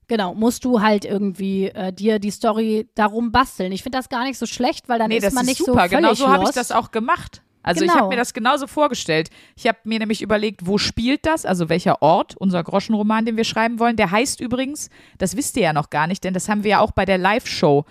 genau, 0.08 0.34
musst 0.36 0.64
du 0.66 0.82
halt 0.82 1.06
irgendwie 1.06 1.66
äh, 1.68 1.92
dir 1.92 2.20
die 2.20 2.32
Story 2.32 2.88
darum 2.96 3.32
basteln. 3.32 3.72
Ich 3.72 3.84
finde 3.84 3.98
das 3.98 4.10
gar 4.10 4.24
nicht 4.24 4.38
so 4.38 4.46
schlecht, 4.46 4.88
weil 4.88 5.00
dann 5.00 5.10
Nee, 5.10 5.18
ist 5.18 5.34
man 5.34 5.44
ist 5.44 5.50
nicht 5.50 5.58
super. 5.60 5.72
so 5.72 5.78
völlig 5.90 5.92
genau 5.92 6.14
so 6.14 6.28
habe 6.30 6.44
ich 6.46 6.52
das 6.52 6.72
auch 6.72 6.92
gemacht. 6.92 7.42
Also 7.62 7.84
ich 7.84 7.90
Genau. 7.90 8.02
habe 8.02 8.10
mir 8.10 8.18
das 8.18 8.34
genauso 8.36 8.68
vorgestellt. 8.68 9.32
Ich 9.56 9.66
habe 9.68 9.80
mir 9.86 9.98
nämlich 9.98 10.22
überlegt, 10.22 10.68
wo 10.68 10.78
spielt 10.78 11.26
das? 11.26 11.46
Also 11.48 11.68
welcher 11.68 12.00
Ort, 12.04 12.36
unser 12.38 12.64
Groschenroman, 12.64 13.26
den 13.26 13.38
wir 13.38 13.44
schreiben 13.44 13.80
wollen. 13.80 13.96
Der 13.96 14.12
heißt 14.12 14.40
übrigens, 14.40 14.92
das 15.18 15.36
wisst 15.36 15.58
ihr 15.58 15.64
ja 15.64 15.74
noch 15.74 15.90
gar 15.90 16.06
nicht, 16.06 16.24
denn 16.24 16.36
das 16.36 16.48
haben 16.48 16.64
wir 16.64 16.70
ja 16.72 16.80
auch 16.80 16.92
bei 16.92 17.06
der 17.06 17.18
Live-Show, 17.18 17.86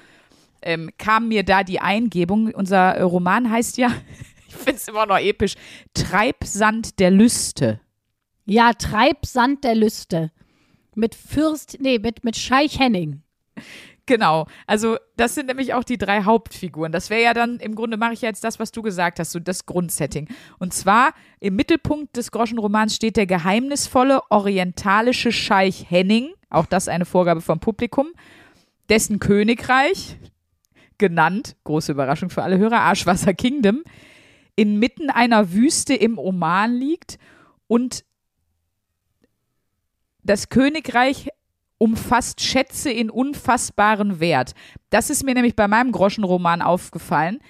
ähm, 0.64 0.90
kam 0.98 1.28
mir 1.28 1.44
da 1.44 1.62
die 1.62 1.80
Eingebung. 1.80 2.52
Unser 2.52 2.96
äh, 2.96 3.02
Roman 3.02 3.50
heißt 3.50 3.76
ja, 3.78 3.88
ich 4.48 4.54
finde 4.54 4.76
es 4.76 4.88
immer 4.88 5.06
noch 5.06 5.18
episch, 5.18 5.54
Treibsand 5.94 6.98
der 6.98 7.10
Lüste. 7.10 7.80
Ja, 8.46 8.72
Treibsand 8.72 9.64
der 9.64 9.74
Lüste. 9.74 10.32
Mit 10.94 11.14
Fürst, 11.14 11.78
nee, 11.80 11.98
mit, 11.98 12.24
mit 12.24 12.36
Scheich 12.36 12.78
Henning. 12.78 13.22
Genau. 14.06 14.46
Also, 14.66 14.98
das 15.16 15.34
sind 15.34 15.46
nämlich 15.46 15.72
auch 15.72 15.84
die 15.84 15.96
drei 15.96 16.24
Hauptfiguren. 16.24 16.92
Das 16.92 17.08
wäre 17.08 17.22
ja 17.22 17.34
dann, 17.34 17.58
im 17.58 17.74
Grunde 17.74 17.96
mache 17.96 18.12
ich 18.12 18.20
ja 18.20 18.28
jetzt 18.28 18.44
das, 18.44 18.58
was 18.58 18.70
du 18.70 18.82
gesagt 18.82 19.18
hast, 19.18 19.32
so 19.32 19.40
das 19.40 19.64
Grundsetting. 19.64 20.28
Und 20.58 20.74
zwar 20.74 21.14
im 21.40 21.56
Mittelpunkt 21.56 22.16
des 22.16 22.30
Groschenromans 22.30 22.94
steht 22.94 23.16
der 23.16 23.26
geheimnisvolle 23.26 24.20
orientalische 24.30 25.32
Scheich 25.32 25.86
Henning, 25.88 26.32
auch 26.50 26.66
das 26.66 26.88
eine 26.88 27.06
Vorgabe 27.06 27.40
vom 27.40 27.60
Publikum, 27.60 28.08
dessen 28.90 29.20
Königreich, 29.20 30.18
genannt, 30.98 31.56
große 31.64 31.92
Überraschung 31.92 32.30
für 32.30 32.42
alle 32.42 32.58
Hörer, 32.58 32.80
Arschwasser 32.80 33.34
Kingdom, 33.34 33.82
inmitten 34.56 35.10
einer 35.10 35.52
Wüste 35.52 35.94
im 35.94 36.18
Oman 36.18 36.74
liegt 36.74 37.18
und 37.66 38.04
das 40.22 40.48
Königreich 40.48 41.28
umfasst 41.78 42.40
Schätze 42.40 42.90
in 42.90 43.10
unfassbaren 43.10 44.20
Wert. 44.20 44.54
Das 44.90 45.10
ist 45.10 45.24
mir 45.24 45.34
nämlich 45.34 45.56
bei 45.56 45.68
meinem 45.68 45.92
Groschenroman 45.92 46.62
aufgefallen. 46.62 47.40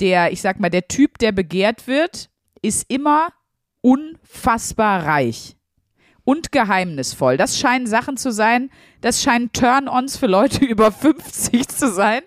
Der, 0.00 0.32
ich 0.32 0.40
sag 0.40 0.60
mal, 0.60 0.70
der 0.70 0.88
Typ, 0.88 1.18
der 1.18 1.32
begehrt 1.32 1.86
wird, 1.86 2.30
ist 2.62 2.90
immer 2.90 3.28
unfassbar 3.80 5.04
reich 5.04 5.56
und 6.24 6.52
geheimnisvoll. 6.52 7.36
Das 7.36 7.58
scheinen 7.58 7.86
Sachen 7.86 8.16
zu 8.16 8.32
sein, 8.32 8.70
das 9.00 9.22
scheinen 9.22 9.52
Turn-ons 9.52 10.16
für 10.16 10.26
Leute 10.26 10.64
über 10.64 10.92
50 10.92 11.68
zu 11.68 11.92
sein. 11.92 12.22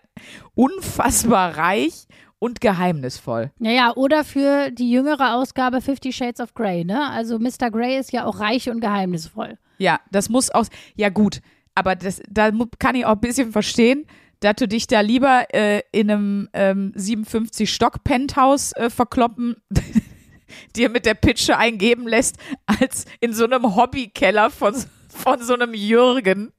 Unfassbar 0.56 1.58
reich 1.58 2.06
und 2.40 2.60
geheimnisvoll. 2.62 3.52
Naja, 3.60 3.94
oder 3.96 4.24
für 4.24 4.72
die 4.72 4.92
jüngere 4.92 5.36
Ausgabe 5.36 5.82
Fifty 5.82 6.12
Shades 6.12 6.42
of 6.42 6.54
Grey, 6.54 6.84
ne? 6.84 7.10
Also 7.12 7.38
Mr. 7.40 7.70
Grey 7.72 7.98
ist 8.00 8.12
ja 8.12 8.26
auch 8.26 8.40
reich 8.40 8.70
und 8.70 8.82
geheimnisvoll. 8.82 9.58
Ja, 9.78 10.00
das 10.12 10.30
muss 10.30 10.50
aus. 10.50 10.68
Ja, 10.96 11.10
gut, 11.10 11.42
aber 11.76 11.96
das, 11.96 12.22
da 12.30 12.52
kann 12.80 12.96
ich 12.96 13.06
auch 13.06 13.14
ein 13.14 13.20
bisschen 13.20 13.52
verstehen, 13.52 14.06
dass 14.40 14.56
du 14.56 14.68
dich 14.68 14.88
da 14.88 15.02
lieber 15.02 15.46
äh, 15.54 15.82
in 15.92 16.10
einem 16.10 16.50
ähm, 16.54 16.94
57-Stock-Penthouse 16.98 18.74
äh, 18.74 18.90
verkloppen, 18.90 19.56
dir 20.76 20.90
mit 20.90 21.06
der 21.06 21.14
Pitsche 21.14 21.58
eingeben 21.58 22.08
lässt, 22.08 22.38
als 22.66 23.06
in 23.20 23.34
so 23.34 23.46
einem 23.46 23.76
Hobbykeller 23.76 24.50
von, 24.50 24.76
von 25.10 25.42
so 25.44 25.54
einem 25.54 25.74
Jürgen, 25.74 26.52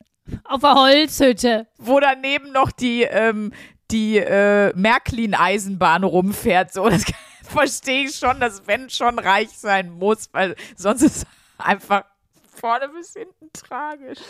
Auf 0.45 0.61
der 0.61 0.75
Holzhütte. 0.75 1.67
wo 1.79 1.99
daneben 1.99 2.53
noch 2.53 2.71
die, 2.71 3.03
ähm, 3.03 3.53
die 3.93 4.19
äh, 4.19 4.73
Märklin-Eisenbahn 4.75 6.05
rumfährt. 6.05 6.73
So, 6.73 6.89
das 6.89 7.05
verstehe 7.43 8.07
ich 8.07 8.17
schon, 8.17 8.41
dass 8.41 8.67
wenn 8.67 8.91
schon 8.91 9.19
reich 9.19 9.51
sein 9.51 9.91
muss, 9.91 10.29
weil 10.33 10.57
sonst 10.77 11.03
ist 11.03 11.27
einfach 11.59 12.05
vorne 12.63 12.89
bis 12.91 13.13
hinten 13.15 13.51
tragisch. 13.53 14.21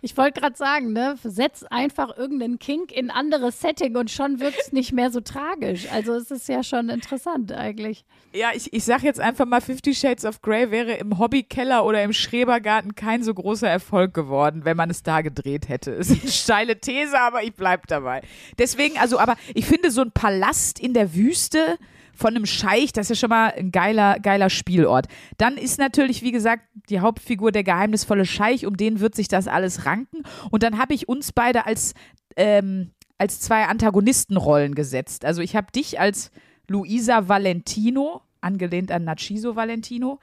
Ich 0.00 0.16
wollte 0.16 0.40
gerade 0.40 0.56
sagen, 0.56 0.92
ne, 0.92 1.16
setz 1.24 1.64
einfach 1.64 2.16
irgendeinen 2.16 2.60
Kink 2.60 2.92
in 2.92 3.10
ein 3.10 3.16
anderes 3.16 3.60
Setting 3.60 3.96
und 3.96 4.12
schon 4.12 4.38
wird 4.38 4.54
es 4.60 4.70
nicht 4.72 4.92
mehr 4.92 5.10
so 5.10 5.20
tragisch. 5.20 5.90
Also 5.90 6.14
es 6.14 6.30
ist 6.30 6.48
ja 6.48 6.62
schon 6.62 6.88
interessant 6.88 7.50
eigentlich. 7.50 8.04
Ja, 8.32 8.50
ich, 8.54 8.72
ich 8.72 8.84
sag 8.84 9.02
jetzt 9.02 9.18
einfach 9.18 9.44
mal, 9.44 9.60
Fifty 9.60 9.92
Shades 9.92 10.24
of 10.24 10.40
Grey 10.40 10.70
wäre 10.70 10.92
im 10.94 11.18
Hobbykeller 11.18 11.84
oder 11.84 12.04
im 12.04 12.12
Schrebergarten 12.12 12.94
kein 12.94 13.24
so 13.24 13.34
großer 13.34 13.68
Erfolg 13.68 14.14
geworden, 14.14 14.64
wenn 14.64 14.76
man 14.76 14.88
es 14.88 15.02
da 15.02 15.20
gedreht 15.20 15.68
hätte. 15.68 15.90
Ist 15.90 16.12
eine 16.12 16.30
steile 16.30 16.80
These, 16.80 17.18
aber 17.18 17.42
ich 17.42 17.54
bleib 17.54 17.88
dabei. 17.88 18.22
Deswegen, 18.56 18.98
also, 18.98 19.18
aber 19.18 19.34
ich 19.52 19.66
finde 19.66 19.90
so 19.90 20.02
ein 20.02 20.12
Palast 20.12 20.78
in 20.78 20.94
der 20.94 21.12
Wüste 21.12 21.76
von 22.20 22.36
einem 22.36 22.44
Scheich, 22.46 22.92
das 22.92 23.06
ist 23.06 23.16
ja 23.16 23.20
schon 23.20 23.30
mal 23.30 23.52
ein 23.56 23.72
geiler, 23.72 24.18
geiler 24.20 24.50
Spielort. 24.50 25.06
Dann 25.38 25.56
ist 25.56 25.78
natürlich, 25.78 26.22
wie 26.22 26.32
gesagt, 26.32 26.64
die 26.90 27.00
Hauptfigur 27.00 27.50
der 27.50 27.64
geheimnisvolle 27.64 28.26
Scheich, 28.26 28.66
um 28.66 28.76
den 28.76 29.00
wird 29.00 29.14
sich 29.14 29.26
das 29.26 29.48
alles 29.48 29.86
ranken. 29.86 30.22
Und 30.50 30.62
dann 30.62 30.78
habe 30.78 30.92
ich 30.92 31.08
uns 31.08 31.32
beide 31.32 31.64
als, 31.64 31.94
ähm, 32.36 32.90
als 33.16 33.40
zwei 33.40 33.64
Antagonistenrollen 33.64 34.74
gesetzt. 34.74 35.24
Also 35.24 35.40
ich 35.40 35.56
habe 35.56 35.72
dich 35.72 35.98
als 35.98 36.30
Luisa 36.68 37.28
Valentino, 37.28 38.20
angelehnt 38.42 38.92
an 38.92 39.04
Nachiso 39.04 39.56
Valentino, 39.56 40.20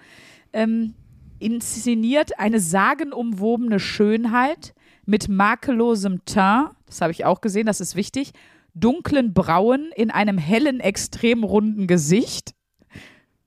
ähm, 0.54 0.94
inszeniert 1.40 2.40
eine 2.40 2.60
sagenumwobene 2.60 3.80
Schönheit 3.80 4.76
mit 5.06 5.30
makellosem 5.30 6.26
Teint, 6.26 6.72
das 6.86 7.02
habe 7.02 7.12
ich 7.12 7.26
auch 7.26 7.42
gesehen, 7.42 7.66
das 7.66 7.82
ist 7.82 7.96
wichtig, 7.96 8.34
dunklen 8.80 9.34
Brauen 9.34 9.90
in 9.96 10.12
einem 10.12 10.38
hellen, 10.38 10.80
extrem 10.80 11.44
runden 11.44 11.88
Gesicht 11.88 12.54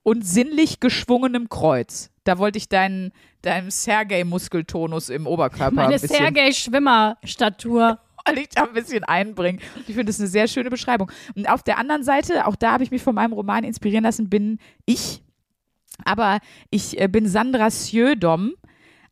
und 0.03 0.27
sinnlich 0.27 0.81
geschwungenem 0.81 1.49
Kreuz. 1.49 2.11
Da 2.25 2.39
wollte 2.39 2.59
ich 2.59 2.69
deinen, 2.69 3.13
deinen 3.43 3.71
Sergei-Muskeltonus 3.71 5.09
im 5.09 5.27
Oberkörper 5.27 5.75
Meine 5.75 5.99
Sergei-Schwimmer-Statur. 5.99 7.99
wollte 8.27 8.41
ich 8.41 8.49
da 8.51 8.65
ein 8.65 8.73
bisschen 8.73 9.05
einbringen. 9.05 9.61
Ich 9.87 9.95
finde 9.95 10.07
das 10.07 10.21
eine 10.21 10.29
sehr 10.29 10.49
schöne 10.49 10.71
Beschreibung. 10.71 11.11
Und 11.35 11.49
auf 11.49 11.63
der 11.63 11.79
anderen 11.79 12.03
Seite, 12.03 12.47
auch 12.47 12.57
da 12.57 12.73
habe 12.73 12.85
ich 12.85 12.91
mich 12.91 13.03
von 13.03 13.15
meinem 13.15 13.33
Roman 13.33 13.65
inspirieren 13.65 14.05
lassen, 14.05 14.29
bin 14.29 14.59
ich, 14.85 15.23
aber 16.05 16.41
ich 16.71 17.01
äh, 17.01 17.09
bin 17.09 17.29
Sandra 17.29 17.71
Sjödom. 17.71 18.53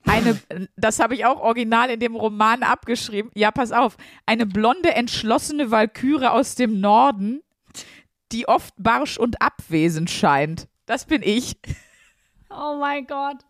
Eine, 0.05 0.40
das 0.76 1.01
habe 1.01 1.14
ich 1.14 1.24
auch 1.26 1.40
original 1.40 1.90
in 1.90 2.01
dem 2.01 2.16
Roman 2.16 2.62
abgeschrieben. 2.62 3.30
Ja, 3.34 3.51
pass 3.51 3.72
auf. 3.72 3.96
Eine 4.26 4.46
blonde, 4.46 4.94
entschlossene 4.94 5.70
Walküre 5.70 6.32
aus 6.32 6.55
dem 6.55 6.80
Norden, 6.80 7.42
die 8.32 8.49
oft 8.49 8.74
barsch 8.78 9.18
und 9.18 9.42
abwesend 9.42 10.11
scheint. 10.11 10.68
Das 10.86 11.05
bin 11.05 11.22
ich. 11.22 11.57
Oh 12.51 12.76
mein 12.80 13.07
Gott. 13.07 13.44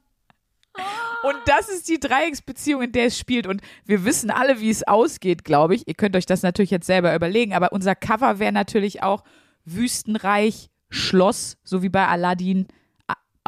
Und 1.24 1.36
das 1.46 1.68
ist 1.68 1.88
die 1.88 1.98
Dreiecksbeziehung, 1.98 2.82
in 2.82 2.92
der 2.92 3.06
es 3.06 3.18
spielt. 3.18 3.46
Und 3.46 3.62
wir 3.84 4.04
wissen 4.04 4.30
alle, 4.30 4.60
wie 4.60 4.70
es 4.70 4.86
ausgeht, 4.86 5.44
glaube 5.44 5.74
ich. 5.74 5.88
Ihr 5.88 5.94
könnt 5.94 6.16
euch 6.16 6.26
das 6.26 6.42
natürlich 6.42 6.70
jetzt 6.70 6.86
selber 6.86 7.14
überlegen. 7.14 7.54
Aber 7.54 7.72
unser 7.72 7.94
Cover 7.94 8.38
wäre 8.38 8.52
natürlich 8.52 9.02
auch 9.02 9.24
Wüstenreich, 9.64 10.70
Schloss, 10.90 11.58
so 11.64 11.82
wie 11.82 11.88
bei 11.88 12.06
Aladdin. 12.06 12.68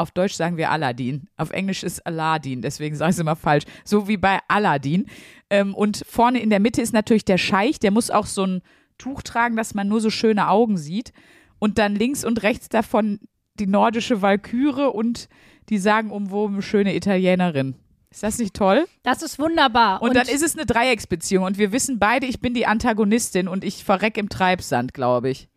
Auf 0.01 0.13
Deutsch 0.13 0.33
sagen 0.33 0.57
wir 0.57 0.71
Aladdin. 0.71 1.29
Auf 1.37 1.51
Englisch 1.51 1.83
ist 1.83 2.07
Aladdin, 2.07 2.63
deswegen 2.63 2.97
sage 2.97 3.11
ich 3.11 3.17
es 3.17 3.21
immer 3.21 3.37
falsch. 3.37 3.65
So 3.85 4.09
wie 4.09 4.17
bei 4.17 4.39
Aladdin. 4.49 5.05
Ähm, 5.51 5.75
und 5.75 6.05
vorne 6.09 6.41
in 6.41 6.49
der 6.49 6.59
Mitte 6.59 6.81
ist 6.81 6.95
natürlich 6.95 7.27
der 7.27 7.37
Scheich. 7.37 7.79
Der 7.79 7.91
muss 7.91 8.11
auch 8.11 8.25
so 8.25 8.47
ein 8.47 8.63
Tuch 8.97 9.21
tragen, 9.21 9.57
dass 9.57 9.75
man 9.75 9.89
nur 9.89 10.01
so 10.01 10.09
schöne 10.09 10.49
Augen 10.49 10.79
sieht. 10.79 11.13
Und 11.59 11.77
dann 11.77 11.95
links 11.95 12.25
und 12.25 12.43
rechts 12.43 12.71
davon 12.71 13.21
die 13.57 13.67
nordische 13.67 14.23
Walküre 14.23 14.91
und 14.91 15.29
die 15.69 15.77
sagenumwobene 15.77 16.63
schöne 16.63 16.97
Italienerin. 16.97 17.75
Ist 18.11 18.23
das 18.23 18.39
nicht 18.39 18.55
toll? 18.55 18.87
Das 19.03 19.21
ist 19.21 19.39
wunderbar. 19.39 20.01
Und, 20.01 20.17
dann 20.17 20.29
ist 20.29 20.43
es 20.43 20.57
eine 20.57 20.65
Dreiecksbeziehung 20.65 21.45
und 21.45 21.59
wir 21.59 21.73
wissen 21.73 21.99
beide, 21.99 22.25
ich 22.25 22.41
bin 22.41 22.55
die 22.55 22.65
Antagonistin 22.65 23.49
und 23.49 23.65
ich 23.65 23.85
verreck 23.85 24.17
im 24.17 24.31
Treibsand, 24.31 24.95
glaube 24.95 25.29
ich. 25.29 25.50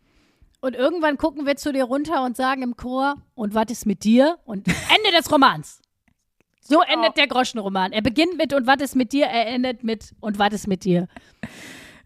Und 0.64 0.74
irgendwann 0.74 1.18
gucken 1.18 1.44
wir 1.44 1.56
zu 1.56 1.74
dir 1.74 1.84
runter 1.84 2.24
und 2.24 2.38
sagen 2.38 2.62
im 2.62 2.74
Chor, 2.74 3.16
und 3.34 3.52
was 3.54 3.66
ist 3.68 3.84
mit 3.84 4.02
dir? 4.02 4.38
Und 4.46 4.66
Ende 4.66 5.14
des 5.14 5.30
Romans. 5.30 5.82
So 6.62 6.80
endet 6.80 7.18
der 7.18 7.26
Groschenroman. 7.26 7.92
Er 7.92 8.00
beginnt 8.00 8.38
mit, 8.38 8.54
und 8.54 8.66
was 8.66 8.80
ist 8.80 8.96
mit 8.96 9.12
dir? 9.12 9.26
Er 9.26 9.48
endet 9.48 9.84
mit, 9.84 10.14
und 10.20 10.38
was 10.38 10.54
ist 10.54 10.66
mit 10.66 10.84
dir? 10.84 11.06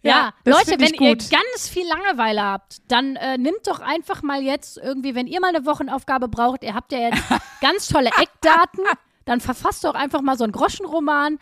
Ja, 0.02 0.32
Ja, 0.44 0.52
Leute, 0.52 0.72
wenn 0.80 0.92
ihr 0.94 1.14
ganz 1.14 1.68
viel 1.68 1.86
Langeweile 1.86 2.42
habt, 2.42 2.78
dann 2.88 3.14
äh, 3.14 3.38
nimmt 3.38 3.64
doch 3.64 3.78
einfach 3.78 4.24
mal 4.24 4.42
jetzt 4.42 4.76
irgendwie, 4.76 5.14
wenn 5.14 5.28
ihr 5.28 5.40
mal 5.40 5.54
eine 5.54 5.64
Wochenaufgabe 5.64 6.26
braucht, 6.26 6.64
ihr 6.64 6.74
habt 6.74 6.90
ja 6.90 6.98
jetzt 6.98 7.22
ganz 7.61 7.86
tolle 7.86 8.11
Eckdaten, 8.20 8.82
dann 9.24 9.40
verfasst 9.40 9.84
doch 9.84 9.94
einfach 9.94 10.20
mal 10.20 10.36
so 10.36 10.42
einen 10.42 10.52
Groschenroman 10.52 11.38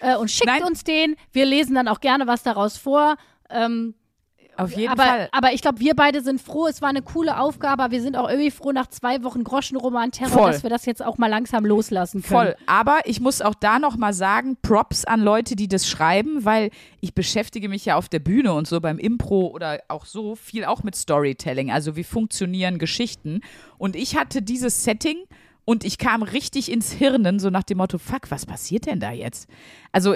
äh, 0.00 0.16
und 0.16 0.30
schickt 0.30 0.46
Nein. 0.46 0.64
uns 0.64 0.82
den. 0.82 1.16
Wir 1.30 1.44
lesen 1.44 1.74
dann 1.74 1.88
auch 1.88 2.00
gerne 2.00 2.26
was 2.26 2.42
daraus 2.42 2.78
vor. 2.78 3.16
Ähm, 3.50 3.94
Auf 4.56 4.72
jeden 4.76 4.92
aber, 4.92 5.02
Fall. 5.02 5.28
aber 5.32 5.52
ich 5.52 5.62
glaube, 5.62 5.80
wir 5.80 5.94
beide 5.94 6.22
sind 6.22 6.40
froh. 6.40 6.66
Es 6.66 6.80
war 6.82 6.88
eine 6.88 7.02
coole 7.02 7.38
Aufgabe. 7.38 7.82
aber 7.82 7.92
Wir 7.92 8.02
sind 8.02 8.16
auch 8.16 8.28
irgendwie 8.28 8.50
froh 8.50 8.72
nach 8.72 8.86
zwei 8.86 9.22
Wochen 9.22 9.44
Groschenroman-Terror, 9.44 10.30
Voll. 10.32 10.52
dass 10.52 10.62
wir 10.62 10.70
das 10.70 10.86
jetzt 10.86 11.04
auch 11.04 11.18
mal 11.18 11.28
langsam 11.28 11.64
loslassen 11.64 12.22
können. 12.22 12.52
Voll. 12.52 12.56
Aber 12.66 13.00
ich 13.04 13.20
muss 13.20 13.42
auch 13.42 13.54
da 13.54 13.78
noch 13.78 13.96
mal 13.96 14.12
sagen, 14.12 14.56
Props 14.62 15.04
an 15.04 15.20
Leute, 15.20 15.56
die 15.56 15.68
das 15.68 15.88
schreiben, 15.88 16.44
weil 16.44 16.70
ich 17.00 17.14
beschäftige 17.14 17.68
mich 17.68 17.84
ja 17.84 17.96
auf 17.96 18.08
der 18.08 18.20
Bühne 18.20 18.52
und 18.52 18.66
so 18.66 18.80
beim 18.80 18.98
Impro 18.98 19.48
oder 19.48 19.80
auch 19.88 20.06
so 20.06 20.36
viel 20.36 20.64
auch 20.64 20.82
mit 20.82 20.94
Storytelling. 20.94 21.70
Also 21.70 21.96
wie 21.96 22.04
funktionieren 22.04 22.78
Geschichten. 22.78 23.40
Und 23.78 23.96
ich 23.96 24.16
hatte 24.16 24.42
dieses 24.42 24.84
Setting 24.84 25.18
und 25.64 25.84
ich 25.84 25.98
kam 25.98 26.22
richtig 26.22 26.70
ins 26.70 26.92
Hirnen, 26.92 27.38
so 27.38 27.50
nach 27.50 27.62
dem 27.62 27.78
Motto, 27.78 27.98
fuck, 27.98 28.30
was 28.30 28.46
passiert 28.46 28.86
denn 28.86 29.00
da 29.00 29.12
jetzt? 29.12 29.48
Also 29.92 30.14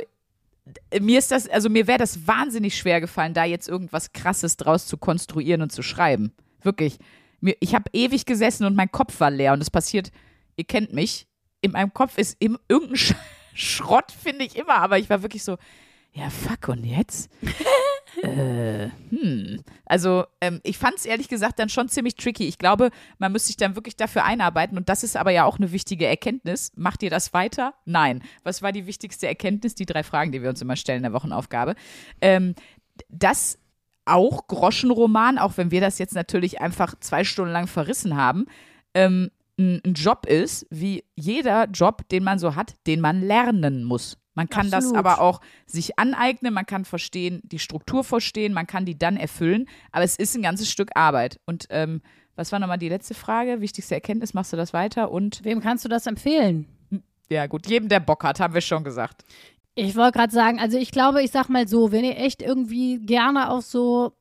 mir 1.01 1.19
ist 1.19 1.31
das, 1.31 1.49
also 1.49 1.69
mir 1.69 1.87
wäre 1.87 1.99
das 1.99 2.27
wahnsinnig 2.27 2.77
schwer 2.77 3.01
gefallen, 3.01 3.35
da 3.35 3.45
jetzt 3.45 3.69
irgendwas 3.69 4.12
Krasses 4.12 4.57
draus 4.57 4.87
zu 4.87 4.97
konstruieren 4.97 5.62
und 5.62 5.73
zu 5.73 5.83
schreiben. 5.83 6.33
Wirklich. 6.62 6.99
Mir, 7.41 7.57
ich 7.61 7.75
habe 7.75 7.91
ewig 7.93 8.27
gesessen 8.27 8.64
und 8.64 8.75
mein 8.75 8.91
Kopf 8.91 9.21
war 9.21 9.31
leer 9.31 9.53
und 9.53 9.61
es 9.61 9.71
passiert, 9.71 10.11
ihr 10.57 10.64
kennt 10.64 10.93
mich, 10.93 11.27
in 11.61 11.73
meinem 11.73 11.93
Kopf 11.93 12.19
ist 12.19 12.37
im, 12.41 12.59
irgendein 12.69 12.97
Sch 12.97 13.14
Schrott, 13.55 14.12
finde 14.12 14.45
ich 14.45 14.55
immer, 14.57 14.77
aber 14.77 14.99
ich 14.99 15.11
war 15.11 15.23
wirklich 15.23 15.43
so, 15.43 15.57
ja, 16.12 16.31
fuck, 16.31 16.69
und 16.69 16.85
jetzt? 16.85 17.29
äh, 18.22 18.88
hm. 19.11 19.62
Also, 19.84 20.24
ähm, 20.40 20.61
ich 20.62 20.78
fand 20.78 20.96
es 20.96 21.06
ehrlich 21.06 21.28
gesagt 21.28 21.59
dann 21.59 21.68
schon 21.68 21.88
ziemlich 21.88 22.16
tricky. 22.16 22.46
Ich 22.46 22.59
glaube, 22.59 22.90
man 23.18 23.32
müsste 23.32 23.48
sich 23.48 23.56
dann 23.56 23.76
wirklich 23.76 23.96
dafür 23.96 24.24
einarbeiten 24.24 24.76
und 24.76 24.88
das 24.88 25.02
ist 25.02 25.16
aber 25.16 25.30
ja 25.30 25.44
auch 25.44 25.59
eine 25.59 25.72
wichtige 25.72 26.06
Erkenntnis. 26.06 26.72
Macht 26.76 27.02
ihr 27.02 27.11
das 27.11 27.32
weiter? 27.32 27.74
Nein. 27.84 28.22
Was 28.42 28.62
war 28.62 28.72
die 28.72 28.86
wichtigste 28.86 29.26
Erkenntnis? 29.26 29.74
Die 29.74 29.86
drei 29.86 30.02
Fragen, 30.02 30.32
die 30.32 30.42
wir 30.42 30.50
uns 30.50 30.62
immer 30.62 30.76
stellen 30.76 30.98
in 30.98 31.02
der 31.04 31.12
Wochenaufgabe. 31.12 31.74
Ähm, 32.20 32.54
dass 33.09 33.59
auch 34.04 34.46
Groschenroman, 34.48 35.38
auch 35.38 35.56
wenn 35.56 35.70
wir 35.70 35.80
das 35.80 35.98
jetzt 35.98 36.14
natürlich 36.14 36.61
einfach 36.61 36.94
zwei 37.00 37.24
Stunden 37.24 37.52
lang 37.52 37.66
verrissen 37.66 38.16
haben, 38.16 38.46
ähm, 38.94 39.30
ein, 39.59 39.80
ein 39.84 39.94
Job 39.94 40.26
ist, 40.26 40.66
wie 40.70 41.04
jeder 41.14 41.66
Job, 41.66 42.09
den 42.09 42.24
man 42.24 42.38
so 42.38 42.54
hat, 42.54 42.74
den 42.86 43.00
man 43.00 43.22
lernen 43.22 43.84
muss. 43.84 44.16
Man 44.34 44.48
kann 44.48 44.70
das 44.70 44.84
Absolut. 44.84 44.98
aber 44.98 45.20
auch 45.20 45.40
sich 45.66 45.98
aneignen, 45.98 46.54
man 46.54 46.64
kann 46.64 46.84
verstehen, 46.84 47.40
die 47.42 47.59
Struktur 47.59 48.04
verstehen, 48.04 48.52
man 48.52 48.68
kann 48.68 48.84
die 48.84 48.96
dann 48.96 49.16
erfüllen, 49.16 49.68
aber 49.90 50.04
es 50.04 50.14
ist 50.14 50.36
ein 50.36 50.42
ganzes 50.42 50.70
Stück 50.70 50.90
Arbeit. 50.94 51.40
Und 51.44 51.66
ähm, 51.70 52.02
was 52.36 52.52
war 52.52 52.61
nochmal 52.61 52.78
die 52.78 52.88
letzte 52.88 53.14
Frage? 53.14 53.61
Wichtigste 53.61 53.96
Erkenntnis, 53.96 54.34
machst 54.34 54.52
du 54.52 54.56
das 54.56 54.72
weiter? 54.72 55.11
Und 55.11 55.44
Wem 55.44 55.61
kannst 55.61 55.84
du 55.84 55.88
das 55.88 56.06
empfehlen? 56.06 56.66
ja 57.28 57.46
gut, 57.46 57.66
jedem, 57.66 57.88
der 57.88 57.98
Bock 57.98 58.22
hat, 58.22 58.38
haben 58.38 58.54
wir 58.54 58.61
schon 58.61 58.84
gesagt. 58.84 59.24
Ich 59.74 59.96
wollte 59.96 60.18
gerade 60.18 60.32
sagen, 60.32 60.61
also 60.61 60.78
ich 60.78 60.92
glaube, 60.92 61.22
ich 61.22 61.30
sag 61.32 61.48
mal 61.48 61.66
so, 61.66 61.90
wenn 61.92 62.04
ihr 62.04 62.16
echt 62.16 62.40
irgendwie 62.40 62.98
gerne 63.00 63.50
auch 63.50 63.62
so, 63.62 64.12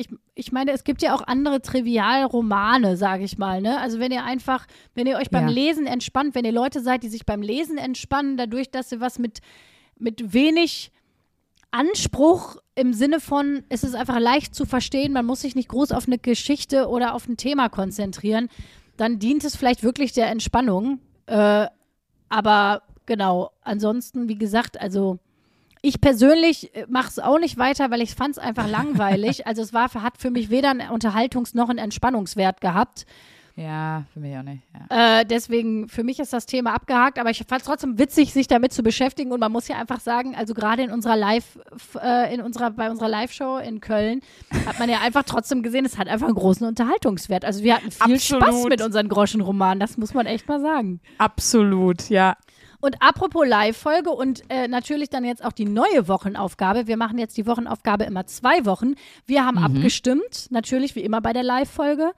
ich, 0.00 0.08
ich 0.34 0.50
meine, 0.50 0.72
es 0.72 0.84
gibt 0.84 1.02
ja 1.02 1.14
auch 1.14 1.22
andere 1.26 1.60
Trivialromane, 1.60 2.96
sage 2.96 3.24
ich 3.24 3.38
mal, 3.38 3.60
ne? 3.60 3.78
Also 3.78 3.98
wenn 3.98 4.10
ihr 4.10 4.24
einfach, 4.24 4.66
wenn 4.94 5.06
ihr 5.06 5.16
euch 5.18 5.30
beim 5.30 5.48
Ja. 5.48 5.54
Lesen 5.54 5.86
entspannt, 5.86 6.34
wenn 6.34 6.44
ihr 6.44 6.52
Leute 6.52 6.80
seid, 6.80 7.02
die 7.02 7.08
sich 7.08 7.26
beim 7.26 7.42
Lesen 7.42 7.76
entspannen, 7.78 8.36
dadurch, 8.36 8.70
dass 8.70 8.90
ihr 8.90 9.00
was 9.00 9.18
mit, 9.18 9.40
mit 9.98 10.32
wenig 10.32 10.90
Anspruch 11.70 12.56
im 12.74 12.94
Sinne 12.94 13.20
von, 13.20 13.62
es 13.68 13.84
ist 13.84 13.94
einfach 13.94 14.18
leicht 14.18 14.54
zu 14.54 14.64
verstehen, 14.64 15.12
man 15.12 15.26
muss 15.26 15.42
sich 15.42 15.54
nicht 15.54 15.68
groß 15.68 15.92
auf 15.92 16.06
eine 16.06 16.18
Geschichte 16.18 16.88
oder 16.88 17.14
auf 17.14 17.28
ein 17.28 17.36
Thema 17.36 17.68
konzentrieren, 17.68 18.48
dann 18.96 19.18
dient 19.18 19.44
es 19.44 19.54
vielleicht 19.54 19.82
wirklich 19.82 20.12
der 20.12 20.30
Entspannung. 20.30 21.00
Äh, 21.26 21.66
aber 22.28 22.82
genau, 23.06 23.50
ansonsten, 23.62 24.28
wie 24.28 24.38
gesagt, 24.38 24.80
also 24.80 25.18
ich 25.82 26.00
persönlich 26.00 26.72
mache 26.88 27.08
es 27.08 27.18
auch 27.18 27.38
nicht 27.38 27.58
weiter, 27.58 27.90
weil 27.90 28.02
ich 28.02 28.14
fand 28.14 28.36
es 28.36 28.38
einfach 28.38 28.68
langweilig. 28.70 29.46
Also 29.46 29.62
es 29.62 29.72
war, 29.72 29.92
hat 29.94 30.18
für 30.18 30.30
mich 30.30 30.50
weder 30.50 30.70
einen 30.70 30.90
Unterhaltungs- 30.90 31.56
noch 31.56 31.68
einen 31.68 31.78
Entspannungswert 31.78 32.60
gehabt. 32.60 33.06
Ja, 33.56 34.04
für 34.14 34.20
mich 34.20 34.34
auch 34.36 34.42
nicht. 34.42 34.62
Ja. 34.90 35.20
Äh, 35.20 35.24
deswegen, 35.26 35.88
für 35.88 36.02
mich 36.02 36.18
ist 36.18 36.32
das 36.32 36.46
Thema 36.46 36.72
abgehakt, 36.72 37.18
aber 37.18 37.30
ich 37.30 37.44
fand 37.46 37.60
es 37.60 37.66
trotzdem 37.66 37.98
witzig, 37.98 38.32
sich 38.32 38.46
damit 38.46 38.72
zu 38.72 38.82
beschäftigen. 38.82 39.32
Und 39.32 39.40
man 39.40 39.52
muss 39.52 39.68
ja 39.68 39.76
einfach 39.76 40.00
sagen, 40.00 40.34
also 40.34 40.54
gerade 40.54 40.82
in 40.82 40.90
unserer 40.90 41.16
Live, 41.16 41.58
äh, 42.00 42.32
in 42.32 42.40
unserer, 42.40 42.70
bei 42.70 42.90
unserer 42.90 43.08
Live-Show 43.08 43.58
in 43.58 43.80
Köln 43.80 44.22
hat 44.66 44.78
man 44.78 44.88
ja 44.88 45.00
einfach 45.00 45.24
trotzdem 45.24 45.62
gesehen, 45.62 45.84
es 45.84 45.98
hat 45.98 46.08
einfach 46.08 46.28
einen 46.28 46.36
großen 46.36 46.66
Unterhaltungswert. 46.66 47.44
Also 47.44 47.62
wir 47.62 47.74
hatten 47.74 47.90
viel 47.90 48.14
Absolut. 48.14 48.44
Spaß 48.44 48.64
mit 48.64 48.82
unseren 48.82 49.08
Groschenromanen, 49.08 49.80
das 49.80 49.98
muss 49.98 50.14
man 50.14 50.26
echt 50.26 50.48
mal 50.48 50.60
sagen. 50.60 51.00
Absolut, 51.18 52.08
ja. 52.08 52.36
Und 52.80 52.96
apropos 53.00 53.46
Live-Folge 53.46 54.10
und 54.10 54.42
äh, 54.48 54.66
natürlich 54.66 55.10
dann 55.10 55.24
jetzt 55.24 55.44
auch 55.44 55.52
die 55.52 55.66
neue 55.66 56.08
Wochenaufgabe. 56.08 56.86
Wir 56.86 56.96
machen 56.96 57.18
jetzt 57.18 57.36
die 57.36 57.46
Wochenaufgabe 57.46 58.04
immer 58.04 58.26
zwei 58.26 58.64
Wochen. 58.64 58.94
Wir 59.26 59.44
haben 59.44 59.58
abgestimmt, 59.58 60.46
natürlich 60.50 60.94
wie 60.94 61.00
immer 61.00 61.20
bei 61.20 61.32
der 61.32 61.42
Live-Folge, 61.42 62.12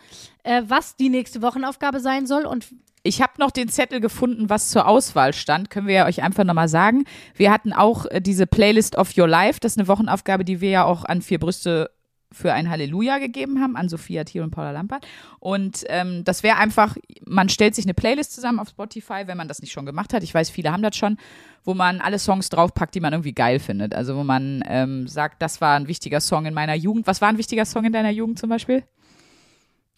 äh, 0.45 0.63
was 0.67 0.97
die 0.97 1.09
nächste 1.09 1.43
Wochenaufgabe 1.43 2.01
sein 2.01 2.27
soll. 2.27 2.47
Und 2.47 2.67
Ich 3.05 3.21
habe 3.21 3.33
noch 3.39 3.51
den 3.51 3.69
Zettel 3.69 3.99
gefunden, 4.01 4.49
was 4.49 4.71
zur 4.71 4.87
Auswahl 4.87 5.33
stand. 5.33 5.71
Können 5.71 5.89
wir 5.89 5.95
ja 5.95 6.07
euch 6.07 6.23
einfach 6.23 6.45
nochmal 6.45 6.69
sagen. 6.69 7.05
Wir 7.35 7.51
hatten 7.51 7.73
auch 7.73 8.07
äh, 8.07 8.21
diese 8.21 8.47
Playlist 8.47 8.97
of 8.97 9.17
Your 9.19 9.27
Life. 9.27 9.59
Das 9.61 9.73
ist 9.73 9.79
eine 9.79 9.89
Wochenaufgabe, 9.89 10.45
die 10.45 10.61
wir 10.61 10.71
ja 10.71 10.85
auch 10.85 11.05
an 11.05 11.21
vier 11.23 11.41
Brüste 11.41 11.91
für 12.33 12.53
ein 12.53 12.71
Halleluja 12.71 13.19
gegeben 13.19 13.61
haben, 13.61 13.77
an 13.77 13.89
Sophia 13.89 14.25
Thiel 14.25 14.43
und 14.43 14.51
Paula 14.51 14.71
Lampert. 14.71 15.07
Und 15.39 15.85
ähm, 15.89 16.25
das 16.25 16.43
wäre 16.43 16.57
einfach, 16.57 16.97
man 17.27 17.49
stellt 17.49 17.75
sich 17.75 17.85
eine 17.85 17.95
Playlist 17.95 18.35
zusammen 18.35 18.59
auf 18.59 18.69
Spotify, 18.69 19.23
wenn 19.27 19.37
man 19.37 19.49
das 19.49 19.61
nicht 19.61 19.73
schon 19.73 19.87
gemacht 19.87 20.13
hat. 20.13 20.23
Ich 20.23 20.35
weiß, 20.35 20.51
viele 20.51 20.73
haben 20.73 20.83
das 20.83 20.97
schon, 20.97 21.19
wo 21.65 21.75
man 21.75 22.01
alle 22.01 22.19
Songs 22.19 22.49
draufpackt, 22.49 22.95
die 22.95 23.01
man 23.01 23.13
irgendwie 23.13 23.35
geil 23.35 23.59
findet. 23.59 23.95
Also 23.95 24.17
wo 24.17 24.25
man 24.25 24.63
ähm, 24.67 25.09
sagt, 25.09 25.43
das 25.43 25.61
war 25.61 25.77
ein 25.77 25.89
wichtiger 25.89 26.21
Song 26.21 26.47
in 26.47 26.55
meiner 26.55 26.75
Jugend. 26.75 27.07
Was 27.07 27.21
war 27.21 27.29
ein 27.29 27.39
wichtiger 27.39 27.65
Song 27.65 27.85
in 27.85 27.93
deiner 27.93 28.11
Jugend 28.11 28.39
zum 28.39 28.51
Beispiel? 28.51 28.85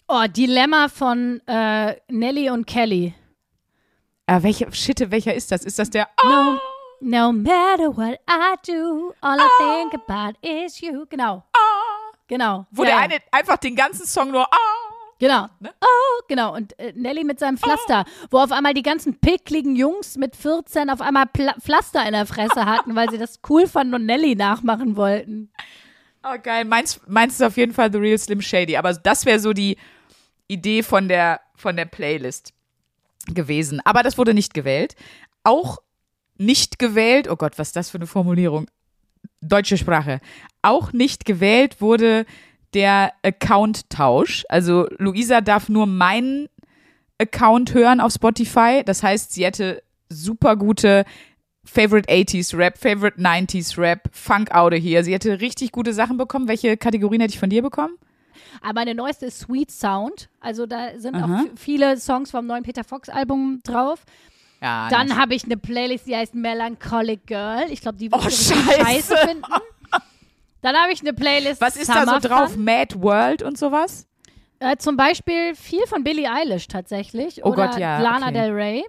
oh, 0.09 0.25
Dilemma 0.29 0.89
von 0.89 1.41
äh, 1.47 1.97
Nelly 2.09 2.51
und 2.51 2.67
Kelly. 2.67 3.15
Äh, 4.27 4.43
welcher, 4.43 4.73
Schitte, 4.73 5.11
welcher 5.11 5.35
ist 5.35 5.51
das? 5.53 5.65
Ist 5.65 5.79
das 5.79 5.91
der? 5.91 6.09
No, 6.23 6.59
no 7.01 7.33
matter 7.33 7.95
what 7.95 8.19
I 8.29 8.55
do, 8.67 9.13
all 9.21 9.39
I 9.39 9.49
think 9.59 9.95
about 9.95 10.39
is 10.43 10.81
you. 10.81 11.07
Genau. 11.09 11.45
Genau. 12.29 12.67
Wo 12.71 12.85
Ja, 12.85 12.89
der 12.91 12.97
ja. 12.99 13.05
eine 13.05 13.17
einfach 13.31 13.57
den 13.59 13.77
ganzen 13.77 14.07
Song 14.07 14.31
nur. 14.31 14.43
Ah! 14.43 14.57
Genau. 15.19 15.47
Ne? 15.61 15.73
Oh, 15.81 16.23
genau. 16.29 16.55
Und 16.55 16.79
äh, 16.79 16.93
Nelly 16.95 17.25
mit 17.25 17.39
seinem 17.39 17.57
Pflaster, 17.57 18.05
wo 18.31 18.39
auf 18.39 18.51
einmal 18.53 18.75
die 18.75 18.83
ganzen 18.83 19.19
pickligen 19.21 19.77
Jungs 19.77 20.17
mit 20.17 20.35
14 20.37 20.91
auf 20.91 21.01
einmal 21.01 21.27
Pla 21.27 21.55
Pflaster 21.61 22.05
in 22.05 22.13
der 22.13 22.27
Fresse 22.27 22.65
hatten, 22.67 22.95
weil 22.97 23.09
sie 23.11 23.19
das 23.19 23.41
cool 23.49 23.67
fanden 23.67 23.95
und 23.95 24.07
Nelly 24.07 24.35
nachmachen 24.35 24.97
wollten. 24.97 25.51
Oh, 26.25 26.37
geil. 26.43 26.65
Meins, 26.65 27.01
meins 27.07 27.35
ist 27.35 27.43
auf 27.43 27.57
jeden 27.57 27.73
Fall 27.73 27.93
The 27.93 27.99
Real 27.99 28.19
Slim 28.19 28.41
Shady. 28.41 28.77
Aber 28.77 28.93
das 28.95 29.25
wäre 29.25 29.39
so 29.39 29.53
die 29.53 29.77
Idee 30.49 30.83
von 30.83 31.09
der, 31.09 31.41
von 31.55 31.77
der 31.77 31.85
Playlist 31.85 32.53
gewesen. 33.29 33.81
Aber 33.85 34.03
das 34.03 34.19
wurde 34.19 34.35
nicht 34.35 34.53
gewählt. 34.55 34.97
Auch 35.45 35.79
nicht 36.37 36.79
gewählt, 36.79 37.29
oh 37.31 37.37
Gott, 37.37 37.59
was 37.59 37.69
ist 37.69 37.77
das 37.77 37.91
für 37.91 37.99
eine 37.99 38.07
Formulierung? 38.07 38.67
Deutsche 39.41 39.77
Sprache. 39.77 40.21
Auch 40.63 40.93
nicht 40.93 41.25
gewählt 41.25 41.81
wurde 41.81 42.27
der 42.73 43.13
Account-Tausch. 43.23 44.45
Also 44.49 44.87
Luisa 44.99 45.41
darf 45.41 45.69
nur 45.69 45.87
meinen 45.87 46.49
Account 47.19 47.75
hören 47.75 48.01
auf 48.01 48.13
Spotify. 48.13 48.83
Das 48.85 49.03
heißt, 49.03 49.33
sie 49.33 49.45
hätte 49.45 49.83
super 50.09 50.57
gute 50.57 51.05
Favorite 51.65 52.13
80s 52.13 52.57
Rap, 52.57 52.79
Favorite 52.79 53.19
90s 53.19 53.79
Rap, 53.79 54.09
Funk 54.13 54.55
of 54.55 54.73
Here. 54.73 55.03
Sie 55.03 55.15
hätte 55.15 55.41
richtig 55.41 55.73
gute 55.73 55.93
Sachen 55.93 56.17
bekommen. 56.17 56.49
Welche 56.49 56.77
Kategorien 56.77 57.21
hätte 57.21 57.33
ich 57.33 57.41
von 57.41 57.51
dir 57.51 57.63
bekommen? 57.63 57.97
Aber 58.61 58.75
meine 58.75 58.95
neueste 58.95 59.27
ist 59.27 59.41
Sweet 59.41 59.71
Sound. 59.71 60.29
Also 60.41 60.67
da 60.67 60.99
sind 60.99 61.15
Aha. 61.15 61.43
auch 61.43 61.47
viele 61.57 61.97
Songs 61.99 62.31
vom 62.31 62.47
neuen 62.47 62.63
Peter 62.63 62.85
Fox 62.85 63.09
Album 63.09 63.61
drauf. 63.65 64.05
Ja, 64.65 64.89
Dann 64.89 65.17
habe 65.19 65.35
ich 65.35 65.45
eine 65.45 65.59
Playlist, 65.59 66.07
die 66.07 66.17
heißt 66.17 66.35
Melancholic 66.35 67.27
Girl. 67.27 67.67
Ich 67.71 67.83
glaube, 67.83 67.99
die 67.99 68.11
wird 68.11 68.23
Oh, 68.25 68.27
ich 68.27 68.51
richtig 68.51 68.57
Scheiße. 68.57 68.81
scheiße 68.85 69.17
finden. 69.29 69.45
Dann 70.63 70.75
habe 70.77 70.93
ich 70.93 71.03
eine 71.03 71.13
Playlist. 71.13 71.61
Was 71.61 71.77
ist 71.77 71.87
Summer 71.87 72.07
da 72.07 72.21
so 72.21 72.29
drauf? 72.29 72.53
Fun. 72.55 72.65
Mad 72.65 72.95
World 73.03 73.43
und 73.43 73.59
sowas? 73.59 74.07
Äh, 74.61 74.79
zum 74.79 74.97
Beispiel 74.97 75.55
viel 75.55 75.87
von 75.87 76.03
Billie 76.03 76.31
Eilish 76.31 76.67
tatsächlich. 76.69 77.45
Oh 77.45 77.51
Oder 77.51 77.69
Gott, 77.69 77.79
ja, 77.79 77.99
Lana 78.01 78.29
okay. 78.29 78.33
Del 78.33 78.53
Rey. 78.53 78.85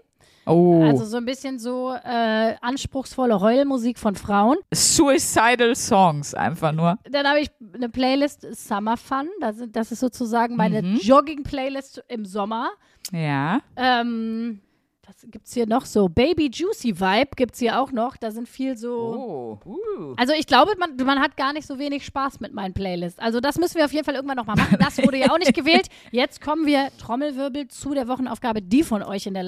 Oh. 0.46 0.82
Also 0.84 1.04
so 1.06 1.18
ein 1.18 1.26
bisschen 1.26 1.60
so 1.60 1.92
äh, 1.92 2.56
anspruchsvolle 2.62 3.42
Heulmusik 3.42 4.00
von 4.00 4.16
Frauen. 4.16 4.58
Suicidal 4.74 5.76
Songs 5.76 6.34
einfach 6.34 6.72
nur. 6.72 6.98
Dann 7.10 7.28
habe 7.28 7.40
ich 7.42 7.50
eine 7.74 7.90
Playlist 7.90 8.48
Summer 8.56 8.96
Fun. 8.96 9.28
Das, 9.42 9.58
das 9.70 9.92
ist 9.92 10.00
sozusagen 10.00 10.56
meine 10.56 10.82
Mhm. 10.84 10.98
Jogging-Playlist 11.02 12.04
im 12.08 12.24
Sommer. 12.26 12.70
Ja. 13.12 13.60
Ähm, 13.76 14.62
was 15.08 15.16
gibt's 15.30 15.53
hier 15.53 15.68
noch 15.68 15.86
so? 15.86 16.10
Baby 16.10 16.49
Juicy 16.51 16.99
Vibe 16.99 17.32
gibt's 17.36 17.60
hier 17.60 17.80
auch 17.80 17.91
noch. 17.91 18.18
Da 18.18 18.32
sind 18.32 18.47
viel 18.47 18.78
so. 18.78 19.60
Oh. 19.66 19.70
Uh. 19.70 20.14
Also 20.18 20.34
ich 20.34 20.47
glaube, 20.47 20.74
man, 20.80 20.95
man 20.97 21.20
hat 21.20 21.38
gar 21.38 21.53
nicht 21.53 21.68
so 21.68 21.80
wenig 21.80 22.06
Spaß 22.06 22.39
mit 22.39 22.53
meinen 22.53 22.74
Playlists. 22.74 23.20
Also 23.20 23.39
das 23.39 23.58
müssen 23.58 23.76
wir 23.76 23.86
auf 23.86 23.93
jeden 23.93 24.06
Fall 24.06 24.16
irgendwann 24.16 24.38
nochmal 24.38 24.56
machen. 24.56 24.78
Das 24.80 24.97
wurde 24.97 25.18
ja 25.18 25.32
auch 25.32 25.38
nicht 25.38 25.53
gewählt. 25.56 25.88
Jetzt 26.12 26.41
kommen 26.41 26.66
wir, 26.66 26.89
Trommelwirbel, 26.97 27.68
zu 27.68 27.93
der 27.93 28.08
Wochenaufgabe, 28.08 28.62
die 28.62 28.84
von 28.84 29.03
euch 29.03 29.26
in 29.28 29.34
der 29.34 29.43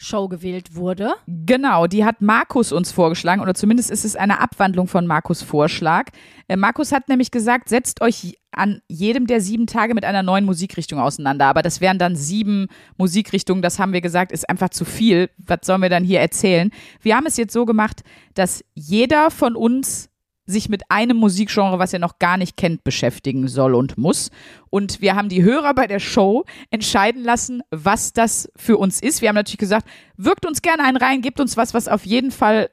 Live-Show 0.00 0.28
gewählt 0.28 0.74
wurde. 0.74 1.12
Genau, 1.26 1.86
die 1.86 2.04
hat 2.04 2.20
Markus 2.20 2.72
uns 2.72 2.90
vorgeschlagen, 2.90 3.42
oder 3.42 3.54
zumindest 3.54 3.90
ist 3.90 4.04
es 4.04 4.16
eine 4.16 4.40
Abwandlung 4.40 4.86
von 4.86 5.06
Markus 5.06 5.42
Vorschlag. 5.42 6.06
Äh, 6.48 6.56
Markus 6.56 6.92
hat 6.92 7.08
nämlich 7.08 7.30
gesagt, 7.30 7.68
setzt 7.68 8.00
euch 8.00 8.38
an 8.52 8.80
jedem 8.88 9.26
der 9.26 9.40
sieben 9.40 9.66
Tage 9.66 9.94
mit 9.94 10.04
einer 10.04 10.22
neuen 10.22 10.44
Musikrichtung 10.44 10.98
auseinander. 10.98 11.46
Aber 11.46 11.62
das 11.62 11.80
wären 11.80 11.98
dann 11.98 12.16
sieben 12.16 12.66
Musikrichtungen, 12.96 13.62
das 13.62 13.78
haben 13.78 13.92
wir 13.92 14.00
gesagt, 14.00 14.32
ist 14.32 14.48
einfach 14.48 14.70
zu 14.70 14.84
viel. 14.84 15.30
Was 15.38 15.60
sollen 15.64 15.82
wir 15.82 15.88
dann 15.90 16.04
hier 16.04 16.20
erzählen? 16.20 16.70
Wir 17.00 17.16
haben 17.16 17.26
es 17.26 17.36
jetzt 17.36 17.52
so 17.52 17.64
gemacht, 17.64 18.02
dass 18.34 18.64
jeder 18.74 19.30
von 19.30 19.54
uns 19.54 20.09
sich 20.50 20.68
mit 20.68 20.82
einem 20.88 21.16
Musikgenre, 21.16 21.78
was 21.78 21.92
er 21.92 21.98
noch 21.98 22.18
gar 22.18 22.36
nicht 22.36 22.56
kennt, 22.56 22.84
beschäftigen 22.84 23.48
soll 23.48 23.74
und 23.74 23.96
muss. 23.96 24.30
Und 24.68 25.00
wir 25.00 25.14
haben 25.16 25.28
die 25.28 25.42
Hörer 25.42 25.74
bei 25.74 25.86
der 25.86 26.00
Show 26.00 26.44
entscheiden 26.70 27.22
lassen, 27.24 27.62
was 27.70 28.12
das 28.12 28.50
für 28.56 28.76
uns 28.76 29.00
ist. 29.00 29.22
Wir 29.22 29.28
haben 29.28 29.36
natürlich 29.36 29.58
gesagt, 29.58 29.88
wirkt 30.16 30.46
uns 30.46 30.62
gerne 30.62 30.84
einen 30.84 30.96
rein, 30.96 31.22
gebt 31.22 31.40
uns 31.40 31.56
was, 31.56 31.74
was 31.74 31.88
auf 31.88 32.04
jeden 32.04 32.30
Fall 32.30 32.70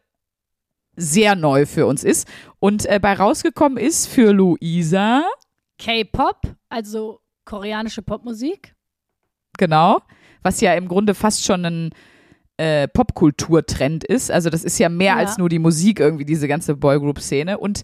sehr 0.95 1.35
neu 1.35 1.65
für 1.65 1.85
uns 1.85 2.03
ist. 2.03 2.27
Und 2.59 2.85
äh, 2.87 2.99
bei 2.99 3.13
rausgekommen 3.13 3.77
ist 3.77 4.07
für 4.07 4.33
Luisa, 4.33 5.23
K-Pop, 5.77 6.41
also 6.69 7.21
koreanische 7.45 8.01
Popmusik. 8.01 8.75
genau, 9.57 10.01
was 10.41 10.59
ja 10.61 10.73
im 10.73 10.87
Grunde 10.87 11.13
fast 11.13 11.45
schon 11.45 11.65
ein 11.65 11.89
äh, 12.57 12.87
Popkulturtrend 12.87 14.03
ist. 14.03 14.31
Also 14.31 14.49
das 14.49 14.63
ist 14.63 14.79
ja 14.79 14.89
mehr 14.89 15.13
Ja. 15.13 15.15
als 15.17 15.37
nur 15.37 15.49
die 15.49 15.59
Musik 15.59 15.99
irgendwie, 15.99 16.25
diese 16.25 16.47
ganze 16.47 16.75
Boygroup-Szene. 16.75 17.57
Und 17.59 17.83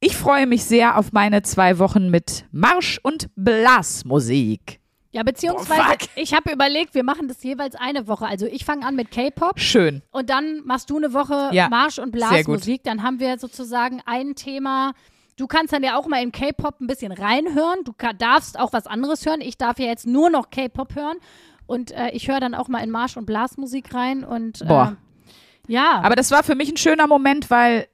ich 0.00 0.16
freue 0.16 0.46
mich 0.46 0.64
sehr 0.64 0.98
auf 0.98 1.12
meine 1.12 1.42
zwei 1.42 1.78
Wochen 1.78 2.10
mit 2.10 2.44
Marsch- 2.52 2.98
und 3.02 3.28
Blasmusik. 3.36 4.80
Ja, 5.14 5.22
beziehungsweise, 5.22 5.82
Oh, 5.90 6.06
ich 6.16 6.32
habe 6.32 6.52
überlegt, 6.52 6.94
wir 6.94 7.04
machen 7.04 7.28
das 7.28 7.42
jeweils 7.42 7.74
eine 7.74 8.08
Woche. 8.08 8.26
Also 8.26 8.46
ich 8.46 8.64
fange 8.64 8.86
an 8.86 8.96
mit 8.96 9.10
K-Pop 9.10 9.60
Schön. 9.60 10.00
und 10.10 10.30
dann 10.30 10.62
machst 10.64 10.88
du 10.88 10.96
eine 10.96 11.12
Woche 11.12 11.50
Ja, 11.52 11.68
Marsch- 11.68 11.98
und. 11.98 12.12
Blasmusik. 12.12 12.82
Dann 12.84 13.02
haben 13.02 13.20
wir 13.20 13.38
sozusagen 13.38 14.00
ein 14.06 14.34
Thema. 14.34 14.92
Du 15.36 15.46
kannst 15.46 15.72
dann 15.74 15.82
ja 15.82 15.98
auch 15.98 16.06
mal 16.06 16.22
in 16.22 16.32
K-Pop 16.32 16.80
ein 16.80 16.86
bisschen 16.86 17.12
reinhören. 17.12 17.80
Du 17.84 17.92
darfst 18.18 18.58
auch 18.58 18.72
was 18.72 18.86
anderes 18.86 19.26
hören. 19.26 19.40
Ich 19.42 19.58
darf 19.58 19.78
ja 19.78 19.86
jetzt 19.86 20.06
nur 20.06 20.30
noch 20.30 20.48
K-Pop 20.50 20.94
hören. 20.94 21.18
Und 21.66 21.92
äh, 21.92 22.10
ich 22.10 22.28
höre 22.28 22.40
dann 22.40 22.54
auch 22.54 22.68
mal 22.68 22.80
in 22.80 22.90
Marsch- 22.90 23.16
und 23.16 23.26
Blasmusik 23.26 23.94
rein. 23.94 24.24
Und 24.24 24.62
äh, 24.62 24.66
Boah. 24.66 24.96
ja. 25.66 26.00
Aber 26.02 26.16
das 26.16 26.30
war 26.30 26.42
für 26.42 26.54
mich 26.54 26.70
ein 26.70 26.76
schöner 26.76 27.06
Moment, 27.06 27.50
weil 27.50 27.86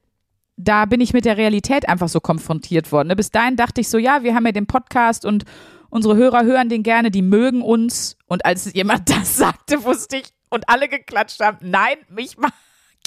da 0.57 0.85
bin 0.85 1.01
ich 1.01 1.12
mit 1.12 1.25
der 1.25 1.37
Realität 1.37 1.89
einfach 1.89 2.09
so 2.09 2.21
konfrontiert 2.21 2.91
worden. 2.91 3.09
ne? 3.09 3.16
Bis 3.16 3.31
dahin 3.31 3.57
dachte 3.57 3.81
ich 3.81 3.89
so, 3.89 3.97
ja, 3.99 4.23
wir 4.23 4.35
haben 4.35 4.45
ja 4.45 4.53
den 4.53 4.66
Podcast 4.66 5.25
und 5.25 5.45
unsere 5.89 6.16
Hörer 6.16 6.45
hören 6.45 6.69
den 6.69 6.83
gerne, 6.83 7.11
die 7.11 7.23
mögen 7.23 7.62
uns. 7.62 8.16
Und 8.27 8.45
als 8.45 8.73
jemand 8.75 9.09
das 9.11 9.37
sagte, 9.37 9.85
wusste 9.85 10.16
ich 10.16 10.33
und 10.51 10.69
alle 10.69 10.89
geklatscht 10.89 11.41
haben, 11.41 11.59
nein, 11.61 11.97
mich 12.09 12.37
mag 12.39 12.53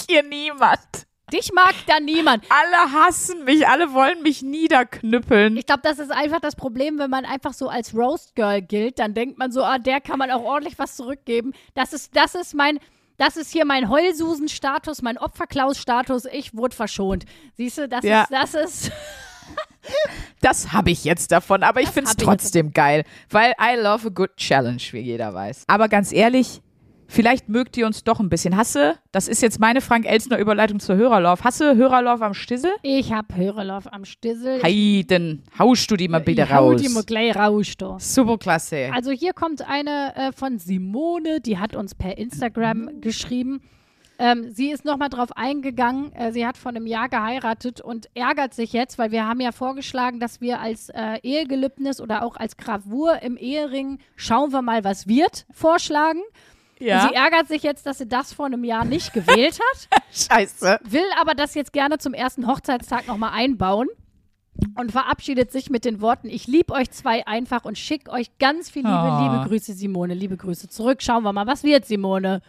hier 0.07 0.23
niemand. 0.23 1.07
Dich 1.31 1.51
mag 1.53 1.73
da 1.87 1.99
niemand. 1.99 2.45
Alle 2.49 2.91
hassen 2.91 3.43
mich, 3.45 3.67
alle 3.67 3.93
wollen 3.93 4.21
mich 4.21 4.41
niederknüppeln. 4.41 5.55
Ich 5.57 5.65
glaube, 5.65 5.81
das 5.83 5.99
ist 5.99 6.11
einfach 6.11 6.39
das 6.41 6.55
Problem, 6.55 6.99
wenn 6.99 7.09
man 7.09 7.25
einfach 7.25 7.53
so 7.53 7.69
als 7.69 7.95
Roast 7.95 8.35
Girl 8.35 8.61
gilt, 8.61 8.99
dann 8.99 9.13
denkt 9.13 9.37
man 9.37 9.51
so, 9.51 9.63
ah, 9.63 9.77
der 9.79 10.01
kann 10.01 10.19
man 10.19 10.29
auch 10.31 10.43
ordentlich 10.43 10.77
was 10.77 10.95
zurückgeben. 10.95 11.53
Das 11.73 11.93
ist, 11.93 12.15
das 12.15 12.35
ist 12.35 12.53
mein, 12.53 12.79
das 13.17 13.37
ist 13.37 13.51
hier 13.51 13.65
mein 13.65 13.87
Heulsusen-Status, 13.89 15.01
mein 15.01 15.17
Opferklaus-Status. 15.17 16.25
Ich 16.25 16.55
wurde 16.55 16.75
verschont. 16.75 17.25
Siehst 17.55 17.77
du, 17.77 17.87
das 17.87 18.03
Ja. 18.03 18.23
ist, 18.23 18.31
das 18.31 18.53
ist. 18.55 18.91
Das 20.41 20.71
habe 20.71 20.91
ich 20.91 21.03
jetzt 21.03 21.31
davon, 21.31 21.63
aber 21.63 21.81
ich 21.81 21.89
finde 21.89 22.09
es 22.11 22.15
trotzdem 22.15 22.71
geil, 22.71 23.03
weil 23.29 23.53
I 23.59 23.75
love 23.79 24.07
a 24.07 24.09
good 24.11 24.35
challenge, 24.37 24.83
wie 24.91 24.99
jeder 24.99 25.33
weiß. 25.33 25.63
Aber 25.67 25.89
ganz 25.89 26.11
ehrlich, 26.11 26.61
Vielleicht 27.11 27.49
mögt 27.49 27.75
ihr 27.75 27.85
uns 27.85 28.05
doch 28.05 28.21
ein 28.21 28.29
bisschen. 28.29 28.55
Hasse, 28.55 28.95
das 29.11 29.27
ist 29.27 29.41
jetzt 29.41 29.59
meine 29.59 29.81
Frank 29.81 30.05
Elsner 30.05 30.37
Überleitung 30.37 30.79
zur 30.79 30.95
Hörerlauf. 30.95 31.43
Hasse 31.43 31.75
Hörerlauf 31.75 32.21
am 32.21 32.33
Stissel? 32.33 32.71
Ich 32.83 33.11
hab 33.11 33.35
Hörerlauf 33.35 33.91
am 33.91 34.05
Stissel. 34.05 34.63
Heiden, 34.63 35.43
haust 35.59 35.91
du 35.91 35.97
die 35.97 36.07
mal 36.07 36.21
bitte 36.21 36.43
ich 36.43 36.53
hau 36.53 36.69
raus. 36.69 36.81
die 36.81 36.87
mal 36.87 37.03
gleich 37.03 37.35
raus, 37.35 37.73
da. 37.77 37.97
Super 37.99 38.37
klasse. 38.37 38.91
Also 38.93 39.11
hier 39.11 39.33
kommt 39.33 39.61
eine 39.67 40.15
äh, 40.15 40.31
von 40.31 40.57
Simone, 40.57 41.41
die 41.41 41.57
hat 41.57 41.75
uns 41.75 41.95
per 41.95 42.17
Instagram 42.17 43.01
geschrieben. 43.01 43.59
Ähm, 44.17 44.49
sie 44.49 44.71
ist 44.71 44.85
nochmal 44.85 45.09
drauf 45.09 45.35
eingegangen. 45.35 46.13
Äh, 46.13 46.31
sie 46.31 46.47
hat 46.47 46.55
vor 46.55 46.69
einem 46.69 46.87
Jahr 46.87 47.09
geheiratet 47.09 47.81
und 47.81 48.07
ärgert 48.13 48.53
sich 48.53 48.71
jetzt, 48.71 48.97
weil 48.97 49.11
wir 49.11 49.27
haben 49.27 49.41
ja 49.41 49.51
vorgeschlagen, 49.51 50.21
dass 50.21 50.39
wir 50.39 50.61
als 50.61 50.87
äh, 50.89 51.17
Ehegelübnis 51.23 51.99
oder 51.99 52.23
auch 52.23 52.37
als 52.37 52.55
Gravur 52.55 53.21
im 53.21 53.35
Ehering 53.35 53.97
schauen 54.15 54.53
wir 54.53 54.61
mal, 54.61 54.85
was 54.85 55.07
wird, 55.07 55.45
vorschlagen. 55.51 56.21
Ja, 56.81 57.07
sie 57.07 57.15
ärgert 57.15 57.47
sich 57.47 57.63
jetzt, 57.63 57.85
dass 57.85 57.97
sie 57.99 58.07
das 58.07 58.33
vor 58.33 58.47
einem 58.47 58.63
Jahr 58.63 58.85
nicht 58.85 59.13
gewählt 59.13 59.59
hat, 59.59 60.03
scheiße. 60.11 60.79
will 60.83 61.03
aber 61.19 61.33
das 61.35 61.53
jetzt 61.53 61.73
gerne 61.73 61.97
zum 61.97 62.13
ersten 62.13 62.47
Hochzeitstag 62.47 63.07
nochmal 63.07 63.31
einbauen 63.33 63.87
und 64.77 64.91
verabschiedet 64.91 65.51
sich 65.51 65.69
mit 65.69 65.85
den 65.85 66.01
Worten, 66.01 66.27
ich 66.29 66.47
liebe 66.47 66.73
euch 66.73 66.91
zwei 66.91 67.25
einfach 67.25 67.65
und 67.65 67.77
schick 67.77 68.09
euch 68.09 68.37
ganz 68.39 68.69
viel 68.69 68.83
Liebe, 68.83 68.93
Oh. 68.93 69.23
liebe 69.33 69.47
Grüße 69.47 69.73
Simone, 69.73 70.13
liebe 70.13 70.37
Grüße 70.37 70.67
zurück. 70.67 71.01
Schauen 71.01 71.23
wir 71.23 71.33
mal, 71.33 71.47
was 71.47 71.63
wird 71.63 71.85
Simone? 71.85 72.41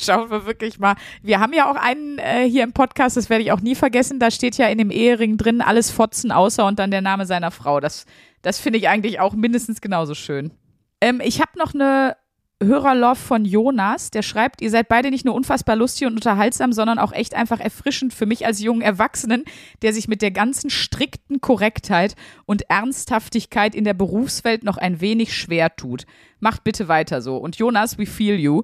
Schauen 0.00 0.30
wir 0.30 0.46
wirklich 0.46 0.78
mal. 0.78 0.94
Wir 1.22 1.40
haben 1.40 1.52
ja 1.52 1.70
auch 1.70 1.74
einen 1.76 2.18
äh, 2.18 2.48
hier 2.48 2.62
im 2.64 2.72
Podcast, 2.72 3.16
das 3.16 3.30
werde 3.30 3.42
ich 3.42 3.50
auch 3.52 3.60
nie 3.60 3.74
vergessen. 3.74 4.20
Da 4.20 4.30
steht 4.30 4.56
ja 4.56 4.68
in 4.68 4.78
dem 4.78 4.90
Ehering 4.90 5.36
drin, 5.38 5.60
alles 5.60 5.90
Fotzen 5.90 6.30
außer 6.30 6.64
und 6.66 6.78
dann 6.78 6.90
der 6.92 7.00
Name 7.02 7.26
seiner 7.26 7.50
Frau. 7.50 7.80
Das, 7.80 8.04
das 8.42 8.58
finde 8.60 8.78
ich 8.78 8.88
eigentlich 8.88 9.18
auch 9.18 9.34
mindestens 9.34 9.80
genauso 9.80 10.14
schön. 10.14 10.52
Ähm, 11.00 11.20
ich 11.24 11.40
habe 11.40 11.58
noch 11.58 11.74
eine 11.74 12.16
Hörerlove 12.60 13.20
von 13.20 13.44
Jonas, 13.44 14.10
der 14.10 14.22
schreibt, 14.22 14.60
ihr 14.60 14.70
seid 14.70 14.88
beide 14.88 15.10
nicht 15.10 15.24
nur 15.24 15.34
unfassbar 15.34 15.76
lustig 15.76 16.08
und 16.08 16.14
unterhaltsam, 16.14 16.72
sondern 16.72 16.98
auch 16.98 17.12
echt 17.12 17.34
einfach 17.34 17.60
erfrischend 17.60 18.12
für 18.12 18.26
mich 18.26 18.46
als 18.46 18.60
jungen 18.60 18.82
Erwachsenen, 18.82 19.44
der 19.82 19.92
sich 19.92 20.08
mit 20.08 20.22
der 20.22 20.32
ganzen 20.32 20.68
strikten 20.68 21.40
Korrektheit 21.40 22.16
und 22.46 22.68
Ernsthaftigkeit 22.68 23.76
in 23.76 23.84
der 23.84 23.94
Berufswelt 23.94 24.64
noch 24.64 24.76
ein 24.76 25.00
wenig 25.00 25.36
schwer 25.36 25.76
tut. 25.76 26.04
Macht 26.40 26.64
bitte 26.64 26.88
weiter 26.88 27.22
so. 27.22 27.36
Und 27.36 27.56
Jonas, 27.56 27.96
we 27.96 28.06
feel 28.06 28.34
you. 28.34 28.62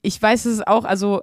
Ich 0.00 0.20
weiß 0.22 0.44
es 0.44 0.64
auch, 0.64 0.84
also 0.84 1.22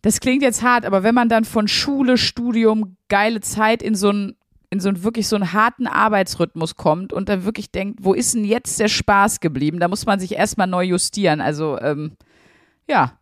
das 0.00 0.20
klingt 0.20 0.42
jetzt 0.42 0.62
hart, 0.62 0.86
aber 0.86 1.02
wenn 1.02 1.14
man 1.14 1.28
dann 1.28 1.44
von 1.44 1.68
Schule, 1.68 2.16
Studium, 2.16 2.96
geile 3.08 3.42
Zeit 3.42 3.82
in 3.82 3.94
so 3.94 4.08
einen 4.08 4.36
in 4.70 4.80
so 4.80 4.88
einen 4.88 5.02
wirklich 5.02 5.26
so 5.28 5.36
einen 5.36 5.52
harten 5.52 5.86
Arbeitsrhythmus 5.86 6.76
kommt 6.76 7.12
und 7.12 7.28
dann 7.28 7.44
wirklich 7.44 7.70
denkt, 7.72 7.98
wo 8.02 8.14
ist 8.14 8.34
denn 8.34 8.44
jetzt 8.44 8.78
der 8.78 8.88
Spaß 8.88 9.40
geblieben? 9.40 9.80
Da 9.80 9.88
muss 9.88 10.06
man 10.06 10.20
sich 10.20 10.32
erstmal 10.36 10.68
neu 10.68 10.84
justieren. 10.84 11.40
Also 11.40 11.78
ähm, 11.80 12.12
ja, 12.88 13.18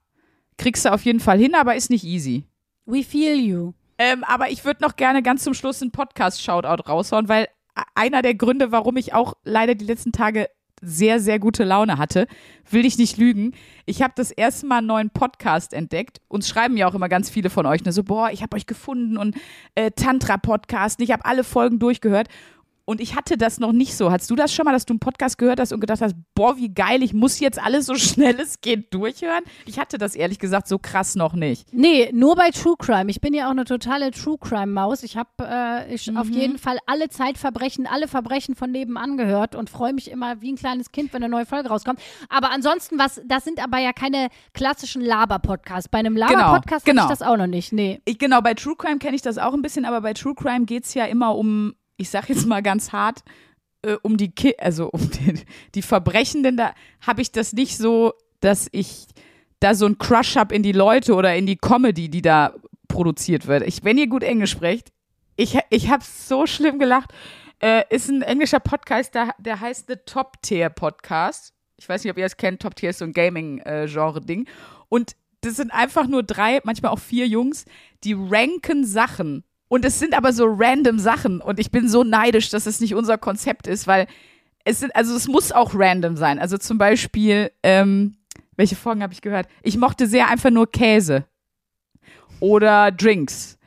kriegst 0.59 0.85
du 0.85 0.93
auf 0.93 1.05
jeden 1.05 1.21
Fall 1.21 1.39
hin, 1.39 1.55
aber 1.55 1.75
ist 1.75 1.91
nicht 1.91 2.05
easy. 2.05 2.45
We 2.85 3.03
feel 3.03 3.37
you. 3.39 3.73
Ähm, 3.99 4.25
aber 4.25 4.51
ich 4.51 4.65
würde 4.65 4.83
noch 4.83 4.97
gerne 4.97 5.23
ganz 5.23 5.43
zum 5.43 5.55
Schluss 5.55 5.83
einen 5.83 5.91
Podcast-Shoutout 5.91 6.85
raushauen, 6.89 7.29
weil 7.29 7.49
a- 7.75 7.85
einer 7.95 8.23
der 8.23 8.35
Gründe, 8.35 8.71
warum 8.71 8.97
ich 8.97 9.15
auch 9.15 9.35
leider 9.43 9.75
die 9.75 9.85
letzten 9.87 10.13
Tage 10.13 10.49
sehr, 10.83 11.21
sehr 11.21 11.39
gute 11.39 11.65
Laune 11.65 11.99
hatte, 11.99 12.27
will 12.71 12.85
ich 12.85 12.99
nicht 12.99 13.17
lügen. 13.17 13.53
Ich 13.87 14.03
habe 14.03 14.13
das 14.17 14.31
erste 14.31 14.67
Mal 14.67 14.79
einen 14.79 14.87
neuen 14.87 15.11
Podcast 15.11 15.73
entdeckt. 15.73 16.21
Uns 16.29 16.49
schreiben 16.49 16.77
ja 16.77 16.87
auch 16.89 16.95
immer 16.95 17.09
ganz 17.09 17.31
viele 17.31 17.51
von 17.51 17.67
euch, 17.67 17.85
ne, 17.85 17.93
so, 17.93 18.05
boah, 18.05 18.31
ich 18.31 18.43
habe 18.43 18.57
euch 18.57 18.67
gefunden 18.67 19.17
und 19.17 19.37
äh, 19.75 19.91
Tantra-Podcast, 19.91 21.01
ich 21.01 21.13
habe 21.13 21.25
alle 21.25 21.45
Folgen 21.45 21.79
durchgehört. 21.79 22.29
Und 22.89 23.03
ich 23.03 23.15
hatte 23.15 23.37
das 23.37 23.61
noch 23.61 23.73
nicht 23.73 23.95
so. 23.99 24.11
Hattest 24.11 24.31
du 24.31 24.35
das 24.35 24.55
schon 24.55 24.65
mal, 24.65 24.73
dass 24.73 24.87
du 24.87 24.95
einen 24.95 24.99
Podcast 24.99 25.37
gehört 25.37 25.61
hast 25.61 25.75
und 25.75 25.81
gedacht 25.81 26.01
hast, 26.01 26.15
boah, 26.35 26.57
wie 26.57 26.71
geil, 26.71 27.03
ich 27.03 27.13
muss 27.13 27.39
jetzt 27.39 27.63
alles 27.63 27.85
so 27.85 27.95
schnell 27.97 28.41
es 28.41 28.63
geht 28.63 28.95
durchhören? 28.95 29.45
Ich 29.67 29.79
hatte 29.79 29.99
das 29.99 30.15
ehrlich 30.15 30.39
gesagt 30.39 30.67
so 30.69 30.79
krass 30.79 31.15
noch 31.15 31.35
nicht. 31.35 31.71
Nee, 31.71 32.09
nur 32.15 32.35
bei 32.35 32.49
True 32.49 32.77
Crime. 32.79 33.11
Ich 33.11 33.21
bin 33.21 33.35
ja 33.35 33.49
auch 33.49 33.51
eine 33.51 33.67
totale 33.67 34.11
True 34.11 34.39
Crime 34.41 34.69
Maus. 34.69 35.03
Ich 35.03 35.19
habe 35.19 35.29
äh, 35.39 35.95
ich 35.95 36.17
auf 36.17 36.31
jeden 36.31 36.57
Fall 36.57 36.79
alle 36.87 37.11
Zeitverbrechen, 37.11 37.87
alle 37.87 38.09
Verbrechen 38.09 38.55
von 38.55 38.71
nebenan 38.71 39.19
gehört 39.19 39.55
und 39.55 39.69
freue 39.69 39.93
mich 39.93 40.11
immer 40.11 40.41
wie 40.41 40.53
ein 40.53 40.57
kleines 40.57 40.91
Kind, 40.91 41.13
wenn 41.13 41.23
eine 41.23 41.31
neue 41.31 41.45
Folge 41.45 41.69
rauskommt. 41.69 42.01
Aber 42.31 42.51
ansonsten, 42.53 42.99
was, 42.99 43.21
das 43.27 43.45
sind 43.45 43.63
aber 43.63 43.81
ja 43.81 43.93
keine 43.93 44.29
klassischen 44.55 45.03
Laber-Podcasts. 45.03 45.91
Bei 45.91 45.99
einem 45.99 46.17
Laber-Podcast 46.17 46.87
genau. 46.87 47.03
habe 47.03 47.13
ich 47.13 47.19
das 47.19 47.29
auch 47.29 47.37
noch 47.37 47.49
nicht. 47.49 47.71
Nee. 47.71 48.01
Ich, 48.07 48.17
genau, 48.17 48.41
bei 48.41 48.55
True 48.55 48.77
Crime 48.79 48.99
kenne 48.99 49.15
ich 49.15 49.21
das 49.21 49.37
auch 49.37 49.53
ein 49.53 49.61
bisschen, 49.61 49.85
aber 49.85 50.01
bei 50.01 50.15
True 50.15 50.35
Crime 50.35 50.65
geht's 50.65 50.95
ja 50.95 51.05
immer 51.05 51.37
um, 51.37 51.75
ich 51.99 52.09
sag 52.09 52.29
jetzt 52.31 52.47
mal 52.47 52.63
ganz 52.63 52.93
hart, 52.93 53.23
äh, 53.83 53.97
um 54.03 54.17
die 54.17 54.31
Ki 54.31 54.55
also 54.59 54.89
um 54.89 55.11
die, 55.11 55.45
die 55.75 55.83
Verbrechenden, 55.83 56.57
da 56.57 56.75
habe 57.07 57.21
ich 57.21 57.31
das 57.31 57.53
nicht 57.53 57.77
so, 57.77 58.15
dass 58.41 58.69
ich 58.73 59.07
da 59.61 59.75
so 59.75 59.87
einen 59.87 59.99
Crush 59.99 60.37
habe 60.37 60.55
in 60.55 60.63
die 60.63 60.73
Leute 60.73 61.15
oder 61.15 61.35
in 61.37 61.45
die 61.45 61.57
Comedy, 61.57 62.09
die 62.09 62.23
da 62.23 62.55
produziert 62.87 63.47
wird. 63.47 63.65
Ich, 63.67 63.85
wenn 63.85 63.99
ihr 63.99 64.07
gut 64.07 64.23
Englisch 64.23 64.53
sprecht, 64.53 64.93
ich, 65.37 65.59
ich 65.71 65.91
habe 65.91 66.03
so 66.05 66.47
schlimm 66.47 66.79
gelacht. 66.79 67.13
Äh, 67.61 67.83
ist 67.91 68.09
ein 68.09 68.23
englischer 68.23 68.61
Podcast, 68.61 69.15
der, 69.15 69.35
der 69.39 69.61
heißt 69.61 69.87
The 69.89 69.97
Top 70.07 70.41
Tier 70.43 70.69
Podcast. 70.69 71.53
Ich 71.77 71.89
weiß 71.89 72.03
nicht, 72.03 72.11
ob 72.11 72.19
ihr 72.19 72.25
das 72.25 72.37
kennt. 72.37 72.63
Top 72.63 72.77
Tier 72.77 72.91
ist 72.91 72.99
so 72.99 73.05
ein 73.05 73.13
Gaming-Genre-Ding. 73.13 74.49
Und 74.89 75.17
das 75.41 75.57
sind 75.57 75.73
einfach 75.73 76.07
nur 76.07 76.23
drei, 76.23 76.61
manchmal 76.65 76.93
auch 76.93 76.99
vier 76.99 77.27
Jungs, 77.27 77.65
die 78.05 78.15
ranken 78.17 78.85
Sachen. 78.85 79.45
Und 79.69 79.85
es 79.85 79.99
sind 79.99 80.17
aber 80.17 80.33
so 80.33 80.47
random 80.47 80.99
Sachen. 80.99 81.41
Und 81.41 81.61
ich 81.61 81.71
bin 81.71 81.89
so 81.89 82.05
neidisch, 82.05 82.51
dass 82.51 82.67
es 82.67 82.81
nicht 82.81 82.95
unser 82.95 83.19
Konzept 83.19 83.67
ist, 83.67 83.87
weil 83.87 84.07
es 84.65 84.81
sind, 84.81 84.95
also 84.97 85.15
es 85.15 85.29
muss 85.29 85.53
auch 85.53 85.73
random 85.75 86.17
sein. 86.17 86.39
Also 86.39 86.59
zum 86.59 86.79
Beispiel, 86.79 87.51
ähm, 87.63 88.17
welche 88.57 88.77
Folgen 88.77 89.03
habe 89.03 89.13
ich 89.13 89.23
gehört? 89.23 89.47
Ich 89.63 89.77
mochte 89.77 90.07
sehr 90.07 90.29
einfach 90.29 90.51
nur 90.51 90.71
Käse. 90.71 91.25
Oder 92.41 92.91
Drinks. 92.91 93.59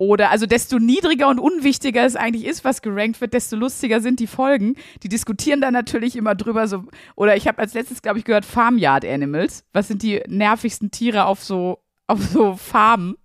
Oder 0.00 0.30
also 0.30 0.46
desto 0.46 0.78
niedriger 0.78 1.28
und 1.28 1.38
unwichtiger 1.38 2.06
es 2.06 2.16
eigentlich 2.16 2.46
ist, 2.46 2.64
was 2.64 2.80
gerankt 2.80 3.20
wird, 3.20 3.34
desto 3.34 3.54
lustiger 3.54 4.00
sind 4.00 4.18
die 4.18 4.26
Folgen. 4.26 4.76
Die 5.02 5.10
diskutieren 5.10 5.60
dann 5.60 5.74
natürlich 5.74 6.16
immer 6.16 6.34
drüber 6.34 6.68
so. 6.68 6.84
Oder 7.16 7.36
ich 7.36 7.46
habe 7.46 7.58
als 7.58 7.74
letztes, 7.74 8.00
glaube 8.00 8.18
ich, 8.18 8.24
gehört 8.24 8.46
Farmyard 8.46 9.04
Animals. 9.04 9.62
Was 9.74 9.88
sind 9.88 10.02
die 10.02 10.22
nervigsten 10.26 10.90
Tiere 10.90 11.26
auf 11.26 11.44
so 11.44 11.80
auf 12.06 12.22
so 12.24 12.56
Farmen? 12.56 13.16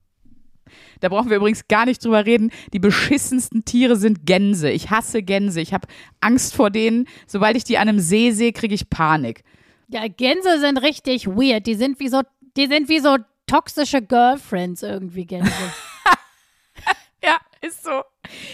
Da 1.00 1.10
brauchen 1.10 1.30
wir 1.30 1.38
übrigens 1.38 1.68
gar 1.68 1.86
nicht 1.86 2.04
drüber 2.04 2.26
reden. 2.26 2.52
Die 2.74 2.80
beschissensten 2.80 3.66
Tiere 3.66 3.96
sind 3.96 4.26
Gänse. 4.26 4.70
Ich 4.70 4.89
hasse 4.89 5.24
Gänse. 5.24 5.62
Ich 5.62 5.74
habe 5.74 5.88
Angst 6.22 6.56
vor 6.56 6.70
denen. 6.70 7.08
Sobald 7.28 7.58
ich 7.58 7.64
die 7.64 7.78
an 7.78 7.89
einem 7.89 8.00
See 8.00 8.32
sehe, 8.32 8.54
kriege 8.54 8.76
ich 8.76 8.89
Panik. 8.89 9.43
Ja, 9.88 10.08
Gänse 10.08 10.60
sind 10.60 10.78
richtig 10.78 11.28
weird. 11.28 11.68
Die 11.68 11.76
sind 11.76 12.00
wie 12.00 12.10
so, 12.10 12.22
die 12.58 12.68
sind 12.68 12.89
wie 12.89 13.00
so 13.00 13.18
toxische 13.48 14.02
Girlfriends 14.02 14.82
irgendwie, 14.84 15.26
Gänse. 15.26 15.52
Ja, 17.24 17.38
ist 17.62 17.84
so. 17.84 18.04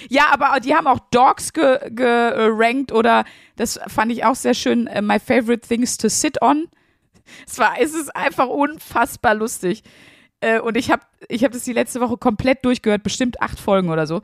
Ja, 0.09 0.27
aber 0.31 0.59
die 0.61 0.73
haben 0.73 0.87
auch 0.87 0.99
Dogs 1.11 1.51
gerankt 1.51 1.95
ge 1.95 1.95
gerankt 1.95 2.91
oder 2.93 3.25
das 3.57 3.79
fand 3.87 4.11
ich 4.11 4.23
auch 4.23 4.35
sehr 4.35 4.53
schön. 4.53 4.87
äh, 4.87 5.01
My 5.01 5.19
favorite 5.19 5.67
things 5.67 5.97
to 5.97 6.07
sit 6.07 6.41
on. 6.41 6.67
Es 7.45 7.59
war, 7.59 7.79
es 7.79 7.93
ist 7.93 8.15
einfach 8.15 8.47
unfassbar 8.47 9.35
lustig. 9.35 9.83
Äh, 10.41 10.59
und 10.59 10.75
ich 10.75 10.91
habe 10.91 11.03
ich 11.29 11.43
hab 11.43 11.51
das 11.51 11.63
die 11.63 11.73
letzte 11.73 12.01
Woche 12.01 12.17
komplett 12.17 12.65
durchgehört, 12.65 13.03
bestimmt 13.03 13.41
acht 13.41 13.59
Folgen 13.59 13.89
oder 13.89 14.05
so. 14.05 14.21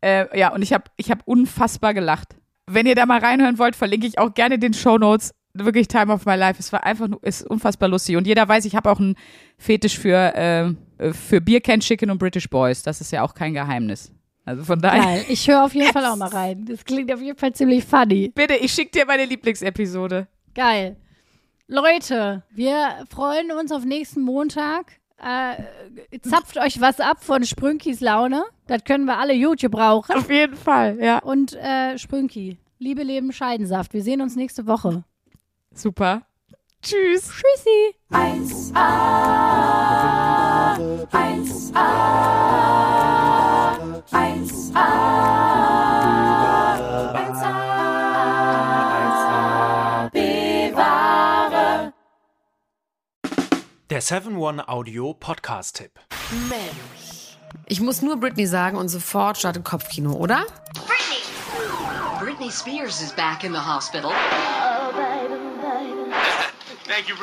Äh, 0.00 0.38
ja, 0.38 0.52
und 0.52 0.62
ich 0.62 0.72
habe 0.72 0.84
ich 0.96 1.10
hab 1.10 1.26
unfassbar 1.26 1.94
gelacht. 1.94 2.36
Wenn 2.66 2.86
ihr 2.86 2.94
da 2.94 3.06
mal 3.06 3.18
reinhören 3.18 3.58
wollt, 3.58 3.76
verlinke 3.76 4.06
ich 4.06 4.18
auch 4.18 4.34
gerne 4.34 4.58
den 4.58 4.72
Show 4.72 4.98
Notes. 4.98 5.34
Wirklich 5.54 5.88
Time 5.88 6.12
of 6.12 6.24
My 6.24 6.34
Life. 6.34 6.58
Es 6.58 6.72
war 6.72 6.84
einfach 6.84 7.08
nur, 7.08 7.22
ist 7.22 7.46
unfassbar 7.46 7.88
lustig. 7.88 8.16
Und 8.16 8.26
jeder 8.26 8.48
weiß, 8.48 8.64
ich 8.64 8.74
habe 8.74 8.90
auch 8.90 8.98
einen 8.98 9.16
Fetisch 9.58 9.98
für, 9.98 10.34
äh, 10.34 11.12
für 11.12 11.40
Beer 11.40 11.60
Can 11.60 11.80
Chicken 11.80 12.10
und 12.10 12.18
British 12.18 12.48
Boys. 12.48 12.82
Das 12.82 13.00
ist 13.00 13.12
ja 13.12 13.22
auch 13.22 13.34
kein 13.34 13.52
Geheimnis. 13.52 14.10
Also 14.44 14.64
von 14.64 14.80
daher. 14.80 15.02
Geil. 15.02 15.24
Ich 15.28 15.46
höre 15.48 15.64
auf 15.64 15.74
jeden 15.74 15.92
Fall 15.92 16.06
auch 16.06 16.16
mal 16.16 16.28
rein. 16.28 16.64
Das 16.64 16.84
klingt 16.84 17.12
auf 17.12 17.20
jeden 17.20 17.36
Fall 17.36 17.52
ziemlich 17.52 17.84
funny. 17.84 18.32
Bitte, 18.34 18.54
ich 18.54 18.72
schicke 18.72 18.92
dir 18.92 19.06
meine 19.06 19.26
Lieblingsepisode. 19.26 20.26
Geil. 20.54 20.96
Leute, 21.68 22.42
wir 22.50 23.04
freuen 23.10 23.52
uns 23.52 23.72
auf 23.72 23.84
nächsten 23.84 24.22
Montag. 24.22 25.01
Äh, 25.22 26.18
zapft 26.20 26.58
euch 26.58 26.80
was 26.80 26.98
ab 26.98 27.22
von 27.22 27.44
Sprünkis 27.44 28.00
Laune. 28.00 28.44
Das 28.66 28.82
können 28.84 29.04
wir 29.04 29.18
alle 29.18 29.34
YouTube 29.34 29.72
brauchen. 29.72 30.16
Auf 30.16 30.28
jeden 30.28 30.56
Fall, 30.56 30.98
ja. 31.00 31.18
Und 31.18 31.54
äh, 31.54 31.96
Sprünki, 31.96 32.58
Liebe, 32.78 33.04
Leben, 33.04 33.32
Scheidensaft. 33.32 33.94
Wir 33.94 34.02
sehen 34.02 34.20
uns 34.20 34.34
nächste 34.34 34.66
Woche. 34.66 35.04
Super. 35.72 36.22
Tschüss. 36.82 37.30
Tschüssi. 37.30 37.94
1a, 38.10 38.74
1a, 41.12 41.82
1a, 44.10 44.74
1a, 44.74 45.61
Der 53.92 54.00
7-One 54.02 54.68
Audio 54.70 55.12
Podcast-Tipp. 55.12 55.90
Ich 57.66 57.82
muss 57.82 58.00
nur 58.00 58.16
Britney 58.16 58.46
sagen 58.46 58.78
und 58.78 58.88
sofort 58.88 59.36
startet 59.36 59.66
Kopfkino, 59.66 60.14
oder? 60.14 60.46
Britney 62.18 62.50
Spears 62.50 63.02
is 63.02 63.12
back 63.12 63.44
in 63.44 63.52
the 63.52 63.58
hospital. 63.58 64.10
Hey, 64.10 65.28
Thank 66.86 67.10
you, 67.10 67.16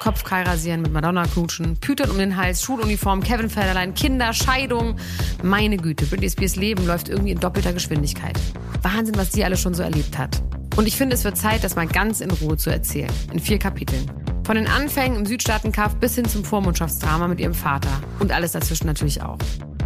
Brittany. 0.00 0.10
Kopfkeil 0.10 0.44
rasieren, 0.44 0.82
mit 0.82 0.92
Madonna 0.92 1.24
knutschen, 1.24 1.76
Pütern 1.76 2.10
um 2.10 2.18
den 2.18 2.36
Hals, 2.36 2.62
Schuluniform, 2.62 3.22
Kevin 3.22 3.48
Federlein, 3.48 3.94
Kinder, 3.94 4.32
Scheidung. 4.32 4.96
Meine 5.42 5.76
Güte, 5.76 6.06
Britney 6.06 6.30
Spears 6.30 6.56
Leben 6.56 6.86
läuft 6.86 7.08
irgendwie 7.08 7.30
in 7.30 7.38
doppelter 7.38 7.72
Geschwindigkeit. 7.72 8.38
Wahnsinn, 8.82 9.16
was 9.16 9.30
die 9.30 9.44
alles 9.44 9.60
schon 9.60 9.74
so 9.74 9.82
erlebt 9.82 10.18
hat. 10.18 10.42
Und 10.76 10.86
ich 10.86 10.96
finde, 10.96 11.14
es 11.14 11.24
wird 11.24 11.36
Zeit, 11.36 11.64
das 11.64 11.76
mal 11.76 11.86
ganz 11.86 12.20
in 12.20 12.30
Ruhe 12.30 12.56
zu 12.56 12.70
erzählen. 12.70 13.10
In 13.32 13.40
vier 13.40 13.58
Kapiteln. 13.58 14.10
Von 14.44 14.56
den 14.56 14.66
Anfängen 14.66 15.18
im 15.18 15.26
Südstaatenkampf 15.26 15.96
bis 15.96 16.14
hin 16.14 16.24
zum 16.24 16.44
Vormundschaftsdrama 16.44 17.28
mit 17.28 17.40
ihrem 17.40 17.54
Vater. 17.54 17.90
Und 18.18 18.32
alles 18.32 18.52
dazwischen 18.52 18.86
natürlich 18.86 19.22
auch. 19.22 19.38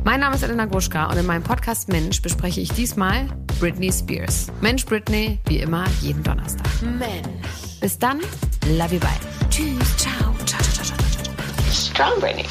Mein 0.05 0.21
Name 0.21 0.37
ist 0.37 0.43
Elena 0.43 0.67
Gruschka 0.67 1.07
und 1.07 1.17
in 1.17 1.25
meinem 1.25 1.43
Podcast 1.43 1.89
Mensch 1.89 2.21
bespreche 2.21 2.61
ich 2.61 2.71
diesmal 2.71 3.27
Britney 3.59 3.91
Spears. 3.91 4.49
Mensch 4.61 4.85
Britney, 4.85 5.41
wie 5.47 5.61
immer, 5.61 5.87
jeden 6.03 6.23
Donnerstag. 6.23 6.69
Mensch. 6.83 7.81
Bis 7.81 7.99
dann, 7.99 8.21
love 8.67 8.95
you, 8.95 9.01
bye. 9.01 9.09
Tschüss, 9.49 9.97
ciao, 9.97 10.35
ciao, 10.45 10.61
ciao, 10.61 10.85
ciao, 10.85 10.99
ciao, 10.99 11.23
ciao. 11.25 11.73
strong 11.73 12.21
Brittany. 12.21 12.47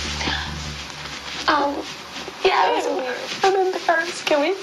Um, 1.47 1.75
yeah, 2.43 2.81
the 3.43 3.79
first, 3.79 4.25
can 4.25 4.41
we? 4.41 4.55